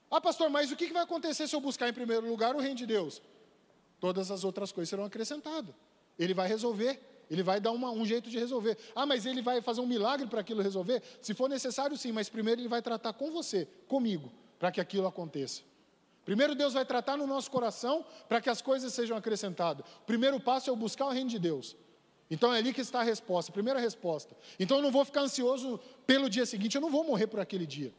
Ah, 0.09 0.21
pastor, 0.21 0.49
mas 0.49 0.71
o 0.71 0.75
que 0.75 0.93
vai 0.93 1.01
acontecer 1.01 1.47
se 1.47 1.55
eu 1.55 1.59
buscar 1.59 1.89
em 1.89 1.93
primeiro 1.93 2.29
lugar 2.29 2.55
o 2.55 2.59
reino 2.59 2.75
de 2.75 2.85
Deus? 2.85 3.21
Todas 3.99 4.29
as 4.29 4.43
outras 4.43 4.71
coisas 4.71 4.89
serão 4.89 5.05
acrescentadas. 5.05 5.73
Ele 6.19 6.33
vai 6.33 6.47
resolver. 6.47 7.01
Ele 7.29 7.43
vai 7.43 7.59
dar 7.59 7.71
uma, 7.71 7.91
um 7.91 8.05
jeito 8.05 8.29
de 8.29 8.37
resolver. 8.37 8.77
Ah, 8.95 9.05
mas 9.05 9.25
ele 9.25 9.41
vai 9.41 9.61
fazer 9.61 9.81
um 9.81 9.87
milagre 9.87 10.27
para 10.27 10.41
aquilo 10.41 10.61
resolver? 10.61 11.01
Se 11.21 11.33
for 11.33 11.49
necessário, 11.49 11.97
sim, 11.97 12.11
mas 12.11 12.29
primeiro 12.29 12.61
ele 12.61 12.67
vai 12.67 12.81
tratar 12.81 13.13
com 13.13 13.31
você, 13.31 13.67
comigo, 13.87 14.31
para 14.59 14.71
que 14.71 14.81
aquilo 14.81 15.07
aconteça. 15.07 15.61
Primeiro 16.25 16.55
Deus 16.55 16.73
vai 16.73 16.85
tratar 16.85 17.17
no 17.17 17.27
nosso 17.27 17.51
coração 17.51 18.05
para 18.29 18.39
que 18.39 18.49
as 18.49 18.61
coisas 18.61 18.93
sejam 18.93 19.17
acrescentadas. 19.17 19.85
O 20.01 20.05
primeiro 20.05 20.39
passo 20.39 20.69
é 20.69 20.73
o 20.73 20.75
buscar 20.75 21.05
o 21.07 21.11
reino 21.11 21.29
de 21.29 21.39
Deus. 21.39 21.75
Então 22.29 22.53
é 22.53 22.57
ali 22.57 22.73
que 22.73 22.81
está 22.81 23.01
a 23.01 23.03
resposta, 23.03 23.51
a 23.51 23.53
primeira 23.53 23.79
resposta. 23.79 24.35
Então 24.59 24.77
eu 24.77 24.83
não 24.83 24.91
vou 24.91 25.03
ficar 25.03 25.21
ansioso 25.21 25.79
pelo 26.07 26.29
dia 26.29 26.45
seguinte, 26.45 26.75
eu 26.75 26.81
não 26.81 26.89
vou 26.89 27.03
morrer 27.03 27.27
por 27.27 27.39
aquele 27.39 27.65
dia. 27.65 27.93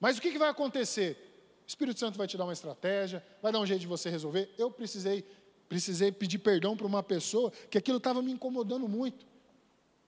Mas 0.00 0.18
o 0.18 0.22
que, 0.22 0.32
que 0.32 0.38
vai 0.38 0.48
acontecer? 0.48 1.16
O 1.64 1.68
Espírito 1.68 2.00
Santo 2.00 2.18
vai 2.18 2.26
te 2.26 2.36
dar 2.36 2.44
uma 2.44 2.52
estratégia, 2.52 3.24
vai 3.40 3.52
dar 3.52 3.60
um 3.60 3.66
jeito 3.66 3.80
de 3.80 3.86
você 3.86 4.10
resolver. 4.10 4.52
Eu 4.58 4.70
precisei 4.70 5.24
Precisei 5.72 6.12
pedir 6.12 6.38
perdão 6.38 6.76
para 6.76 6.86
uma 6.86 7.02
pessoa 7.02 7.50
que 7.70 7.78
aquilo 7.78 7.96
estava 7.96 8.20
me 8.20 8.30
incomodando 8.30 8.86
muito. 8.86 9.24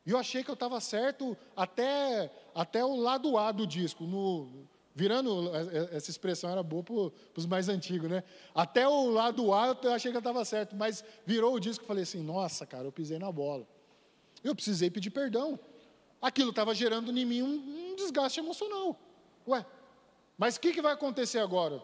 E 0.04 0.10
eu 0.10 0.18
achei 0.18 0.44
que 0.44 0.50
eu 0.50 0.54
estava 0.54 0.78
certo 0.78 1.34
até, 1.56 2.30
até 2.54 2.84
o 2.84 2.94
lado 2.94 3.38
A 3.38 3.50
do 3.50 3.66
disco. 3.66 4.04
No, 4.04 4.46
virando, 4.94 5.50
essa 5.90 6.10
expressão 6.10 6.50
era 6.50 6.62
boa 6.62 6.82
para 6.82 7.10
os 7.34 7.46
mais 7.46 7.70
antigos, 7.70 8.10
né? 8.10 8.22
Até 8.54 8.86
o 8.86 9.08
lado 9.08 9.54
A 9.54 9.74
eu 9.84 9.92
achei 9.94 10.10
que 10.10 10.16
eu 10.18 10.20
estava 10.20 10.44
certo, 10.44 10.76
mas 10.76 11.02
virou 11.24 11.54
o 11.54 11.58
disco 11.58 11.82
e 11.82 11.86
falei 11.86 12.02
assim: 12.02 12.22
nossa, 12.22 12.66
cara, 12.66 12.84
eu 12.84 12.92
pisei 12.92 13.18
na 13.18 13.32
bola. 13.32 13.66
Eu 14.42 14.54
precisei 14.54 14.90
pedir 14.90 15.08
perdão. 15.08 15.58
Aquilo 16.20 16.50
estava 16.50 16.74
gerando 16.74 17.10
em 17.10 17.24
mim 17.24 17.40
um, 17.40 17.92
um 17.92 17.96
desgaste 17.96 18.38
emocional. 18.38 19.00
Ué, 19.48 19.64
mas 20.36 20.56
o 20.56 20.60
que, 20.60 20.74
que 20.74 20.82
vai 20.82 20.92
acontecer 20.92 21.38
agora? 21.38 21.82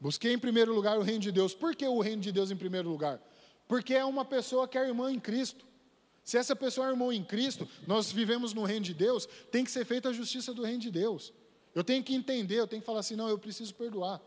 Busquei 0.00 0.32
em 0.32 0.38
primeiro 0.38 0.74
lugar 0.74 0.98
o 0.98 1.02
reino 1.02 1.20
de 1.20 1.32
Deus. 1.32 1.54
Por 1.54 1.74
que 1.74 1.86
o 1.86 2.00
reino 2.00 2.22
de 2.22 2.32
Deus 2.32 2.50
em 2.50 2.56
primeiro 2.56 2.88
lugar? 2.88 3.20
Porque 3.66 3.94
é 3.94 4.04
uma 4.04 4.24
pessoa 4.24 4.68
que 4.68 4.78
é 4.78 4.86
irmã 4.86 5.10
em 5.10 5.18
Cristo. 5.18 5.64
Se 6.24 6.36
essa 6.36 6.56
pessoa 6.56 6.88
é 6.88 6.90
irmão 6.90 7.12
em 7.12 7.22
Cristo, 7.22 7.68
nós 7.86 8.10
vivemos 8.10 8.52
no 8.52 8.64
reino 8.64 8.84
de 8.84 8.92
Deus, 8.94 9.28
tem 9.50 9.64
que 9.64 9.70
ser 9.70 9.84
feita 9.84 10.08
a 10.08 10.12
justiça 10.12 10.52
do 10.52 10.62
reino 10.64 10.80
de 10.80 10.90
Deus. 10.90 11.32
Eu 11.74 11.84
tenho 11.84 12.02
que 12.02 12.14
entender, 12.14 12.58
eu 12.58 12.66
tenho 12.66 12.82
que 12.82 12.86
falar 12.86 13.00
assim: 13.00 13.14
não, 13.14 13.28
eu 13.28 13.38
preciso 13.38 13.74
perdoar. 13.74 14.20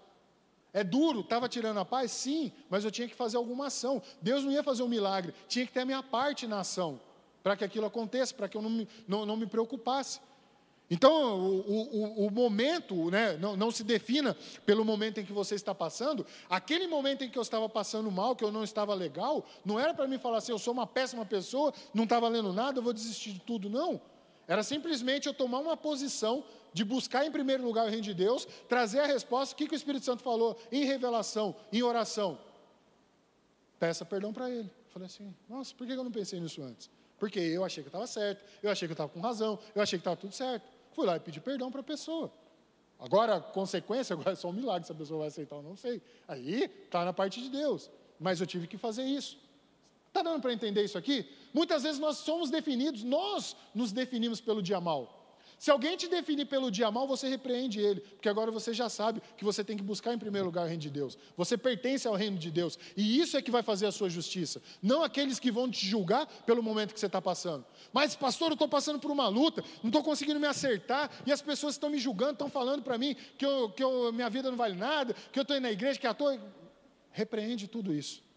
É 0.71 0.83
duro, 0.83 1.21
estava 1.21 1.49
tirando 1.49 1.79
a 1.79 1.85
paz? 1.85 2.11
Sim, 2.11 2.51
mas 2.69 2.85
eu 2.85 2.91
tinha 2.91 3.07
que 3.07 3.15
fazer 3.15 3.37
alguma 3.37 3.67
ação. 3.67 4.01
Deus 4.21 4.43
não 4.43 4.51
ia 4.51 4.63
fazer 4.63 4.83
um 4.83 4.87
milagre, 4.87 5.33
tinha 5.47 5.65
que 5.65 5.73
ter 5.73 5.81
a 5.81 5.85
minha 5.85 6.03
parte 6.03 6.45
na 6.45 6.59
ação, 6.59 7.01
para 7.41 7.57
que 7.57 7.63
aquilo 7.63 7.85
aconteça, 7.85 8.33
para 8.33 8.47
que 8.47 8.55
eu 8.55 8.61
não 8.61 8.69
me, 8.69 8.87
não, 9.07 9.25
não 9.25 9.35
me 9.35 9.47
preocupasse. 9.47 10.19
Então, 10.91 11.39
o, 11.39 12.23
o, 12.23 12.27
o 12.27 12.31
momento, 12.31 13.11
né, 13.11 13.37
não, 13.37 13.55
não, 13.55 13.69
se 13.69 13.83
defina 13.83 14.35
pelo 14.65 14.83
momento 14.83 15.19
em 15.19 15.25
que 15.25 15.31
você 15.31 15.53
está 15.53 15.75
passando. 15.75 16.25
Aquele 16.49 16.87
momento 16.87 17.23
em 17.23 17.29
que 17.29 17.37
eu 17.37 17.43
estava 17.43 17.69
passando 17.69 18.09
mal, 18.09 18.35
que 18.35 18.43
eu 18.43 18.51
não 18.51 18.63
estava 18.63 18.95
legal, 18.95 19.45
não 19.63 19.79
era 19.79 19.93
para 19.93 20.07
mim 20.07 20.17
falar 20.17 20.39
assim, 20.39 20.51
eu 20.51 20.57
sou 20.57 20.73
uma 20.73 20.87
péssima 20.87 21.23
pessoa, 21.25 21.71
não 21.93 22.05
está 22.05 22.19
valendo 22.19 22.51
nada, 22.51 22.79
eu 22.79 22.83
vou 22.83 22.91
desistir 22.91 23.33
de 23.33 23.39
tudo, 23.39 23.69
não. 23.69 24.01
Era 24.47 24.63
simplesmente 24.63 25.27
eu 25.27 25.33
tomar 25.33 25.59
uma 25.59 25.77
posição 25.77 26.43
de 26.73 26.83
buscar 26.83 27.23
em 27.23 27.31
primeiro 27.31 27.63
lugar 27.63 27.85
o 27.85 27.89
reino 27.89 28.03
de 28.03 28.15
Deus, 28.15 28.47
trazer 28.67 28.99
a 28.99 29.05
resposta, 29.05 29.53
o 29.53 29.57
que, 29.57 29.67
que 29.67 29.73
o 29.73 29.77
Espírito 29.77 30.05
Santo 30.05 30.23
falou 30.23 30.57
em 30.71 30.85
revelação, 30.85 31.55
em 31.71 31.83
oração. 31.83 32.39
Peça 33.79 34.03
perdão 34.03 34.33
para 34.33 34.49
ele. 34.49 34.69
Eu 34.69 34.91
falei 34.91 35.05
assim, 35.05 35.35
nossa, 35.47 35.73
por 35.75 35.85
que 35.85 35.93
eu 35.93 36.03
não 36.03 36.11
pensei 36.11 36.39
nisso 36.39 36.63
antes? 36.63 36.89
Porque 37.19 37.39
eu 37.39 37.63
achei 37.63 37.83
que 37.83 37.87
eu 37.87 37.91
estava 37.91 38.07
certo, 38.07 38.43
eu 38.63 38.71
achei 38.71 38.87
que 38.87 38.91
eu 38.91 38.95
estava 38.95 39.09
com 39.09 39.19
razão, 39.19 39.59
eu 39.75 39.83
achei 39.83 39.99
que 39.99 40.01
estava 40.01 40.17
tudo 40.17 40.33
certo. 40.33 40.78
Fui 40.99 41.07
lá 41.07 41.15
e 41.15 41.19
pedi 41.21 41.39
perdão 41.39 41.71
para 41.71 41.79
a 41.79 41.83
pessoa. 41.83 42.29
Agora, 42.99 43.39
consequência, 43.39 44.11
agora 44.19 44.31
é 44.31 44.35
só 44.35 44.49
um 44.49 44.51
milagre 44.51 44.85
se 44.85 44.91
a 44.91 44.95
pessoa 44.95 45.19
vai 45.19 45.27
aceitar 45.29 45.55
ou 45.55 45.63
não 45.63 45.77
sei. 45.77 46.01
Aí 46.27 46.65
está 46.83 47.05
na 47.05 47.13
parte 47.13 47.41
de 47.41 47.47
Deus. 47.47 47.89
Mas 48.19 48.41
eu 48.41 48.45
tive 48.45 48.67
que 48.67 48.77
fazer 48.77 49.03
isso. 49.03 49.39
Está 50.09 50.21
dando 50.21 50.41
para 50.41 50.51
entender 50.51 50.83
isso 50.83 50.97
aqui? 50.97 51.25
Muitas 51.53 51.83
vezes 51.83 52.01
nós 52.01 52.17
somos 52.17 52.49
definidos, 52.49 53.01
nós 53.01 53.55
nos 53.73 53.93
definimos 53.93 54.41
pelo 54.41 54.61
dia 54.61 54.81
mal. 54.81 55.18
Se 55.59 55.69
alguém 55.69 55.97
te 55.97 56.07
definir 56.07 56.45
pelo 56.45 56.71
dia 56.71 56.89
mal, 56.89 57.05
você 57.05 57.27
repreende 57.27 57.81
ele, 57.81 57.99
porque 57.99 58.29
agora 58.29 58.49
você 58.49 58.73
já 58.73 58.87
sabe 58.87 59.21
que 59.35 59.43
você 59.43 59.61
tem 59.61 59.75
que 59.75 59.83
buscar 59.83 60.13
em 60.13 60.17
primeiro 60.17 60.45
lugar 60.45 60.63
o 60.63 60.67
reino 60.67 60.81
de 60.81 60.89
Deus. 60.89 61.17
Você 61.35 61.57
pertence 61.57 62.07
ao 62.07 62.15
reino 62.15 62.37
de 62.37 62.49
Deus, 62.49 62.79
e 62.95 63.19
isso 63.19 63.35
é 63.35 63.41
que 63.41 63.51
vai 63.51 63.61
fazer 63.61 63.85
a 63.85 63.91
sua 63.91 64.09
justiça, 64.09 64.61
não 64.81 65.03
aqueles 65.03 65.37
que 65.37 65.51
vão 65.51 65.69
te 65.69 65.85
julgar 65.85 66.25
pelo 66.45 66.63
momento 66.63 66.93
que 66.93 66.99
você 66.99 67.07
está 67.07 67.21
passando. 67.21 67.65
Mas, 67.91 68.15
pastor, 68.15 68.47
eu 68.51 68.53
estou 68.53 68.69
passando 68.69 68.99
por 68.99 69.11
uma 69.11 69.27
luta, 69.27 69.61
não 69.83 69.89
estou 69.89 70.01
conseguindo 70.01 70.39
me 70.39 70.47
acertar, 70.47 71.11
e 71.25 71.31
as 71.31 71.41
pessoas 71.41 71.75
estão 71.75 71.89
me 71.89 71.99
julgando, 71.99 72.33
estão 72.33 72.49
falando 72.49 72.81
para 72.81 72.97
mim 72.97 73.13
que, 73.37 73.45
eu, 73.45 73.69
que 73.69 73.83
eu, 73.83 74.13
minha 74.13 74.29
vida 74.29 74.49
não 74.49 74.57
vale 74.57 74.75
nada, 74.75 75.13
que 75.13 75.37
eu 75.37 75.41
estou 75.41 75.57
indo 75.57 75.63
na 75.63 75.71
igreja, 75.71 75.99
que 75.99 76.07
eu 76.07 76.11
estou. 76.11 76.39
Repreende 77.11 77.67
tudo 77.67 77.93
isso 77.93 78.28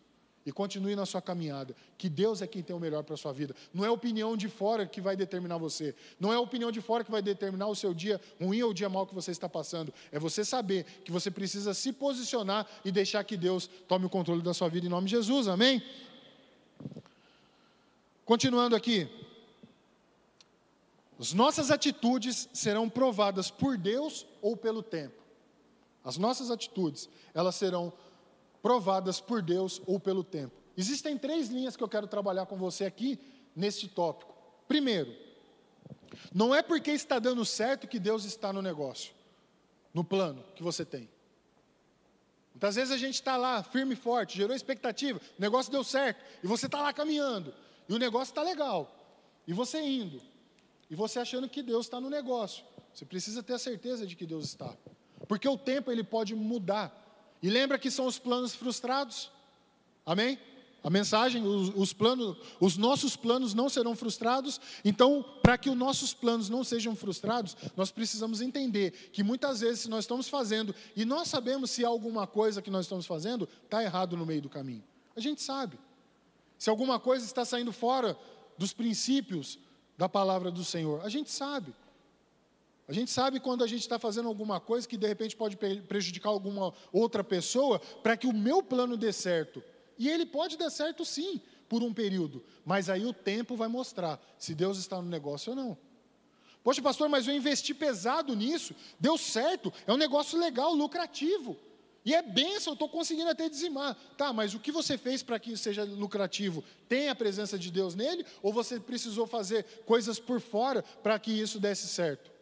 e 0.44 0.52
continue 0.52 0.96
na 0.96 1.07
sua 1.07 1.22
caminhada, 1.22 1.74
que 1.96 2.09
Deus 2.09 2.42
é 2.42 2.46
quem 2.46 2.62
tem 2.62 2.74
o 2.74 2.81
melhor 2.81 3.02
para 3.05 3.14
a 3.14 3.16
sua 3.16 3.33
vida. 3.33 3.55
Não 3.72 3.85
é 3.85 3.88
a 3.88 3.92
opinião 3.92 4.37
de 4.37 4.48
fora 4.48 4.87
que 4.87 5.00
vai 5.00 5.16
determinar 5.16 5.59
você, 5.59 5.94
não 6.18 6.33
é 6.33 6.37
a 6.37 6.40
opinião 6.40 6.70
de 6.70 6.81
fora 6.81 7.05
que 7.05 7.11
vai 7.11 7.22
determinar 7.22 7.68
o 7.68 7.74
seu 7.74 7.94
dia 7.94 8.20
ruim 8.40 8.62
ou 8.62 8.70
o 8.70 8.74
dia 8.74 8.88
mal 8.88 9.07
que 9.07 9.14
você 9.14 9.31
está 9.31 9.48
passando. 9.48 9.92
É 10.11 10.18
você 10.18 10.44
saber 10.44 10.85
que 11.05 11.12
você 11.12 11.31
precisa 11.31 11.72
se 11.74 11.92
posicionar 11.92 12.66
e 12.85 12.90
deixar 12.90 13.22
que 13.24 13.37
Deus 13.37 13.68
tome 13.87 14.07
o 14.07 14.11
controle 14.11 14.42
da 14.42 14.52
sua 14.52 14.68
vida 14.68 14.87
em 14.87 14.90
nome 14.90 15.07
de 15.07 15.16
Jesus. 15.16 15.48
Amém? 15.48 15.83
Continuando 18.24 18.74
aqui. 18.74 19.09
As 21.18 21.33
nossas 21.33 21.70
atitudes 21.70 22.48
serão 22.52 22.88
provadas 22.88 23.48
por 23.50 23.76
Deus 23.78 24.26
ou 24.40 24.57
pelo 24.57 24.83
tempo. 24.83 25.22
As 26.05 26.16
nossas 26.16 26.50
atitudes, 26.50 27.09
elas 27.33 27.55
serão 27.55 27.92
provadas 27.92 28.02
por 29.27 29.42
Deus 29.42 29.83
ou 29.87 29.98
pelo 29.98 30.22
tempo. 30.22 30.55
Existem 30.77 31.18
três 31.18 31.48
linhas 31.48 31.77
que 31.77 31.83
eu 31.83 31.88
quero 31.88 32.07
trabalhar 32.07 32.46
com 32.46 32.57
você 32.57 32.85
aqui 32.85 33.18
neste 33.55 33.88
tópico. 33.88 34.33
Primeiro, 34.66 35.14
não 36.33 36.55
é 36.55 36.62
porque 36.62 36.90
está 36.90 37.18
dando 37.18 37.44
certo 37.44 37.87
que 37.87 37.98
Deus 37.98 38.25
está 38.25 38.53
no 38.53 38.62
negócio, 38.62 39.12
no 39.92 40.05
plano 40.05 40.42
que 40.55 40.62
você 40.62 40.85
tem. 40.85 41.09
Muitas 42.55 42.77
vezes 42.77 42.92
a 42.92 42.96
gente 42.96 43.14
está 43.14 43.37
lá, 43.37 43.62
firme 43.62 43.94
e 43.94 43.96
forte, 43.96 44.37
gerou 44.37 44.55
expectativa, 44.55 45.20
o 45.38 45.40
negócio 45.40 45.72
deu 45.72 45.83
certo, 45.83 46.22
e 46.42 46.46
você 46.46 46.66
está 46.66 46.81
lá 46.81 46.92
caminhando, 46.92 47.53
e 47.88 47.92
o 47.92 47.98
negócio 47.98 48.31
está 48.31 48.42
legal, 48.42 48.94
e 49.46 49.53
você 49.53 49.81
indo, 49.81 50.20
e 50.88 50.94
você 50.94 51.18
achando 51.18 51.48
que 51.48 51.62
Deus 51.62 51.87
está 51.87 52.01
no 52.01 52.09
negócio. 52.09 52.64
Você 52.94 53.05
precisa 53.05 53.42
ter 53.42 53.55
a 53.55 53.59
certeza 53.59 54.07
de 54.07 54.14
que 54.14 54.27
Deus 54.27 54.44
está, 54.44 54.77
porque 55.27 55.48
o 55.48 55.59
tempo 55.59 55.90
ele 55.90 56.05
pode 56.05 56.35
mudar. 56.35 57.01
E 57.42 57.50
lembra 57.50 57.78
que 57.78 57.90
são 57.90 58.07
os 58.07 58.18
planos 58.18 58.55
frustrados? 58.55 59.31
Amém? 60.07 60.38
A 60.85 60.90
mensagem, 60.90 61.44
os, 61.46 61.72
os, 61.76 61.92
planos, 61.92 62.37
os 62.59 62.76
nossos 62.76 63.14
planos 63.14 63.55
não 63.55 63.68
serão 63.68 63.94
frustrados. 63.94 64.61
Então, 64.85 65.24
para 65.40 65.57
que 65.57 65.70
os 65.70 65.76
nossos 65.76 66.12
planos 66.12 66.48
não 66.48 66.64
sejam 66.64 66.96
frustrados, 66.96 67.57
nós 67.76 67.92
precisamos 67.92 68.40
entender 68.40 69.11
que 69.12 69.22
muitas 69.22 69.61
vezes, 69.61 69.81
se 69.81 69.90
nós 69.90 70.05
estamos 70.05 70.28
fazendo 70.28 70.74
e 70.96 71.05
nós 71.05 71.28
sabemos 71.28 71.70
se 71.70 71.85
alguma 71.85 72.26
coisa 72.26 72.61
que 72.61 72.70
nós 72.70 72.87
estamos 72.87 73.07
fazendo 73.07 73.48
está 73.64 73.83
errado 73.83 74.16
no 74.16 74.26
meio 74.26 74.42
do 74.42 74.48
caminho, 74.48 74.83
a 75.14 75.20
gente 75.20 75.40
sabe. 75.40 75.78
Se 76.59 76.68
alguma 76.68 76.98
coisa 76.98 77.24
está 77.24 77.44
saindo 77.44 77.72
fora 77.72 78.16
dos 78.59 78.72
princípios 78.72 79.59
da 79.96 80.09
palavra 80.09 80.50
do 80.50 80.64
Senhor, 80.64 81.05
a 81.05 81.09
gente 81.09 81.31
sabe. 81.31 81.72
A 82.92 82.94
gente 82.94 83.11
sabe 83.11 83.40
quando 83.40 83.64
a 83.64 83.66
gente 83.66 83.81
está 83.81 83.98
fazendo 83.98 84.28
alguma 84.28 84.61
coisa 84.61 84.87
que 84.87 84.98
de 84.98 85.07
repente 85.07 85.35
pode 85.35 85.57
prejudicar 85.57 86.28
alguma 86.28 86.74
outra 86.92 87.24
pessoa 87.24 87.78
para 87.78 88.18
que 88.18 88.26
o 88.26 88.35
meu 88.35 88.62
plano 88.62 88.98
dê 88.98 89.11
certo. 89.14 89.62
E 89.98 90.11
ele 90.11 90.26
pode 90.26 90.59
dar 90.59 90.68
certo 90.68 91.02
sim, 91.02 91.40
por 91.70 91.83
um 91.83 91.94
período, 91.94 92.44
mas 92.66 92.90
aí 92.90 93.07
o 93.07 93.14
tempo 93.14 93.57
vai 93.57 93.66
mostrar 93.66 94.20
se 94.38 94.55
Deus 94.55 94.76
está 94.76 95.00
no 95.00 95.09
negócio 95.09 95.52
ou 95.52 95.57
não. 95.57 95.78
Poxa, 96.62 96.83
pastor, 96.83 97.09
mas 97.09 97.26
eu 97.26 97.35
investi 97.35 97.72
pesado 97.72 98.37
nisso, 98.37 98.74
deu 99.00 99.16
certo, 99.16 99.72
é 99.87 99.92
um 99.92 99.96
negócio 99.96 100.38
legal, 100.38 100.74
lucrativo. 100.74 101.57
E 102.05 102.14
é 102.14 102.20
benção, 102.20 102.74
estou 102.74 102.90
conseguindo 102.90 103.31
até 103.31 103.48
dizimar. 103.48 103.96
Tá, 104.18 104.35
mas 104.35 104.52
o 104.52 104.61
que 104.61 104.70
você 104.70 104.98
fez 104.98 105.22
para 105.22 105.38
que 105.38 105.57
seja 105.57 105.83
lucrativo? 105.83 106.62
Tem 106.90 107.09
a 107.09 107.14
presença 107.14 107.59
de 107.59 107.70
Deus 107.70 107.94
nele? 107.94 108.26
Ou 108.42 108.52
você 108.52 108.78
precisou 108.78 109.26
fazer 109.26 109.64
coisas 109.87 110.18
por 110.18 110.42
fora 110.42 110.83
para 111.02 111.18
que 111.18 111.33
isso 111.33 111.59
desse 111.59 111.87
certo? 111.88 112.33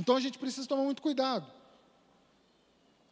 Então 0.00 0.16
a 0.16 0.20
gente 0.20 0.38
precisa 0.38 0.66
tomar 0.66 0.82
muito 0.82 1.02
cuidado. 1.02 1.46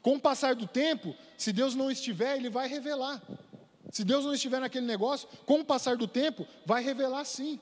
Com 0.02 0.16
o 0.16 0.20
passar 0.20 0.54
do 0.54 0.66
tempo, 0.66 1.14
se 1.36 1.52
Deus 1.52 1.74
não 1.74 1.90
estiver, 1.90 2.38
Ele 2.38 2.48
vai 2.48 2.66
revelar. 2.66 3.22
Se 3.92 4.02
Deus 4.02 4.24
não 4.24 4.32
estiver 4.32 4.58
naquele 4.58 4.86
negócio, 4.86 5.28
com 5.44 5.60
o 5.60 5.64
passar 5.64 5.98
do 5.98 6.08
tempo, 6.08 6.46
vai 6.64 6.82
revelar 6.82 7.26
sim. 7.26 7.60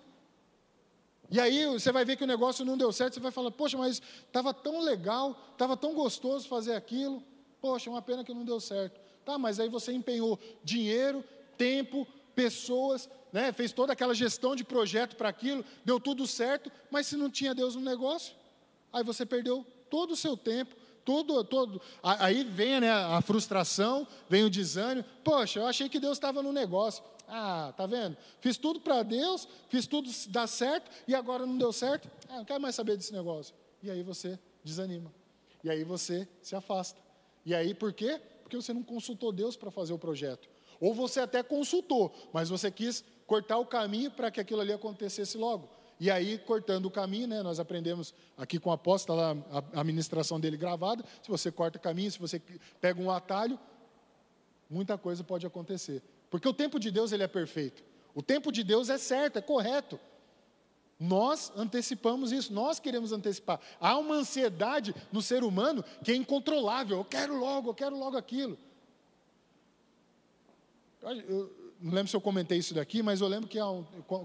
E 1.28 1.40
aí 1.40 1.66
você 1.66 1.90
vai 1.90 2.04
ver 2.04 2.16
que 2.16 2.22
o 2.22 2.26
negócio 2.26 2.64
não 2.64 2.78
deu 2.78 2.92
certo, 2.92 3.14
você 3.14 3.20
vai 3.20 3.32
falar, 3.32 3.50
poxa, 3.50 3.76
mas 3.76 4.00
estava 4.26 4.54
tão 4.54 4.78
legal, 4.80 5.36
estava 5.52 5.76
tão 5.76 5.92
gostoso 5.92 6.46
fazer 6.46 6.74
aquilo, 6.74 7.20
poxa, 7.60 7.90
uma 7.90 8.00
pena 8.00 8.22
que 8.22 8.32
não 8.32 8.44
deu 8.44 8.60
certo. 8.60 9.00
Tá, 9.24 9.36
mas 9.36 9.58
aí 9.58 9.68
você 9.68 9.90
empenhou 9.92 10.38
dinheiro, 10.62 11.24
tempo, 11.58 12.06
pessoas, 12.32 13.10
né, 13.32 13.50
fez 13.50 13.72
toda 13.72 13.92
aquela 13.92 14.14
gestão 14.14 14.54
de 14.54 14.62
projeto 14.62 15.16
para 15.16 15.28
aquilo, 15.28 15.64
deu 15.84 15.98
tudo 15.98 16.28
certo, 16.28 16.70
mas 16.92 17.08
se 17.08 17.16
não 17.16 17.28
tinha 17.28 17.52
Deus 17.52 17.74
no 17.74 17.80
negócio, 17.80 18.36
aí 18.96 19.04
você 19.04 19.26
perdeu 19.26 19.64
todo 19.90 20.12
o 20.12 20.16
seu 20.16 20.37
tempo, 20.37 20.74
todo, 21.04 21.44
todo. 21.44 21.80
Aí 22.02 22.42
vem 22.44 22.80
né, 22.80 22.90
a 22.90 23.20
frustração, 23.20 24.06
vem 24.28 24.44
o 24.44 24.50
desânimo. 24.50 25.06
Poxa, 25.22 25.61
eu 25.61 25.66
achei 25.66 25.88
que 25.88 26.00
Deus 26.00 26.16
estava 26.16 26.42
no 26.42 26.52
negócio. 26.52 27.04
Ah, 27.28 27.72
tá 27.76 27.87
vendo? 27.87 28.16
Fiz 28.40 28.56
tudo 28.56 28.80
para 28.80 29.02
Deus, 29.02 29.48
fiz 29.68 29.87
tudo 29.87 30.11
dar 30.28 30.46
certo 30.46 30.90
e 31.06 31.14
agora 31.14 31.44
não 31.44 31.59
deu 31.59 31.72
certo. 31.72 32.11
Ah, 32.28 32.38
não 32.38 32.44
quero 32.44 32.61
mais 32.61 32.74
saber 32.74 32.96
desse 32.96 33.12
negócio. 33.12 33.54
E 33.82 33.90
aí 33.90 34.02
você 34.02 34.38
desanima. 34.64 35.12
E 35.62 35.70
aí 35.70 35.85
você 35.85 36.28
se 36.40 36.54
afasta. 36.56 37.00
E 37.44 37.54
aí 37.54 37.74
por 37.74 37.92
quê? 37.92 38.20
Porque 38.42 38.56
você 38.56 38.72
não 38.72 38.82
consultou 38.82 39.32
Deus 39.32 39.56
para 39.56 39.70
fazer 39.70 39.92
o 39.92 39.98
projeto. 39.98 40.48
Ou 40.80 40.94
você 40.94 41.20
até 41.20 41.42
consultou, 41.42 42.14
mas 42.32 42.49
você 42.49 42.70
quis 42.70 43.05
cortar 43.26 43.59
o 43.59 43.66
caminho 43.66 44.11
para 44.11 44.30
que 44.30 44.40
aquilo 44.40 44.61
ali 44.61 44.72
acontecesse 44.72 45.36
logo. 45.36 45.76
E 45.99 46.11
aí, 46.11 46.38
cortando 46.38 46.86
o 46.86 46.90
caminho, 46.90 47.26
né, 47.26 47.42
nós 47.42 47.59
aprendemos 47.59 48.12
aqui 48.36 48.59
com 48.59 48.70
a 48.70 48.74
apóstola 48.74 49.36
a, 49.51 49.78
a 49.78 49.80
administração 49.80 50.38
dele 50.38 50.57
gravada. 50.57 51.03
Se 51.22 51.30
você 51.30 51.51
corta 51.51 51.78
o 51.78 51.80
caminho, 51.80 52.11
se 52.11 52.18
você 52.18 52.40
pega 52.80 53.01
um 53.01 53.11
atalho, 53.11 53.59
muita 54.68 54.99
coisa 54.99 55.24
pode 55.24 55.47
acontecer. 55.47 56.03
Porque 56.30 56.47
o 56.47 56.53
tempo 56.53 56.78
de 56.78 56.90
Deus 56.90 57.12
ele 57.12 57.22
é 57.22 57.28
perfeito. 57.28 57.82
O 58.14 58.22
tempo 58.22 58.53
de 58.53 58.62
Deus 58.62 58.90
é 58.90 58.99
certo, 58.99 59.38
é 59.38 59.42
correto. 59.42 59.99
Nós 60.99 61.53
antecipamos 61.57 62.32
isso, 62.32 62.53
nós 62.53 62.78
queremos 62.78 63.12
antecipar. 63.12 63.61
Há 63.80 63.97
uma 63.99 64.16
ansiedade 64.16 64.94
no 65.12 65.22
ser 65.22 65.44
humano 65.44 65.84
que 66.05 66.12
é 66.12 66.14
incontrolável. 66.14 66.99
Eu 66.99 67.05
quero 67.05 67.38
logo, 67.38 67.70
eu 67.70 67.74
quero 67.74 67.99
logo 67.99 68.16
aquilo. 68.16 68.59
Eu 71.03 71.65
não 71.81 71.93
lembro 71.93 72.09
se 72.09 72.16
eu 72.16 72.20
comentei 72.20 72.59
isso 72.59 72.74
daqui, 72.74 73.03
mas 73.03 73.20
eu 73.20 73.29
lembro 73.29 73.49
que 73.49 73.59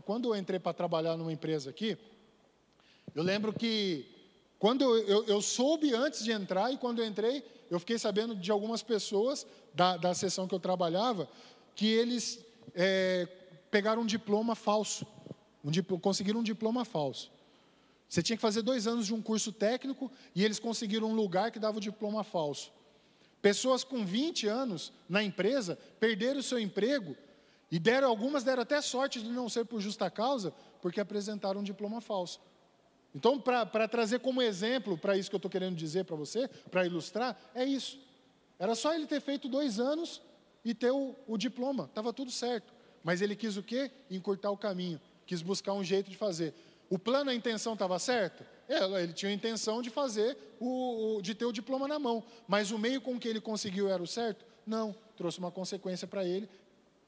quando 0.06 0.34
eu 0.34 0.36
entrei 0.40 0.60
para 0.60 0.74
trabalhar 0.74 1.18
numa 1.18 1.32
empresa 1.32 1.70
aqui, 1.70 1.98
eu 3.14 3.24
lembro 3.24 3.52
que 3.54 4.06
quando 4.58 4.84
eu, 4.84 5.26
eu, 5.26 5.42
soube 5.42 5.94
antes 5.94 6.24
de 6.24 6.32
entrar 6.32 6.72
e 6.72 6.78
quando 6.78 7.00
eu 7.00 7.06
entrei, 7.06 7.44
eu 7.70 7.80
fiquei 7.80 7.98
sabendo 7.98 8.36
de 8.36 8.52
algumas 8.52 8.84
pessoas 8.84 9.46
da, 9.74 9.98
da 9.98 10.14
sessão 10.14 10.48
que 10.48 10.54
eu 10.54 10.60
trabalhava 10.60 11.28
que 11.76 11.88
eles 11.88 12.40
é, 12.76 13.28
pegaram 13.70 14.04
um 14.04 14.06
diploma 14.06 14.56
falso, 14.56 15.06
um, 15.64 15.72
conseguiram 15.98 16.42
um 16.42 16.44
diploma 16.44 16.86
falso. 16.86 17.32
Você 18.08 18.22
tinha 18.22 18.36
que 18.36 18.42
fazer 18.42 18.62
dois 18.62 18.88
anos 18.88 19.06
de 19.06 19.14
um 19.14 19.22
curso 19.22 19.52
técnico 19.52 20.12
e 20.36 20.44
eles 20.44 20.60
conseguiram 20.60 21.10
um 21.10 21.16
lugar 21.16 21.50
que 21.50 21.60
dava 21.60 21.78
o 21.78 21.82
diploma 21.82 22.24
falso. 22.24 22.72
Pessoas 23.42 23.84
com 23.84 24.06
20 24.06 24.48
anos 24.48 24.94
na 25.10 25.24
empresa 25.24 25.78
perderam 26.00 26.40
o 26.40 26.44
seu 26.44 26.60
emprego 26.60 27.16
e 27.72 27.80
deram 27.80 28.10
algumas 28.10 28.44
deram 28.44 28.62
até 28.62 28.82
sorte 28.82 29.22
de 29.22 29.30
não 29.30 29.48
ser 29.48 29.64
por 29.64 29.80
justa 29.80 30.12
causa, 30.12 30.54
porque 30.82 31.00
apresentaram 31.00 31.62
um 31.62 31.64
diploma 31.64 32.02
falso. 32.02 32.42
Então, 33.16 33.40
para 33.40 33.88
trazer 33.88 34.20
como 34.20 34.42
exemplo 34.42 34.98
para 34.98 35.18
isso 35.18 35.30
que 35.30 35.36
eu 35.36 35.38
estou 35.38 35.52
querendo 35.52 35.76
dizer 35.76 36.04
para 36.04 36.16
você, 36.16 36.48
para 36.70 36.86
ilustrar, 36.86 37.40
é 37.56 37.64
isso. 37.64 38.00
Era 38.60 38.76
só 38.76 38.94
ele 38.94 39.08
ter 39.08 39.22
feito 39.22 39.48
dois 39.48 39.80
anos 39.80 40.22
e 40.64 40.74
ter 40.74 40.92
o, 40.92 41.16
o 41.28 41.38
diploma, 41.38 41.86
estava 41.86 42.12
tudo 42.12 42.30
certo. 42.30 42.74
Mas 43.04 43.22
ele 43.22 43.36
quis 43.36 43.58
o 43.58 43.64
quê? 43.64 43.90
Encurtar 44.10 44.52
o 44.52 44.58
caminho, 44.58 45.00
quis 45.26 45.42
buscar 45.42 45.74
um 45.74 45.84
jeito 45.84 46.10
de 46.10 46.18
fazer. 46.18 46.54
O 46.90 47.00
plano, 47.00 47.32
a 47.32 47.34
intenção 47.34 47.74
estava 47.74 47.98
certa? 48.00 48.46
É, 48.68 48.84
ele 49.02 49.14
tinha 49.14 49.32
a 49.32 49.34
intenção 49.34 49.82
de 49.82 49.90
fazer, 49.90 50.38
o, 50.60 51.18
o, 51.18 51.22
de 51.22 51.34
ter 51.34 51.46
o 51.46 51.52
diploma 51.52 51.88
na 51.88 51.98
mão. 51.98 52.24
Mas 52.48 52.70
o 52.70 52.78
meio 52.78 53.02
com 53.02 53.18
que 53.18 53.28
ele 53.28 53.42
conseguiu 53.42 53.90
era 53.90 54.04
o 54.04 54.08
certo? 54.08 54.46
Não, 54.66 54.96
trouxe 55.16 55.40
uma 55.40 55.52
consequência 55.52 56.08
para 56.08 56.26
ele 56.26 56.48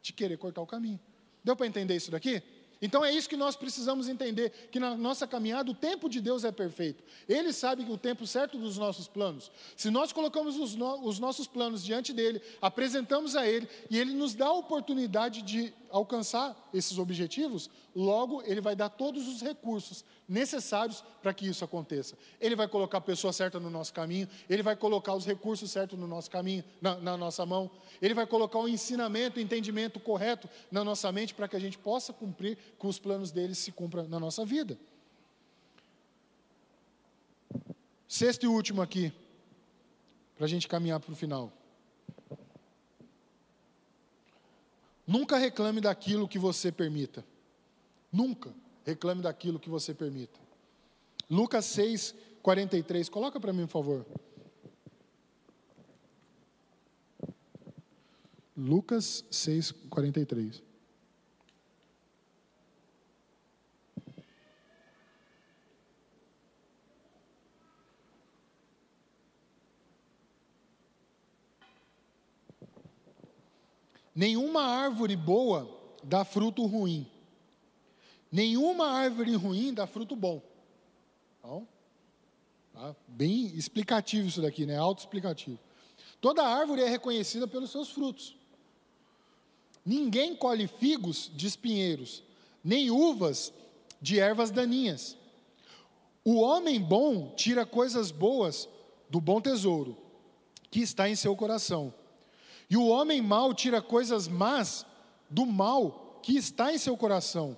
de 0.04 0.14
querer 0.14 0.38
cortar 0.38 0.62
o 0.62 0.68
caminho. 0.68 1.00
Deu 1.44 1.56
para 1.56 1.66
entender 1.66 1.96
isso 1.96 2.12
daqui? 2.12 2.44
Então 2.82 3.04
é 3.04 3.14
isso 3.14 3.30
que 3.30 3.38
nós 3.38 3.56
precisamos 3.56 4.10
entender, 4.10 4.50
que 4.70 4.78
na 4.78 4.98
nossa 4.98 5.26
caminhada 5.26 5.72
o 5.72 5.74
tempo 5.74 6.10
de 6.10 6.20
Deus 6.20 6.44
é 6.44 6.52
perfeito. 6.52 7.02
Ele 7.30 7.54
sabe 7.54 7.90
o 7.90 7.98
tempo 7.98 8.28
certo 8.28 8.58
dos 8.58 8.78
nossos 8.78 9.08
planos. 9.08 9.50
Se 9.78 9.90
nós 9.90 10.12
colocamos 10.12 10.60
os, 10.60 10.76
no, 10.76 11.08
os 11.08 11.18
nossos 11.18 11.48
planos 11.48 11.82
diante 11.82 12.12
dele, 12.12 12.42
apresentamos 12.62 13.38
a 13.38 13.48
ele 13.48 13.70
e 13.90 13.98
ele 13.98 14.14
nos 14.14 14.36
dá 14.36 14.48
a 14.48 14.54
oportunidade 14.54 15.42
de 15.44 15.74
alcançar 15.94 16.70
esses 16.74 16.98
objetivos, 16.98 17.70
logo 17.96 18.42
ele 18.46 18.60
vai 18.60 18.76
dar 18.76 18.90
todos 18.90 19.28
os 19.28 19.42
recursos 19.42 20.04
necessários 20.28 21.04
para 21.22 21.32
que 21.34 21.48
isso 21.48 21.64
aconteça. 21.64 22.18
Ele 22.42 22.56
vai 22.56 22.68
colocar 22.68 22.98
a 22.98 23.02
pessoa 23.02 23.32
certa 23.32 23.60
no 23.60 23.70
nosso 23.70 23.94
caminho, 23.94 24.28
ele 24.50 24.64
vai 24.64 24.76
colocar 24.76 25.14
os 25.14 25.24
recursos 25.24 25.70
certos 25.70 25.98
no 25.98 26.08
nosso 26.08 26.32
caminho, 26.32 26.64
na, 26.82 26.96
na 26.96 27.16
nossa 27.16 27.46
mão, 27.46 27.70
ele 28.02 28.16
vai 28.16 28.26
colocar 28.26 28.58
o 28.58 28.68
ensinamento, 28.68 29.38
o 29.38 29.42
entendimento 29.42 30.00
correto 30.00 30.50
na 30.72 30.84
nossa 30.84 31.12
mente 31.12 31.36
para 31.36 31.48
que 31.48 31.56
a 31.56 31.60
gente 31.60 31.78
possa 31.78 32.12
cumprir 32.12 32.58
com 32.80 32.88
os 32.88 32.98
planos 32.98 33.32
dele 33.32 33.54
se 33.54 33.72
cumpra 33.72 34.04
na 34.04 34.20
nossa 34.20 34.44
vida. 34.44 34.78
Sexto 38.08 38.44
e 38.44 38.48
último 38.48 38.82
aqui, 38.82 39.14
para 40.36 40.46
a 40.46 40.50
gente 40.50 40.68
caminhar 40.68 41.00
para 41.00 41.12
o 41.12 41.16
final. 41.16 41.52
Nunca 45.14 45.38
reclame 45.38 45.80
daquilo 45.80 46.28
que 46.28 46.40
você 46.40 46.72
permita. 46.72 47.24
Nunca 48.12 48.52
reclame 48.84 49.22
daquilo 49.22 49.60
que 49.60 49.70
você 49.70 49.94
permita. 49.94 50.40
Lucas 51.30 51.66
6, 51.66 52.16
43. 52.42 53.10
Coloca 53.10 53.40
para 53.40 53.54
mim, 53.54 53.68
por 53.68 53.74
favor. 53.74 54.06
Lucas 58.58 59.24
6, 59.30 59.72
43. 59.88 60.64
Nenhuma 74.16 74.62
árvore 74.62 75.16
boa 75.16 75.70
dá 76.04 76.24
fruto 76.24 76.66
ruim. 76.66 77.08
Nenhuma 78.32 78.88
árvore 78.88 79.36
ruim 79.36 79.74
dá 79.74 79.88
fruto 79.88 80.16
bom. 80.16 80.42
Então, 81.40 81.68
tá? 82.74 82.96
bem 83.08 83.46
explicativo 83.56 84.28
isso 84.28 84.42
daqui, 84.42 84.66
né? 84.66 84.78
Autoexplicativo. 84.78 85.60
Toda 86.22 86.44
árvore 86.44 86.82
é 86.82 86.90
reconhecida 86.90 87.48
pelos 87.48 87.72
seus 87.72 87.90
frutos. 87.90 88.36
Ninguém 89.86 90.36
colhe 90.36 90.68
figos 90.68 91.30
de 91.36 91.48
espinheiros, 91.48 92.24
nem 92.64 92.90
uvas 92.90 93.54
de 94.02 94.20
ervas 94.20 94.50
daninhas. 94.50 95.18
O 96.24 96.40
homem 96.40 96.80
bom 96.80 97.34
tira 97.36 97.66
coisas 97.66 98.12
boas 98.12 98.70
do 99.10 99.20
bom 99.20 99.42
tesouro 99.42 99.98
que 100.72 100.80
está 100.80 101.10
em 101.10 101.16
seu 101.16 101.36
coração 101.36 101.94
e 102.74 102.78
o 102.78 102.88
homem 102.88 103.22
mau 103.22 103.54
tira 103.54 103.84
coisas 103.84 104.28
más 104.28 104.84
do 105.30 105.46
mal 105.46 106.20
que 106.24 106.36
está 106.36 106.74
em 106.74 106.80
seu 106.80 106.98
coração, 106.98 107.56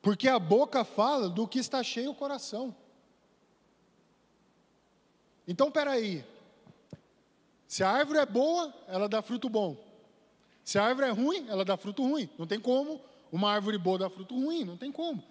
porque 0.00 0.26
a 0.26 0.38
boca 0.38 0.86
fala 0.86 1.28
do 1.28 1.46
que 1.46 1.58
está 1.58 1.82
cheio 1.82 2.12
o 2.12 2.14
coração. 2.14 2.74
Então, 5.46 5.70
peraí. 5.70 6.24
Se 7.68 7.84
a 7.84 7.90
árvore 7.90 8.20
é 8.20 8.24
boa, 8.24 8.72
ela 8.88 9.06
dá 9.06 9.20
fruto 9.20 9.50
bom. 9.50 9.76
Se 10.64 10.78
a 10.78 10.84
árvore 10.86 11.08
é 11.08 11.10
ruim, 11.10 11.46
ela 11.46 11.62
dá 11.62 11.76
fruto 11.76 12.02
ruim. 12.02 12.26
Não 12.38 12.46
tem 12.46 12.58
como 12.58 13.02
uma 13.30 13.52
árvore 13.52 13.76
boa 13.76 13.98
dar 13.98 14.08
fruto 14.08 14.34
ruim, 14.34 14.64
não 14.64 14.78
tem 14.78 14.90
como. 14.90 15.22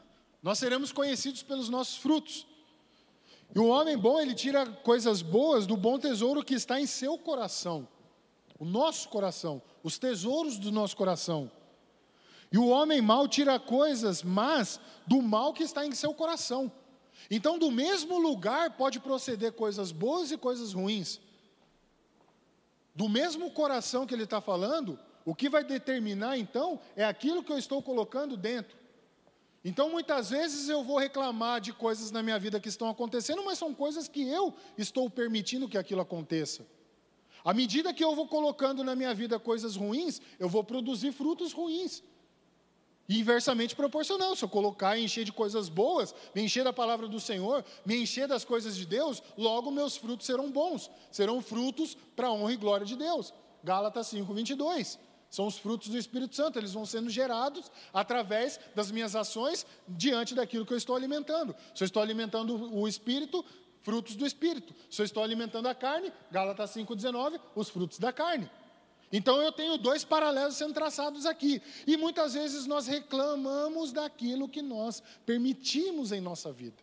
Nós 0.43 0.59
seremos 0.59 0.91
conhecidos 0.91 1.41
pelos 1.41 1.69
nossos 1.69 1.97
frutos. 1.97 2.45
E 3.55 3.57
o 3.57 3.65
homem 3.65 3.97
bom, 3.97 4.21
ele 4.21 4.36
tira 4.36 4.63
coisas 4.67 5.23
boas 5.23 5.65
do 5.65 5.75
bom 5.75 5.97
tesouro 5.97 6.43
que 6.43 6.53
está 6.53 6.79
em 6.79 6.86
seu 6.86 7.17
coração 7.17 7.88
o 8.60 8.66
nosso 8.66 9.10
coração, 9.10 9.62
os 9.82 9.97
tesouros 9.97 10.58
do 10.58 10.72
nosso 10.72 10.95
coração. 10.95 11.51
E 12.51 12.58
o 12.58 12.68
homem 12.68 13.01
mau 13.01 13.28
tira 13.28 13.60
coisas 13.60 14.22
más 14.22 14.80
do 15.08 15.22
mal 15.22 15.54
que 15.54 15.64
está 15.64 15.86
em 15.86 15.91
seu 15.93 16.14
coração. 16.14 16.72
Então, 17.30 17.58
do 17.58 17.72
mesmo 17.72 18.20
lugar 18.20 18.78
pode 18.78 18.99
proceder 18.99 19.54
coisas 19.54 19.91
boas 19.91 20.32
e 20.32 20.38
coisas 20.38 20.74
ruins. 20.74 21.20
Do 22.93 23.10
mesmo 23.10 23.49
coração 23.51 24.06
que 24.06 24.14
ele 24.14 24.24
está 24.24 24.39
falando, 24.39 24.99
o 25.26 25.34
que 25.34 25.49
vai 25.49 25.64
determinar 25.64 26.38
então 26.38 26.80
é 26.95 27.04
aquilo 27.04 27.43
que 27.43 27.51
eu 27.51 27.58
estou 27.58 27.82
colocando 27.82 28.38
dentro. 28.38 28.78
Então, 29.66 29.89
muitas 29.89 30.30
vezes 30.30 30.68
eu 30.68 30.84
vou 30.84 30.97
reclamar 30.97 31.62
de 31.62 31.72
coisas 31.72 32.12
na 32.12 32.22
minha 32.22 32.38
vida 32.38 32.60
que 32.60 32.68
estão 32.68 32.89
acontecendo, 32.89 33.43
mas 33.43 33.58
são 33.58 33.74
coisas 33.74 34.08
que 34.08 34.28
eu 34.28 34.54
estou 34.78 35.10
permitindo 35.10 35.70
que 35.70 35.78
aquilo 35.78 36.01
aconteça. 36.01 36.68
À 37.43 37.53
medida 37.53 37.93
que 37.93 38.03
eu 38.03 38.15
vou 38.15 38.27
colocando 38.27 38.83
na 38.83 38.95
minha 38.95 39.13
vida 39.13 39.39
coisas 39.39 39.75
ruins, 39.75 40.21
eu 40.39 40.47
vou 40.47 40.63
produzir 40.63 41.11
frutos 41.11 41.51
ruins. 41.51 42.01
E 43.07 43.19
inversamente 43.19 43.75
proporcional. 43.75 44.35
Se 44.35 44.45
eu 44.45 44.49
colocar 44.49 44.97
e 44.97 45.03
encher 45.03 45.25
de 45.25 45.31
coisas 45.31 45.67
boas, 45.67 46.15
me 46.33 46.41
encher 46.41 46.63
da 46.63 46.71
palavra 46.71 47.07
do 47.07 47.19
Senhor, 47.19 47.63
me 47.85 47.97
encher 47.97 48.27
das 48.27 48.45
coisas 48.45 48.75
de 48.75 48.85
Deus, 48.85 49.21
logo 49.37 49.71
meus 49.71 49.97
frutos 49.97 50.25
serão 50.25 50.49
bons. 50.49 50.89
Serão 51.11 51.41
frutos 51.41 51.97
para 52.15 52.27
a 52.27 52.31
honra 52.31 52.53
e 52.53 52.57
glória 52.57 52.85
de 52.85 52.95
Deus. 52.95 53.33
Gálatas 53.61 54.07
5, 54.07 54.33
22. 54.33 54.97
São 55.29 55.47
os 55.47 55.57
frutos 55.57 55.89
do 55.89 55.97
Espírito 55.97 56.35
Santo, 56.35 56.59
eles 56.59 56.73
vão 56.73 56.85
sendo 56.85 57.09
gerados 57.09 57.71
através 57.91 58.59
das 58.75 58.91
minhas 58.91 59.15
ações 59.15 59.65
diante 59.87 60.35
daquilo 60.35 60.63
que 60.63 60.71
eu 60.73 60.77
estou 60.77 60.95
alimentando. 60.95 61.55
Se 61.73 61.83
eu 61.83 61.87
estou 61.87 62.03
alimentando 62.03 62.71
o 62.71 62.87
Espírito, 62.87 63.43
frutos 63.84 64.15
do 64.15 64.25
Espírito. 64.25 64.73
Se 64.89 65.01
eu 65.01 65.05
estou 65.05 65.21
alimentando 65.21 65.67
a 65.67 65.75
carne, 65.75 66.11
Gálatas 66.31 66.71
5,19, 66.71 67.39
os 67.53 67.69
frutos 67.69 67.99
da 67.99 68.11
carne. 68.11 68.49
Então 69.11 69.39
eu 69.39 69.51
tenho 69.51 69.77
dois 69.77 70.03
paralelos 70.03 70.55
sendo 70.55 70.73
traçados 70.73 71.27
aqui. 71.27 71.61
E 71.86 71.95
muitas 71.95 72.34
vezes 72.34 72.65
nós 72.65 72.88
reclamamos 72.88 73.91
daquilo 73.91 74.49
que 74.49 74.63
nós 74.63 75.03
permitimos 75.25 76.11
em 76.11 76.19
nossa 76.19 76.51
vida. 76.51 76.77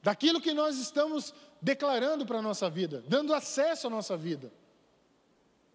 Daquilo 0.00 0.40
que 0.40 0.54
nós 0.54 0.78
estamos 0.78 1.34
declarando 1.60 2.24
para 2.24 2.38
a 2.38 2.42
nossa 2.42 2.70
vida, 2.70 3.02
dando 3.08 3.34
acesso 3.34 3.88
à 3.88 3.90
nossa 3.90 4.16
vida. 4.16 4.52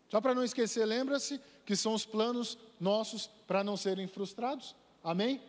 Só 0.09 0.21
para 0.21 0.33
não 0.33 0.43
esquecer, 0.43 0.85
lembra-se 0.85 1.41
que 1.65 1.75
são 1.75 1.93
os 1.93 2.05
planos 2.05 2.57
nossos 2.79 3.29
para 3.45 3.63
não 3.63 3.75
serem 3.75 4.07
frustrados. 4.07 4.75
Amém? 5.03 5.41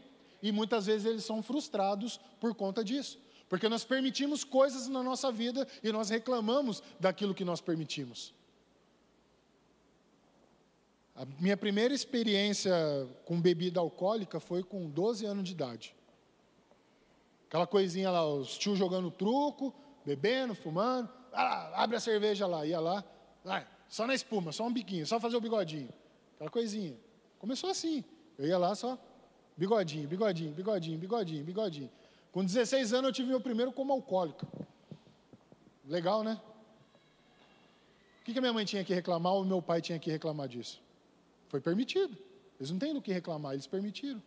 E 0.42 0.50
muitas 0.50 0.86
vezes 0.86 1.06
eles 1.06 1.24
são 1.24 1.42
frustrados 1.42 2.18
por 2.40 2.54
conta 2.54 2.82
disso. 2.82 3.18
Porque 3.48 3.68
nós 3.68 3.84
permitimos 3.84 4.42
coisas 4.44 4.88
na 4.88 5.02
nossa 5.02 5.30
vida 5.30 5.66
e 5.82 5.92
nós 5.92 6.10
reclamamos 6.10 6.82
daquilo 6.98 7.34
que 7.34 7.44
nós 7.44 7.60
permitimos. 7.60 8.34
A 11.14 11.24
minha 11.40 11.56
primeira 11.56 11.94
experiência 11.94 12.74
com 13.24 13.40
bebida 13.40 13.80
alcoólica 13.80 14.38
foi 14.38 14.62
com 14.62 14.88
12 14.90 15.24
anos 15.24 15.44
de 15.44 15.52
idade. 15.52 15.94
Aquela 17.48 17.66
coisinha 17.66 18.10
lá, 18.10 18.26
os 18.28 18.58
tios 18.58 18.76
jogando 18.76 19.10
truco, 19.10 19.72
bebendo, 20.04 20.54
fumando. 20.54 21.08
Ah, 21.32 21.82
abre 21.82 21.96
a 21.96 22.00
cerveja 22.00 22.46
lá, 22.46 22.66
ia 22.66 22.80
lá. 22.80 23.04
Ah, 23.44 23.64
só 23.88 24.06
na 24.06 24.14
espuma, 24.14 24.52
só 24.52 24.66
um 24.66 24.72
biquinho, 24.72 25.06
só 25.06 25.18
fazer 25.18 25.36
o 25.36 25.40
bigodinho. 25.40 25.88
Aquela 26.34 26.50
coisinha. 26.50 26.96
Começou 27.38 27.70
assim. 27.70 28.04
Eu 28.36 28.46
ia 28.46 28.58
lá 28.58 28.74
só, 28.74 28.98
bigodinho, 29.56 30.06
bigodinho, 30.06 30.52
bigodinho, 30.52 30.98
bigodinho, 30.98 31.44
bigodinho. 31.44 31.90
Com 32.36 32.44
16 32.44 32.92
anos 32.92 33.08
eu 33.08 33.12
tive 33.14 33.30
meu 33.30 33.40
primeiro 33.40 33.72
como 33.72 33.94
alcoólico. 33.94 34.46
Legal, 35.88 36.22
né? 36.22 36.38
O 38.20 38.24
que, 38.26 38.34
que 38.34 38.40
minha 38.42 38.52
mãe 38.52 38.66
tinha 38.66 38.84
que 38.84 38.92
reclamar 38.92 39.32
ou 39.32 39.42
meu 39.42 39.62
pai 39.62 39.80
tinha 39.80 39.98
que 39.98 40.10
reclamar 40.10 40.46
disso? 40.46 40.78
Foi 41.48 41.62
permitido. 41.62 42.14
Eles 42.60 42.70
não 42.70 42.78
têm 42.78 42.92
do 42.92 43.00
que 43.00 43.10
reclamar, 43.10 43.54
eles 43.54 43.66
permitiram. 43.66 44.22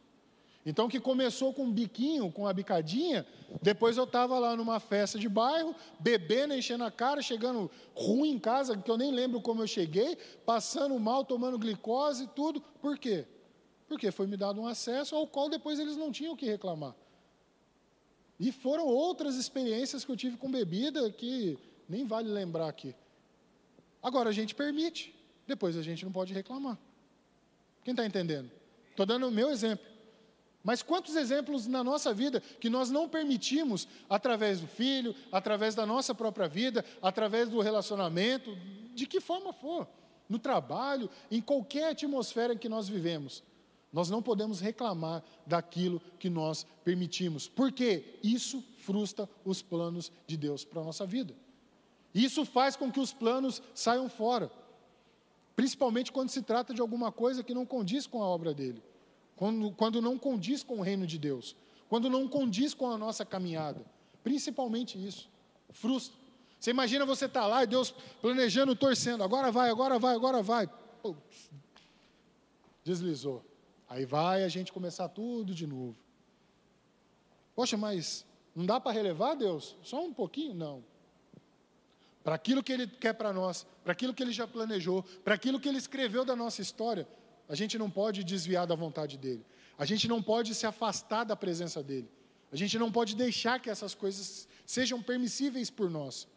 Então, 0.65 0.89
que 0.89 0.99
começou 0.99 1.53
com 1.53 1.65
um 1.65 1.71
biquinho, 1.71 2.31
com 2.31 2.47
a 2.47 2.51
bicadinha, 2.51 3.27
depois 3.61 3.95
eu 3.95 4.05
estava 4.05 4.39
lá 4.39 4.55
numa 4.55 4.79
festa 4.79 5.19
de 5.19 5.29
bairro, 5.29 5.75
bebendo, 5.99 6.55
enchendo 6.55 6.85
a 6.85 6.89
cara, 6.89 7.21
chegando 7.21 7.69
ruim 7.93 8.31
em 8.31 8.39
casa, 8.39 8.75
que 8.75 8.89
eu 8.89 8.97
nem 8.97 9.11
lembro 9.11 9.39
como 9.39 9.61
eu 9.61 9.67
cheguei, 9.67 10.17
passando 10.47 10.99
mal, 10.99 11.23
tomando 11.23 11.59
glicose 11.59 12.23
e 12.23 12.27
tudo. 12.29 12.59
Por 12.81 12.97
quê? 12.97 13.27
Porque 13.87 14.09
foi 14.09 14.25
me 14.25 14.35
dado 14.35 14.59
um 14.59 14.65
acesso 14.65 15.15
ao 15.15 15.27
qual 15.27 15.47
depois 15.47 15.77
eles 15.77 15.95
não 15.95 16.11
tinham 16.11 16.33
o 16.33 16.35
que 16.35 16.47
reclamar. 16.47 16.95
E 18.39 18.51
foram 18.51 18.87
outras 18.87 19.35
experiências 19.35 20.05
que 20.05 20.11
eu 20.11 20.15
tive 20.15 20.37
com 20.37 20.49
bebida 20.49 21.11
que 21.11 21.57
nem 21.87 22.05
vale 22.05 22.29
lembrar 22.29 22.69
aqui. 22.69 22.95
Agora 24.01 24.29
a 24.29 24.31
gente 24.31 24.55
permite, 24.55 25.13
depois 25.45 25.75
a 25.75 25.81
gente 25.81 26.05
não 26.05 26.11
pode 26.11 26.33
reclamar. 26.33 26.77
Quem 27.83 27.91
está 27.91 28.05
entendendo? 28.05 28.49
Estou 28.91 29.05
dando 29.05 29.27
o 29.27 29.31
meu 29.31 29.49
exemplo. 29.49 29.85
Mas 30.63 30.81
quantos 30.81 31.15
exemplos 31.15 31.67
na 31.67 31.83
nossa 31.83 32.13
vida 32.13 32.41
que 32.59 32.69
nós 32.69 32.89
não 32.89 33.09
permitimos, 33.09 33.87
através 34.09 34.59
do 34.59 34.67
filho, 34.67 35.15
através 35.31 35.73
da 35.73 35.85
nossa 35.85 36.13
própria 36.13 36.47
vida, 36.47 36.85
através 37.01 37.49
do 37.49 37.59
relacionamento, 37.59 38.55
de 38.93 39.05
que 39.05 39.19
forma 39.19 39.53
for, 39.53 39.87
no 40.27 40.37
trabalho, 40.37 41.09
em 41.31 41.41
qualquer 41.41 41.91
atmosfera 41.91 42.53
em 42.53 42.57
que 42.57 42.69
nós 42.69 42.87
vivemos, 42.87 43.41
nós 43.91 44.09
não 44.09 44.21
podemos 44.21 44.59
reclamar 44.59 45.23
daquilo 45.45 46.01
que 46.19 46.29
nós 46.29 46.65
permitimos, 46.83 47.47
porque 47.47 48.19
isso 48.23 48.63
frustra 48.79 49.27
os 49.43 49.61
planos 49.61 50.11
de 50.27 50.37
Deus 50.37 50.63
para 50.63 50.81
a 50.81 50.85
nossa 50.85 51.05
vida. 51.05 51.35
Isso 52.13 52.45
faz 52.45 52.75
com 52.75 52.91
que 52.91 52.99
os 52.99 53.13
planos 53.13 53.61
saiam 53.73 54.09
fora, 54.09 54.51
principalmente 55.55 56.11
quando 56.11 56.29
se 56.29 56.41
trata 56.41 56.73
de 56.73 56.81
alguma 56.81 57.11
coisa 57.11 57.43
que 57.43 57.53
não 57.53 57.65
condiz 57.65 58.05
com 58.05 58.21
a 58.21 58.27
obra 58.27 58.53
dele 58.53 58.81
quando, 59.39 59.71
quando 59.71 60.01
não 60.01 60.17
condiz 60.17 60.63
com 60.63 60.79
o 60.79 60.81
reino 60.81 61.07
de 61.07 61.17
Deus, 61.17 61.55
quando 61.87 62.09
não 62.09 62.27
condiz 62.27 62.73
com 62.73 62.91
a 62.91 62.97
nossa 62.97 63.23
caminhada. 63.23 63.85
Principalmente 64.21 64.97
isso. 64.97 65.29
Frustra. 65.71 66.13
Você 66.59 66.71
imagina 66.71 67.05
você 67.05 67.23
estar 67.23 67.43
tá 67.43 67.47
lá 67.47 67.63
e 67.63 67.67
Deus 67.67 67.91
planejando, 68.21 68.75
torcendo, 68.75 69.23
agora 69.23 69.49
vai, 69.49 69.69
agora 69.69 69.97
vai, 69.97 70.13
agora 70.13 70.43
vai. 70.43 70.69
Deslizou. 72.83 73.41
Aí 73.89 74.05
vai 74.05 74.43
a 74.43 74.47
gente 74.47 74.71
começar 74.71 75.09
tudo 75.09 75.53
de 75.53 75.65
novo. 75.65 75.97
Poxa, 77.55 77.75
mas 77.75 78.23
não 78.55 78.65
dá 78.65 78.79
para 78.79 78.91
relevar 78.91 79.33
Deus? 79.33 79.75
Só 79.81 80.05
um 80.05 80.13
pouquinho? 80.13 80.53
Não. 80.53 80.83
Para 82.23 82.35
aquilo 82.35 82.61
que 82.61 82.71
Ele 82.71 82.85
quer 82.85 83.13
para 83.13 83.33
nós, 83.33 83.65
para 83.83 83.91
aquilo 83.91 84.13
que 84.13 84.21
Ele 84.21 84.31
já 84.31 84.47
planejou, 84.47 85.03
para 85.23 85.33
aquilo 85.33 85.59
que 85.59 85.67
Ele 85.67 85.79
escreveu 85.79 86.23
da 86.23 86.35
nossa 86.35 86.61
história, 86.61 87.07
a 87.47 87.55
gente 87.55 87.79
não 87.79 87.89
pode 87.89 88.23
desviar 88.23 88.67
da 88.67 88.75
vontade 88.75 89.17
dele. 89.17 89.43
A 89.75 89.85
gente 89.85 90.07
não 90.07 90.21
pode 90.21 90.53
se 90.53 90.67
afastar 90.67 91.23
da 91.23 91.35
presença 91.35 91.81
dele. 91.81 92.07
A 92.51 92.55
gente 92.55 92.77
não 92.77 92.91
pode 92.91 93.15
deixar 93.15 93.59
que 93.59 93.69
essas 93.69 93.95
coisas 93.95 94.47
sejam 94.65 95.01
permissíveis 95.01 95.71
por 95.71 95.89
nós. 95.89 96.27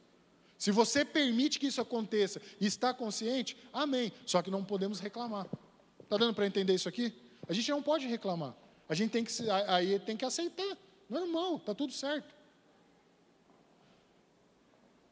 Se 0.56 0.70
você 0.70 1.04
permite 1.04 1.58
que 1.58 1.66
isso 1.66 1.80
aconteça 1.80 2.40
e 2.58 2.66
está 2.66 2.94
consciente, 2.94 3.56
amém. 3.72 4.12
Só 4.24 4.40
que 4.40 4.50
não 4.50 4.64
podemos 4.64 5.00
reclamar. 5.00 5.46
Está 6.00 6.16
dando 6.16 6.34
para 6.34 6.46
entender 6.46 6.74
isso 6.74 6.88
aqui? 6.88 7.12
A 7.48 7.52
gente 7.52 7.70
não 7.70 7.82
pode 7.82 8.06
reclamar. 8.06 8.54
A 8.88 8.94
gente 8.94 9.10
tem 9.10 9.24
que, 9.24 9.32
aí 9.68 9.98
tem 10.00 10.16
que 10.16 10.24
aceitar. 10.24 10.76
Normal, 11.08 11.56
está 11.56 11.74
tudo 11.74 11.92
certo. 11.92 12.34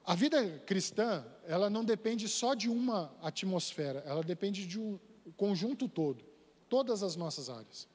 A 0.04 0.14
vida 0.14 0.58
cristã, 0.66 1.24
ela 1.46 1.70
não 1.70 1.84
depende 1.84 2.28
só 2.28 2.54
de 2.54 2.68
uma 2.68 3.14
atmosfera, 3.22 4.02
ela 4.06 4.22
depende 4.22 4.66
de 4.66 4.78
um, 4.78 4.98
conjunto 5.36 5.88
todo, 5.88 6.24
todas 6.68 7.02
as 7.02 7.16
nossas 7.16 7.48
áreas. 7.48 7.88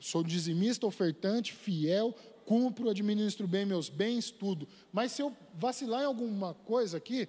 Sou 0.00 0.22
dizimista, 0.22 0.86
ofertante, 0.86 1.52
fiel, 1.52 2.14
cumpro, 2.44 2.90
administro 2.90 3.46
bem 3.46 3.64
meus 3.64 3.88
bens, 3.88 4.30
tudo. 4.30 4.68
Mas 4.92 5.12
se 5.12 5.22
eu 5.22 5.34
vacilar 5.54 6.02
em 6.02 6.06
alguma 6.06 6.54
coisa 6.54 6.98
aqui, 6.98 7.28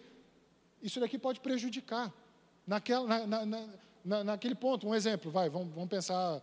isso 0.81 0.99
daqui 0.99 1.17
pode 1.17 1.39
prejudicar. 1.39 2.13
Naquela, 2.67 3.25
na, 3.27 3.45
na, 3.45 3.69
na, 4.05 4.23
naquele 4.23 4.55
ponto, 4.55 4.87
um 4.87 4.93
exemplo, 4.93 5.31
vai, 5.31 5.49
vamos, 5.49 5.73
vamos 5.73 5.89
pensar 5.89 6.41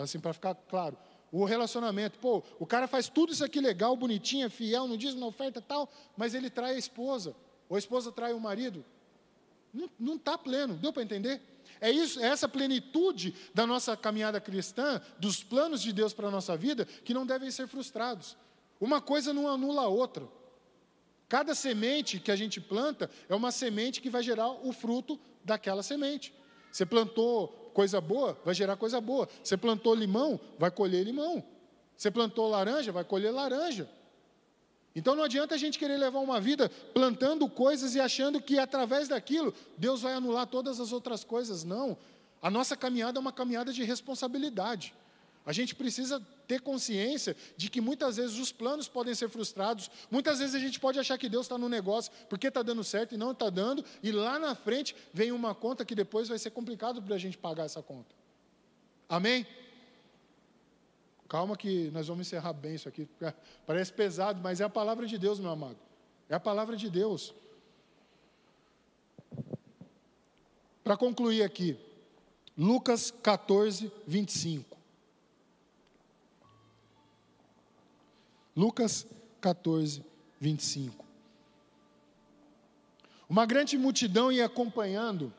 assim 0.00 0.20
para 0.20 0.32
ficar 0.32 0.54
claro. 0.54 0.96
O 1.32 1.44
relacionamento, 1.44 2.18
pô, 2.18 2.42
o 2.58 2.66
cara 2.66 2.86
faz 2.86 3.08
tudo 3.08 3.32
isso 3.32 3.44
aqui 3.44 3.60
legal, 3.60 3.96
bonitinho, 3.96 4.46
é 4.46 4.48
fiel, 4.48 4.86
não 4.86 4.96
diz 4.96 5.14
na 5.14 5.26
oferta 5.26 5.60
tal, 5.60 5.90
mas 6.16 6.34
ele 6.34 6.50
trai 6.50 6.74
a 6.74 6.78
esposa, 6.78 7.34
ou 7.68 7.76
a 7.76 7.78
esposa 7.78 8.12
trai 8.12 8.32
o 8.32 8.40
marido. 8.40 8.84
Não 9.98 10.16
está 10.16 10.38
pleno, 10.38 10.74
deu 10.74 10.92
para 10.92 11.02
entender? 11.02 11.40
É 11.80 11.90
isso, 11.90 12.18
é 12.20 12.26
essa 12.26 12.48
plenitude 12.48 13.34
da 13.54 13.66
nossa 13.66 13.96
caminhada 13.96 14.40
cristã, 14.40 15.00
dos 15.18 15.42
planos 15.42 15.82
de 15.82 15.92
Deus 15.92 16.12
para 16.12 16.28
a 16.28 16.30
nossa 16.30 16.56
vida, 16.56 16.84
que 16.84 17.14
não 17.14 17.26
devem 17.26 17.50
ser 17.50 17.68
frustrados. 17.68 18.36
Uma 18.80 19.00
coisa 19.00 19.32
não 19.32 19.48
anula 19.48 19.82
a 19.82 19.88
outra. 19.88 20.26
Cada 21.28 21.54
semente 21.54 22.18
que 22.18 22.30
a 22.30 22.36
gente 22.36 22.60
planta 22.60 23.10
é 23.28 23.34
uma 23.34 23.52
semente 23.52 24.00
que 24.00 24.08
vai 24.08 24.22
gerar 24.22 24.48
o 24.48 24.72
fruto 24.72 25.20
daquela 25.44 25.82
semente. 25.82 26.32
Você 26.70 26.84
plantou 26.86 27.48
coisa 27.74 28.00
boa, 28.00 28.38
vai 28.44 28.54
gerar 28.54 28.76
coisa 28.76 29.00
boa. 29.00 29.28
Você 29.42 29.56
plantou 29.56 29.94
limão, 29.94 30.38
vai 30.58 30.70
colher 30.70 31.04
limão. 31.04 31.44
Você 31.96 32.10
plantou 32.10 32.48
laranja, 32.48 32.92
vai 32.92 33.04
colher 33.04 33.32
laranja. 33.32 33.88
Então 34.94 35.14
não 35.14 35.22
adianta 35.22 35.54
a 35.54 35.58
gente 35.58 35.78
querer 35.78 35.96
levar 35.96 36.18
uma 36.18 36.40
vida 36.40 36.68
plantando 36.92 37.48
coisas 37.48 37.94
e 37.94 38.00
achando 38.00 38.40
que 38.40 38.58
através 38.58 39.06
daquilo 39.06 39.54
Deus 39.76 40.02
vai 40.02 40.14
anular 40.14 40.46
todas 40.46 40.80
as 40.80 40.92
outras 40.92 41.22
coisas. 41.22 41.62
Não. 41.62 41.96
A 42.42 42.50
nossa 42.50 42.76
caminhada 42.76 43.18
é 43.18 43.20
uma 43.20 43.32
caminhada 43.32 43.72
de 43.72 43.84
responsabilidade. 43.84 44.94
A 45.48 45.52
gente 45.54 45.74
precisa 45.74 46.20
ter 46.46 46.60
consciência 46.60 47.34
de 47.56 47.70
que 47.70 47.80
muitas 47.80 48.18
vezes 48.18 48.36
os 48.38 48.52
planos 48.52 48.86
podem 48.86 49.14
ser 49.14 49.30
frustrados, 49.30 49.90
muitas 50.10 50.40
vezes 50.40 50.54
a 50.54 50.58
gente 50.58 50.78
pode 50.78 50.98
achar 50.98 51.16
que 51.16 51.26
Deus 51.26 51.46
está 51.46 51.56
no 51.56 51.70
negócio 51.70 52.12
porque 52.28 52.48
está 52.48 52.62
dando 52.62 52.84
certo 52.84 53.14
e 53.14 53.16
não 53.16 53.30
está 53.30 53.48
dando, 53.48 53.82
e 54.02 54.12
lá 54.12 54.38
na 54.38 54.54
frente 54.54 54.94
vem 55.10 55.32
uma 55.32 55.54
conta 55.54 55.86
que 55.86 55.94
depois 55.94 56.28
vai 56.28 56.38
ser 56.38 56.50
complicado 56.50 57.00
para 57.00 57.14
a 57.14 57.18
gente 57.18 57.38
pagar 57.38 57.64
essa 57.64 57.80
conta. 57.80 58.14
Amém? 59.08 59.46
Calma 61.26 61.56
que 61.56 61.90
nós 61.92 62.08
vamos 62.08 62.26
encerrar 62.26 62.52
bem 62.52 62.74
isso 62.74 62.86
aqui. 62.86 63.08
Parece 63.66 63.90
pesado, 63.90 64.42
mas 64.42 64.60
é 64.60 64.64
a 64.64 64.68
palavra 64.68 65.06
de 65.06 65.16
Deus, 65.16 65.40
meu 65.40 65.50
amado. 65.50 65.78
É 66.28 66.34
a 66.34 66.40
palavra 66.40 66.76
de 66.76 66.90
Deus. 66.90 67.32
Para 70.84 70.94
concluir 70.94 71.42
aqui, 71.42 71.74
Lucas 72.54 73.10
14, 73.10 73.90
25. 74.06 74.67
Lucas 78.58 79.06
14, 79.40 80.04
25. 80.40 81.06
Uma 83.28 83.46
grande 83.46 83.78
multidão 83.78 84.32
ia 84.32 84.46
acompanhando 84.46 85.32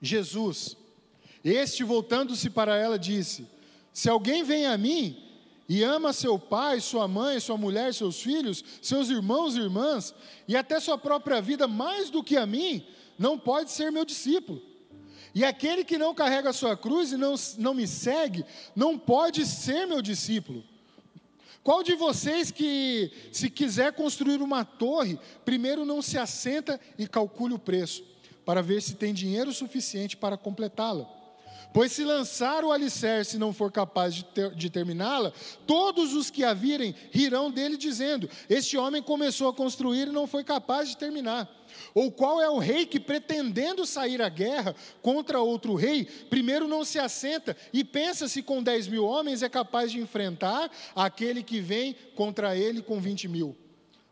Jesus. 0.00 0.76
Este, 1.42 1.82
voltando-se 1.82 2.48
para 2.48 2.76
ela, 2.76 2.96
disse: 2.96 3.44
se 3.92 4.08
alguém 4.08 4.44
vem 4.44 4.66
a 4.66 4.78
mim 4.78 5.20
e 5.68 5.82
ama 5.82 6.12
seu 6.12 6.38
pai, 6.38 6.80
sua 6.80 7.08
mãe, 7.08 7.40
sua 7.40 7.56
mulher, 7.56 7.92
seus 7.92 8.22
filhos, 8.22 8.64
seus 8.80 9.08
irmãos 9.10 9.56
e 9.56 9.60
irmãs, 9.60 10.14
e 10.46 10.56
até 10.56 10.78
sua 10.78 10.96
própria 10.96 11.42
vida 11.42 11.66
mais 11.66 12.08
do 12.08 12.22
que 12.22 12.36
a 12.36 12.46
mim, 12.46 12.86
não 13.18 13.36
pode 13.36 13.72
ser 13.72 13.90
meu 13.90 14.04
discípulo. 14.04 14.62
E 15.34 15.44
aquele 15.44 15.82
que 15.82 15.98
não 15.98 16.14
carrega 16.14 16.50
a 16.50 16.52
sua 16.52 16.76
cruz 16.76 17.10
e 17.10 17.16
não, 17.16 17.34
não 17.58 17.74
me 17.74 17.88
segue, 17.88 18.44
não 18.76 18.96
pode 18.96 19.44
ser 19.44 19.86
meu 19.88 20.00
discípulo. 20.00 20.62
Qual 21.62 21.82
de 21.82 21.94
vocês 21.94 22.50
que, 22.50 23.10
se 23.30 23.48
quiser 23.48 23.92
construir 23.92 24.42
uma 24.42 24.64
torre, 24.64 25.18
primeiro 25.44 25.84
não 25.84 26.02
se 26.02 26.18
assenta 26.18 26.80
e 26.98 27.06
calcule 27.06 27.54
o 27.54 27.58
preço, 27.58 28.02
para 28.44 28.60
ver 28.60 28.82
se 28.82 28.94
tem 28.94 29.14
dinheiro 29.14 29.52
suficiente 29.52 30.16
para 30.16 30.36
completá-la? 30.36 31.06
Pois 31.72 31.92
se 31.92 32.04
lançar 32.04 32.64
o 32.64 32.72
alicerce 32.72 33.36
e 33.36 33.38
não 33.38 33.52
for 33.52 33.72
capaz 33.72 34.14
de, 34.14 34.24
ter, 34.24 34.54
de 34.54 34.68
terminá-la, 34.68 35.32
todos 35.66 36.12
os 36.12 36.30
que 36.30 36.44
a 36.44 36.52
virem 36.52 36.94
rirão 37.10 37.50
dele, 37.50 37.76
dizendo: 37.78 38.28
Este 38.48 38.76
homem 38.76 39.02
começou 39.02 39.48
a 39.48 39.54
construir 39.54 40.08
e 40.08 40.12
não 40.12 40.26
foi 40.26 40.44
capaz 40.44 40.90
de 40.90 40.96
terminar. 40.96 41.48
Ou 41.94 42.10
qual 42.10 42.40
é 42.40 42.48
o 42.48 42.58
rei 42.58 42.86
que, 42.86 43.00
pretendendo 43.00 43.86
sair 43.86 44.20
à 44.22 44.28
guerra 44.28 44.74
contra 45.00 45.40
outro 45.40 45.74
rei, 45.74 46.04
primeiro 46.04 46.68
não 46.68 46.84
se 46.84 46.98
assenta 46.98 47.56
e 47.72 47.84
pensa 47.84 48.28
se 48.28 48.42
com 48.42 48.62
10 48.62 48.88
mil 48.88 49.04
homens 49.04 49.42
é 49.42 49.48
capaz 49.48 49.92
de 49.92 50.00
enfrentar 50.00 50.70
aquele 50.94 51.42
que 51.42 51.60
vem 51.60 51.94
contra 52.14 52.56
ele 52.56 52.82
com 52.82 53.00
20 53.00 53.28
mil? 53.28 53.56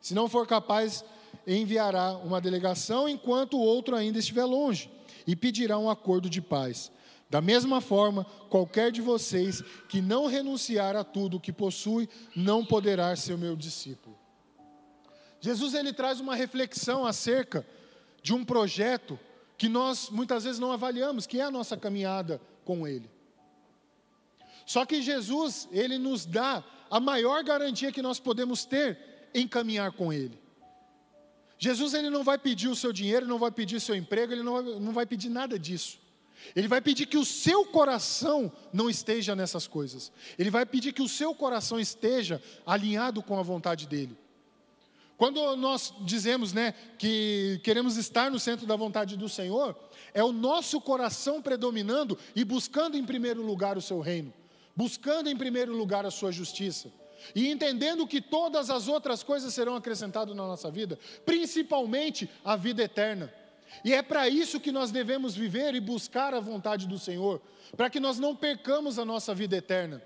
Se 0.00 0.14
não 0.14 0.28
for 0.28 0.46
capaz, 0.46 1.04
enviará 1.46 2.16
uma 2.16 2.40
delegação 2.40 3.08
enquanto 3.08 3.56
o 3.56 3.60
outro 3.60 3.96
ainda 3.96 4.18
estiver 4.18 4.44
longe 4.44 4.90
e 5.26 5.36
pedirá 5.36 5.78
um 5.78 5.90
acordo 5.90 6.28
de 6.28 6.40
paz. 6.40 6.90
Da 7.28 7.40
mesma 7.40 7.80
forma, 7.80 8.24
qualquer 8.48 8.90
de 8.90 9.00
vocês 9.00 9.62
que 9.88 10.00
não 10.00 10.26
renunciar 10.26 10.96
a 10.96 11.04
tudo 11.04 11.36
o 11.36 11.40
que 11.40 11.52
possui, 11.52 12.08
não 12.34 12.64
poderá 12.64 13.14
ser 13.14 13.38
meu 13.38 13.54
discípulo. 13.54 14.19
Jesus 15.40 15.74
ele 15.74 15.92
traz 15.92 16.20
uma 16.20 16.34
reflexão 16.34 17.06
acerca 17.06 17.66
de 18.22 18.34
um 18.34 18.44
projeto 18.44 19.18
que 19.56 19.68
nós 19.68 20.10
muitas 20.10 20.44
vezes 20.44 20.58
não 20.58 20.72
avaliamos, 20.72 21.26
que 21.26 21.40
é 21.40 21.44
a 21.44 21.50
nossa 21.50 21.76
caminhada 21.76 22.40
com 22.64 22.86
ele. 22.86 23.10
Só 24.66 24.84
que 24.84 25.02
Jesus, 25.02 25.68
ele 25.72 25.98
nos 25.98 26.24
dá 26.24 26.62
a 26.90 27.00
maior 27.00 27.42
garantia 27.42 27.92
que 27.92 28.02
nós 28.02 28.20
podemos 28.20 28.64
ter 28.64 28.98
em 29.34 29.46
caminhar 29.48 29.92
com 29.92 30.12
ele. 30.12 30.38
Jesus 31.58 31.92
ele 31.92 32.08
não 32.08 32.24
vai 32.24 32.38
pedir 32.38 32.68
o 32.68 32.76
seu 32.76 32.92
dinheiro, 32.92 33.26
não 33.26 33.38
vai 33.38 33.50
pedir 33.50 33.76
o 33.76 33.80
seu 33.80 33.94
emprego, 33.94 34.32
ele 34.32 34.42
não 34.42 34.52
vai, 34.52 34.80
não 34.80 34.92
vai 34.92 35.06
pedir 35.06 35.28
nada 35.28 35.58
disso. 35.58 35.98
Ele 36.56 36.66
vai 36.66 36.80
pedir 36.80 37.06
que 37.06 37.18
o 37.18 37.24
seu 37.24 37.66
coração 37.66 38.50
não 38.72 38.88
esteja 38.88 39.36
nessas 39.36 39.66
coisas. 39.66 40.10
Ele 40.38 40.50
vai 40.50 40.64
pedir 40.64 40.92
que 40.92 41.02
o 41.02 41.08
seu 41.08 41.34
coração 41.34 41.78
esteja 41.78 42.42
alinhado 42.66 43.22
com 43.22 43.38
a 43.38 43.42
vontade 43.42 43.86
dele. 43.86 44.16
Quando 45.20 45.54
nós 45.54 45.92
dizemos, 46.00 46.54
né, 46.54 46.72
que 46.96 47.60
queremos 47.62 47.98
estar 47.98 48.30
no 48.30 48.40
centro 48.40 48.66
da 48.66 48.74
vontade 48.74 49.18
do 49.18 49.28
Senhor, 49.28 49.76
é 50.14 50.24
o 50.24 50.32
nosso 50.32 50.80
coração 50.80 51.42
predominando 51.42 52.18
e 52.34 52.42
buscando 52.42 52.96
em 52.96 53.04
primeiro 53.04 53.42
lugar 53.42 53.76
o 53.76 53.82
seu 53.82 54.00
reino, 54.00 54.32
buscando 54.74 55.28
em 55.28 55.36
primeiro 55.36 55.76
lugar 55.76 56.06
a 56.06 56.10
sua 56.10 56.32
justiça. 56.32 56.90
E 57.34 57.50
entendendo 57.50 58.06
que 58.06 58.18
todas 58.18 58.70
as 58.70 58.88
outras 58.88 59.22
coisas 59.22 59.52
serão 59.52 59.76
acrescentadas 59.76 60.34
na 60.34 60.46
nossa 60.46 60.70
vida, 60.70 60.98
principalmente 61.26 62.26
a 62.42 62.56
vida 62.56 62.82
eterna. 62.82 63.30
E 63.84 63.92
é 63.92 64.00
para 64.00 64.26
isso 64.26 64.58
que 64.58 64.72
nós 64.72 64.90
devemos 64.90 65.34
viver 65.34 65.74
e 65.74 65.80
buscar 65.80 66.32
a 66.32 66.40
vontade 66.40 66.86
do 66.86 66.98
Senhor, 66.98 67.42
para 67.76 67.90
que 67.90 68.00
nós 68.00 68.18
não 68.18 68.34
percamos 68.34 68.98
a 68.98 69.04
nossa 69.04 69.34
vida 69.34 69.54
eterna. 69.54 70.02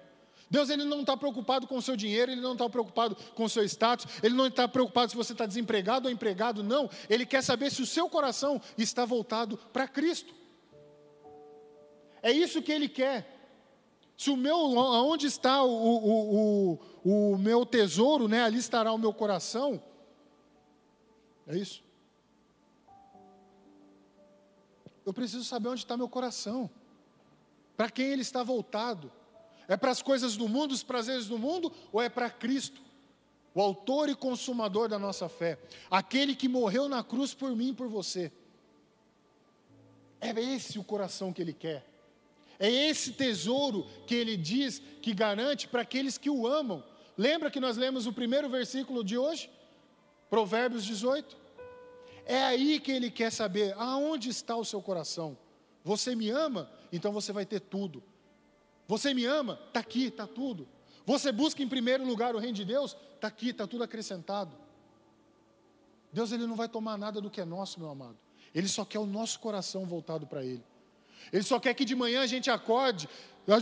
Deus 0.51 0.71
ele 0.71 0.85
não 0.85 1.01
está 1.01 1.17
preocupado 1.17 1.67
com 1.67 1.77
o 1.77 1.83
seu 1.83 1.97
dinheiro, 1.97 2.31
ele 2.31 2.41
não 2.41 2.53
está 2.53 2.69
preocupado 2.69 3.17
com 3.35 3.45
o 3.45 3.49
seu 3.49 3.65
status, 3.65 4.07
ele 4.23 4.35
não 4.35 4.47
está 4.47 4.69
preocupado 4.69 5.11
se 5.11 5.17
você 5.17 5.33
está 5.33 5.47
desempregado 5.47 6.07
ou 6.07 6.13
empregado, 6.13 6.63
não. 6.63 6.89
Ele 7.09 7.27
quer 7.27 7.43
saber 7.43 7.71
se 7.71 7.83
o 7.83 7.87
seu 7.87 8.09
coração 8.09 8.61
está 8.77 9.05
voltado 9.05 9.57
para 9.73 9.89
Cristo. 9.89 10.35
É 12.23 12.31
isso 12.31 12.63
que 12.63 12.73
ele 12.73 12.89
quer. 12.89 13.35
Se 14.17 14.31
o 14.31 14.37
meu, 14.37 14.57
onde 14.57 15.27
está 15.27 15.63
o, 15.63 15.71
o, 15.71 16.79
o, 17.05 17.33
o 17.33 17.39
meu 17.39 17.67
tesouro, 17.67 18.29
né, 18.29 18.45
ali 18.45 18.59
estará 18.59 18.93
o 18.93 18.99
meu 18.99 19.13
coração. 19.13 19.83
É 21.47 21.57
isso. 21.57 21.83
Eu 25.05 25.13
preciso 25.13 25.45
saber 25.45 25.69
onde 25.69 25.81
está 25.81 25.97
meu 25.97 26.09
coração. 26.09 26.71
Para 27.77 27.91
quem 27.91 28.07
ele 28.07 28.23
está 28.23 28.43
voltado? 28.43 29.13
É 29.69 29.77
para 29.77 29.91
as 29.91 30.03
coisas 30.03 30.37
do 30.37 30.49
mundo, 30.49 30.73
os 30.73 30.83
prazeres 30.83 31.27
do 31.27 31.39
mundo, 31.39 31.73
ou 31.93 32.01
é 32.01 32.09
para 32.09 32.31
Cristo, 32.31 32.81
o 33.55 33.61
autor 33.61 34.09
e 34.09 34.15
consumador 34.15 34.89
da 34.89 34.99
nossa 34.99 35.29
fé, 35.29 35.59
aquele 35.91 36.35
que 36.35 36.49
morreu 36.49 36.89
na 36.89 37.03
cruz 37.05 37.33
por 37.33 37.55
mim 37.55 37.69
e 37.69 37.75
por 37.75 37.89
você? 37.89 38.33
É 40.21 40.31
esse 40.41 40.79
o 40.79 40.85
coração 40.85 41.33
que 41.33 41.41
ele 41.41 41.53
quer. 41.53 41.87
É 42.59 42.71
esse 42.71 43.13
tesouro 43.13 43.87
que 44.07 44.15
ele 44.15 44.37
diz 44.37 44.81
que 45.03 45.13
garante 45.13 45.69
para 45.69 45.83
aqueles 45.83 46.17
que 46.17 46.31
o 46.31 46.47
amam. 46.47 46.83
Lembra 47.17 47.51
que 47.51 47.61
nós 47.61 47.77
lemos 47.77 48.07
o 48.07 48.13
primeiro 48.13 48.49
versículo 48.49 49.05
de 49.05 49.19
hoje? 49.19 49.51
Provérbios 50.31 50.85
18. 50.85 51.37
É 52.25 52.43
aí 52.43 52.81
que 52.81 52.91
ele 52.91 53.11
quer 53.11 53.31
saber 53.31 53.75
aonde 53.77 54.31
está 54.31 54.57
o 54.57 54.65
seu 54.65 54.81
coração. 54.81 55.37
Você 55.85 56.17
me 56.17 56.31
ama? 56.31 56.71
Então 56.91 57.13
você 57.13 57.33
vai 57.33 57.45
ter 57.45 57.61
tudo. 57.61 58.03
Você 58.87 59.15
me 59.15 59.25
ama? 59.25 59.59
Está 59.69 59.81
aqui, 59.81 60.07
está 60.07 60.27
tudo. 60.27 60.69
Você 61.07 61.33
busca 61.33 61.63
em 61.63 61.69
primeiro 61.69 62.05
lugar 62.05 62.35
o 62.35 62.39
reino 62.39 62.55
de 62.55 62.65
Deus? 62.65 62.97
Está 63.15 63.29
aqui, 63.29 63.51
está 63.51 63.67
tudo 63.67 63.85
acrescentado. 63.85 64.57
Deus 66.13 66.33
ele 66.33 66.47
não 66.47 66.57
vai 66.57 66.69
tomar 66.69 66.97
nada 66.97 67.21
do 67.21 67.31
que 67.31 67.41
é 67.41 67.45
nosso, 67.45 67.81
meu 67.81 67.91
amado. 67.91 68.17
Ele 68.55 68.69
só 68.69 68.85
quer 68.85 68.99
o 68.99 69.07
nosso 69.07 69.41
coração 69.41 69.85
voltado 69.85 70.27
para 70.27 70.45
Ele. 70.45 70.63
Ele 71.33 71.43
só 71.43 71.59
quer 71.59 71.75
que 71.75 71.85
de 71.85 71.95
manhã 71.95 72.23
a 72.23 72.27
gente 72.27 72.51
acorde, 72.51 73.09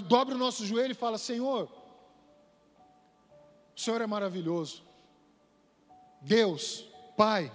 dobre 0.07 0.35
o 0.35 0.39
nosso 0.39 0.66
joelho 0.66 0.93
e 0.93 0.95
fala: 0.95 1.16
Senhor, 1.16 1.70
o 3.75 3.81
Senhor 3.81 4.01
é 4.03 4.07
maravilhoso. 4.07 4.83
Deus, 6.20 6.85
Pai, 7.16 7.51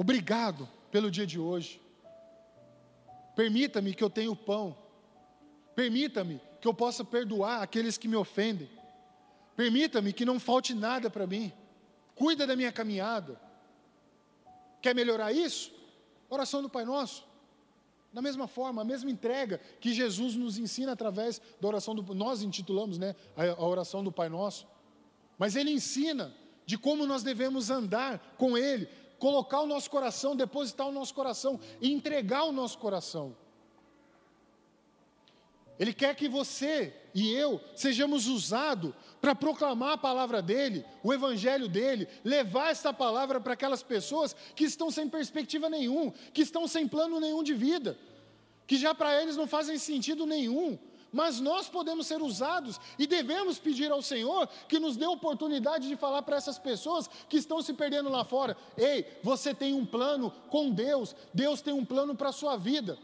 Obrigado 0.00 0.66
pelo 0.90 1.10
dia 1.10 1.26
de 1.26 1.38
hoje. 1.38 1.78
Permita-me 3.36 3.92
que 3.92 4.02
eu 4.02 4.08
tenha 4.08 4.30
o 4.30 4.34
pão. 4.34 4.74
Permita-me 5.74 6.40
que 6.60 6.68
eu 6.68 6.74
possa 6.74 7.04
perdoar 7.04 7.62
aqueles 7.62 7.96
que 7.96 8.08
me 8.08 8.16
ofendem. 8.16 8.70
Permita-me 9.56 10.12
que 10.12 10.24
não 10.24 10.38
falte 10.38 10.74
nada 10.74 11.10
para 11.10 11.26
mim. 11.26 11.52
Cuida 12.14 12.46
da 12.46 12.56
minha 12.56 12.72
caminhada. 12.72 13.40
Quer 14.80 14.94
melhorar 14.94 15.32
isso? 15.32 15.72
Oração 16.28 16.62
do 16.62 16.68
Pai 16.68 16.84
Nosso. 16.84 17.24
Da 18.12 18.20
mesma 18.20 18.48
forma, 18.48 18.82
a 18.82 18.84
mesma 18.84 19.10
entrega 19.10 19.60
que 19.80 19.92
Jesus 19.92 20.34
nos 20.34 20.58
ensina 20.58 20.92
através 20.92 21.40
da 21.60 21.68
oração 21.68 21.94
do 21.94 22.14
nós 22.14 22.42
intitulamos, 22.42 22.98
né, 22.98 23.14
a 23.36 23.64
oração 23.64 24.02
do 24.02 24.10
Pai 24.10 24.28
Nosso. 24.28 24.66
Mas 25.38 25.54
ele 25.54 25.70
ensina 25.70 26.34
de 26.66 26.76
como 26.76 27.06
nós 27.06 27.22
devemos 27.22 27.70
andar 27.70 28.34
com 28.36 28.58
ele, 28.58 28.88
colocar 29.18 29.60
o 29.60 29.66
nosso 29.66 29.90
coração, 29.90 30.34
depositar 30.34 30.88
o 30.88 30.92
nosso 30.92 31.14
coração 31.14 31.60
e 31.80 31.92
entregar 31.92 32.44
o 32.44 32.52
nosso 32.52 32.78
coração. 32.78 33.36
Ele 35.80 35.94
quer 35.94 36.14
que 36.14 36.28
você 36.28 36.92
e 37.14 37.32
eu 37.32 37.58
sejamos 37.74 38.26
usados 38.26 38.92
para 39.18 39.34
proclamar 39.34 39.92
a 39.92 39.98
palavra 39.98 40.42
dele, 40.42 40.84
o 41.02 41.10
evangelho 41.10 41.68
dele, 41.68 42.06
levar 42.22 42.68
essa 42.68 42.92
palavra 42.92 43.40
para 43.40 43.54
aquelas 43.54 43.82
pessoas 43.82 44.36
que 44.54 44.64
estão 44.64 44.90
sem 44.90 45.08
perspectiva 45.08 45.70
nenhum, 45.70 46.12
que 46.34 46.42
estão 46.42 46.68
sem 46.68 46.86
plano 46.86 47.18
nenhum 47.18 47.42
de 47.42 47.54
vida, 47.54 47.98
que 48.66 48.76
já 48.76 48.94
para 48.94 49.22
eles 49.22 49.38
não 49.38 49.46
fazem 49.46 49.78
sentido 49.78 50.26
nenhum, 50.26 50.78
mas 51.10 51.40
nós 51.40 51.66
podemos 51.66 52.06
ser 52.06 52.20
usados 52.20 52.78
e 52.98 53.06
devemos 53.06 53.58
pedir 53.58 53.90
ao 53.90 54.02
Senhor 54.02 54.46
que 54.68 54.78
nos 54.78 54.98
dê 54.98 55.06
oportunidade 55.06 55.88
de 55.88 55.96
falar 55.96 56.20
para 56.20 56.36
essas 56.36 56.58
pessoas 56.58 57.08
que 57.26 57.38
estão 57.38 57.62
se 57.62 57.72
perdendo 57.72 58.10
lá 58.10 58.22
fora: 58.22 58.54
ei, 58.76 59.06
você 59.22 59.54
tem 59.54 59.72
um 59.72 59.86
plano 59.86 60.30
com 60.50 60.70
Deus, 60.70 61.16
Deus 61.32 61.62
tem 61.62 61.72
um 61.72 61.86
plano 61.86 62.14
para 62.14 62.28
a 62.28 62.32
sua 62.32 62.58
vida. 62.58 62.98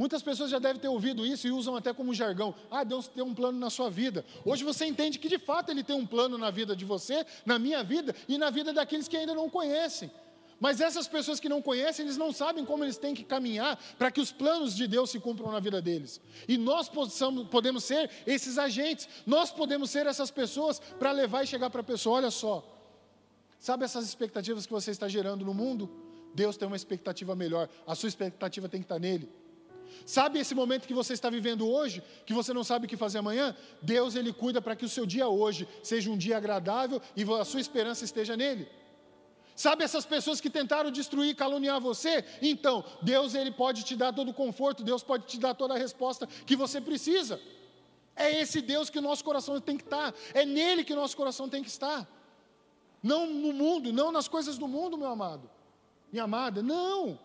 Muitas 0.00 0.22
pessoas 0.22 0.50
já 0.50 0.58
devem 0.58 0.80
ter 0.80 0.88
ouvido 0.88 1.26
isso 1.26 1.46
e 1.46 1.50
usam 1.50 1.76
até 1.76 1.92
como 1.92 2.14
jargão: 2.14 2.54
ah, 2.70 2.82
Deus 2.82 3.06
tem 3.06 3.22
um 3.22 3.34
plano 3.34 3.58
na 3.58 3.68
sua 3.68 3.90
vida. 3.90 4.24
Hoje 4.46 4.64
você 4.64 4.86
entende 4.86 5.18
que 5.18 5.28
de 5.28 5.36
fato 5.38 5.70
Ele 5.70 5.84
tem 5.84 5.94
um 5.94 6.06
plano 6.06 6.38
na 6.38 6.50
vida 6.50 6.74
de 6.74 6.86
você, 6.86 7.26
na 7.44 7.58
minha 7.58 7.84
vida 7.84 8.16
e 8.26 8.38
na 8.38 8.48
vida 8.48 8.72
daqueles 8.72 9.06
que 9.06 9.14
ainda 9.18 9.34
não 9.34 9.50
conhecem. 9.50 10.10
Mas 10.58 10.80
essas 10.80 11.06
pessoas 11.06 11.38
que 11.38 11.50
não 11.50 11.60
conhecem, 11.60 12.06
eles 12.06 12.16
não 12.16 12.32
sabem 12.32 12.64
como 12.64 12.82
eles 12.82 12.96
têm 12.96 13.14
que 13.14 13.22
caminhar 13.22 13.78
para 13.98 14.10
que 14.10 14.22
os 14.22 14.32
planos 14.32 14.74
de 14.74 14.86
Deus 14.86 15.10
se 15.10 15.20
cumpram 15.20 15.52
na 15.52 15.60
vida 15.60 15.82
deles. 15.82 16.18
E 16.48 16.56
nós 16.56 16.88
possamos, 16.88 17.46
podemos 17.48 17.84
ser 17.84 18.10
esses 18.26 18.56
agentes, 18.56 19.06
nós 19.26 19.50
podemos 19.50 19.90
ser 19.90 20.06
essas 20.06 20.30
pessoas 20.30 20.80
para 20.98 21.12
levar 21.12 21.44
e 21.44 21.46
chegar 21.46 21.68
para 21.68 21.82
a 21.82 21.84
pessoa: 21.84 22.16
olha 22.16 22.30
só, 22.30 22.66
sabe 23.58 23.84
essas 23.84 24.06
expectativas 24.06 24.64
que 24.64 24.72
você 24.72 24.92
está 24.92 25.08
gerando 25.08 25.44
no 25.44 25.52
mundo? 25.52 25.90
Deus 26.34 26.56
tem 26.56 26.66
uma 26.66 26.76
expectativa 26.76 27.36
melhor, 27.36 27.68
a 27.86 27.94
sua 27.94 28.08
expectativa 28.08 28.66
tem 28.66 28.80
que 28.80 28.86
estar 28.86 28.98
nele. 28.98 29.39
Sabe 30.06 30.38
esse 30.38 30.54
momento 30.54 30.86
que 30.86 30.94
você 30.94 31.12
está 31.12 31.30
vivendo 31.30 31.68
hoje, 31.68 32.02
que 32.26 32.34
você 32.34 32.52
não 32.52 32.64
sabe 32.64 32.86
o 32.86 32.88
que 32.88 32.96
fazer 32.96 33.18
amanhã? 33.18 33.56
Deus 33.82 34.14
ele 34.14 34.32
cuida 34.32 34.60
para 34.60 34.76
que 34.76 34.84
o 34.84 34.88
seu 34.88 35.06
dia 35.06 35.28
hoje 35.28 35.68
seja 35.82 36.10
um 36.10 36.16
dia 36.16 36.36
agradável 36.36 37.00
e 37.16 37.22
a 37.22 37.44
sua 37.44 37.60
esperança 37.60 38.04
esteja 38.04 38.36
nele. 38.36 38.68
Sabe 39.54 39.84
essas 39.84 40.06
pessoas 40.06 40.40
que 40.40 40.48
tentaram 40.48 40.90
destruir, 40.90 41.36
caluniar 41.36 41.80
você? 41.80 42.24
Então, 42.40 42.82
Deus 43.02 43.34
ele 43.34 43.50
pode 43.50 43.82
te 43.82 43.94
dar 43.94 44.12
todo 44.12 44.30
o 44.30 44.34
conforto, 44.34 44.82
Deus 44.82 45.02
pode 45.02 45.26
te 45.26 45.38
dar 45.38 45.54
toda 45.54 45.74
a 45.74 45.78
resposta 45.78 46.26
que 46.46 46.56
você 46.56 46.80
precisa. 46.80 47.38
É 48.16 48.40
esse 48.40 48.62
Deus 48.62 48.88
que 48.88 48.98
o 48.98 49.02
nosso 49.02 49.22
coração 49.22 49.60
tem 49.60 49.76
que 49.76 49.84
estar, 49.84 50.14
é 50.32 50.46
nele 50.46 50.82
que 50.82 50.92
o 50.92 50.96
nosso 50.96 51.16
coração 51.16 51.48
tem 51.48 51.62
que 51.62 51.68
estar. 51.68 52.08
Não 53.02 53.26
no 53.26 53.52
mundo, 53.52 53.92
não 53.92 54.10
nas 54.10 54.28
coisas 54.28 54.58
do 54.58 54.66
mundo, 54.66 54.96
meu 54.96 55.08
amado. 55.08 55.50
Minha 56.12 56.24
amada, 56.24 56.62
não. 56.62 57.18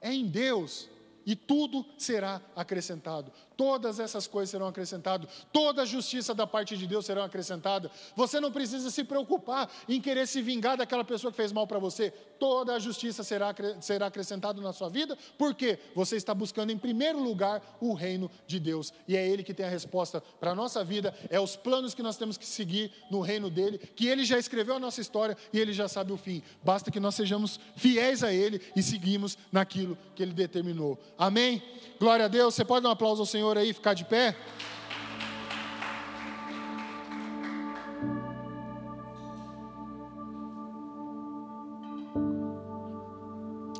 É 0.00 0.12
em 0.12 0.26
Deus. 0.26 0.88
E 1.26 1.36
tudo 1.36 1.84
será 1.98 2.40
acrescentado. 2.54 3.32
Todas 3.62 4.00
essas 4.00 4.26
coisas 4.26 4.50
serão 4.50 4.66
acrescentadas, 4.66 5.28
toda 5.52 5.82
a 5.82 5.84
justiça 5.84 6.34
da 6.34 6.48
parte 6.48 6.76
de 6.76 6.84
Deus 6.84 7.06
será 7.06 7.24
acrescentada. 7.24 7.92
Você 8.16 8.40
não 8.40 8.50
precisa 8.50 8.90
se 8.90 9.04
preocupar 9.04 9.70
em 9.88 10.00
querer 10.00 10.26
se 10.26 10.42
vingar 10.42 10.76
daquela 10.76 11.04
pessoa 11.04 11.30
que 11.30 11.36
fez 11.36 11.52
mal 11.52 11.64
para 11.64 11.78
você. 11.78 12.10
Toda 12.40 12.74
a 12.74 12.80
justiça 12.80 13.22
será, 13.22 13.54
será 13.80 14.06
acrescentada 14.06 14.60
na 14.60 14.72
sua 14.72 14.88
vida, 14.88 15.16
porque 15.38 15.78
você 15.94 16.16
está 16.16 16.34
buscando 16.34 16.72
em 16.72 16.76
primeiro 16.76 17.22
lugar 17.22 17.78
o 17.80 17.94
reino 17.94 18.28
de 18.48 18.58
Deus. 18.58 18.92
E 19.06 19.16
é 19.16 19.24
Ele 19.24 19.44
que 19.44 19.54
tem 19.54 19.64
a 19.64 19.68
resposta 19.68 20.20
para 20.40 20.50
a 20.50 20.54
nossa 20.56 20.82
vida, 20.82 21.14
é 21.30 21.38
os 21.38 21.54
planos 21.54 21.94
que 21.94 22.02
nós 22.02 22.16
temos 22.16 22.36
que 22.36 22.44
seguir 22.44 22.90
no 23.12 23.20
reino 23.20 23.48
dele, 23.48 23.78
que 23.78 24.08
Ele 24.08 24.24
já 24.24 24.40
escreveu 24.40 24.74
a 24.74 24.80
nossa 24.80 25.00
história 25.00 25.36
e 25.52 25.60
Ele 25.60 25.72
já 25.72 25.86
sabe 25.86 26.12
o 26.12 26.16
fim. 26.16 26.42
Basta 26.64 26.90
que 26.90 26.98
nós 26.98 27.14
sejamos 27.14 27.60
fiéis 27.76 28.24
a 28.24 28.32
Ele 28.32 28.60
e 28.74 28.82
seguimos 28.82 29.38
naquilo 29.52 29.96
que 30.16 30.22
Ele 30.24 30.32
determinou. 30.32 30.98
Amém? 31.16 31.62
Glória 32.00 32.24
a 32.24 32.28
Deus. 32.28 32.56
Você 32.56 32.64
pode 32.64 32.82
dar 32.82 32.88
um 32.88 32.92
aplauso 32.92 33.22
ao 33.22 33.26
Aí, 33.60 33.72
ficar 33.72 33.94
de 33.94 34.04
pé? 34.04 34.34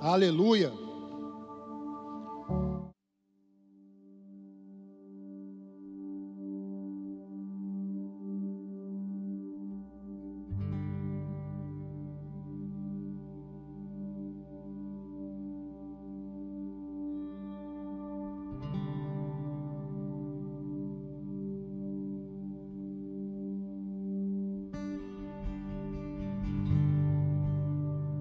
Aleluia. 0.01 0.82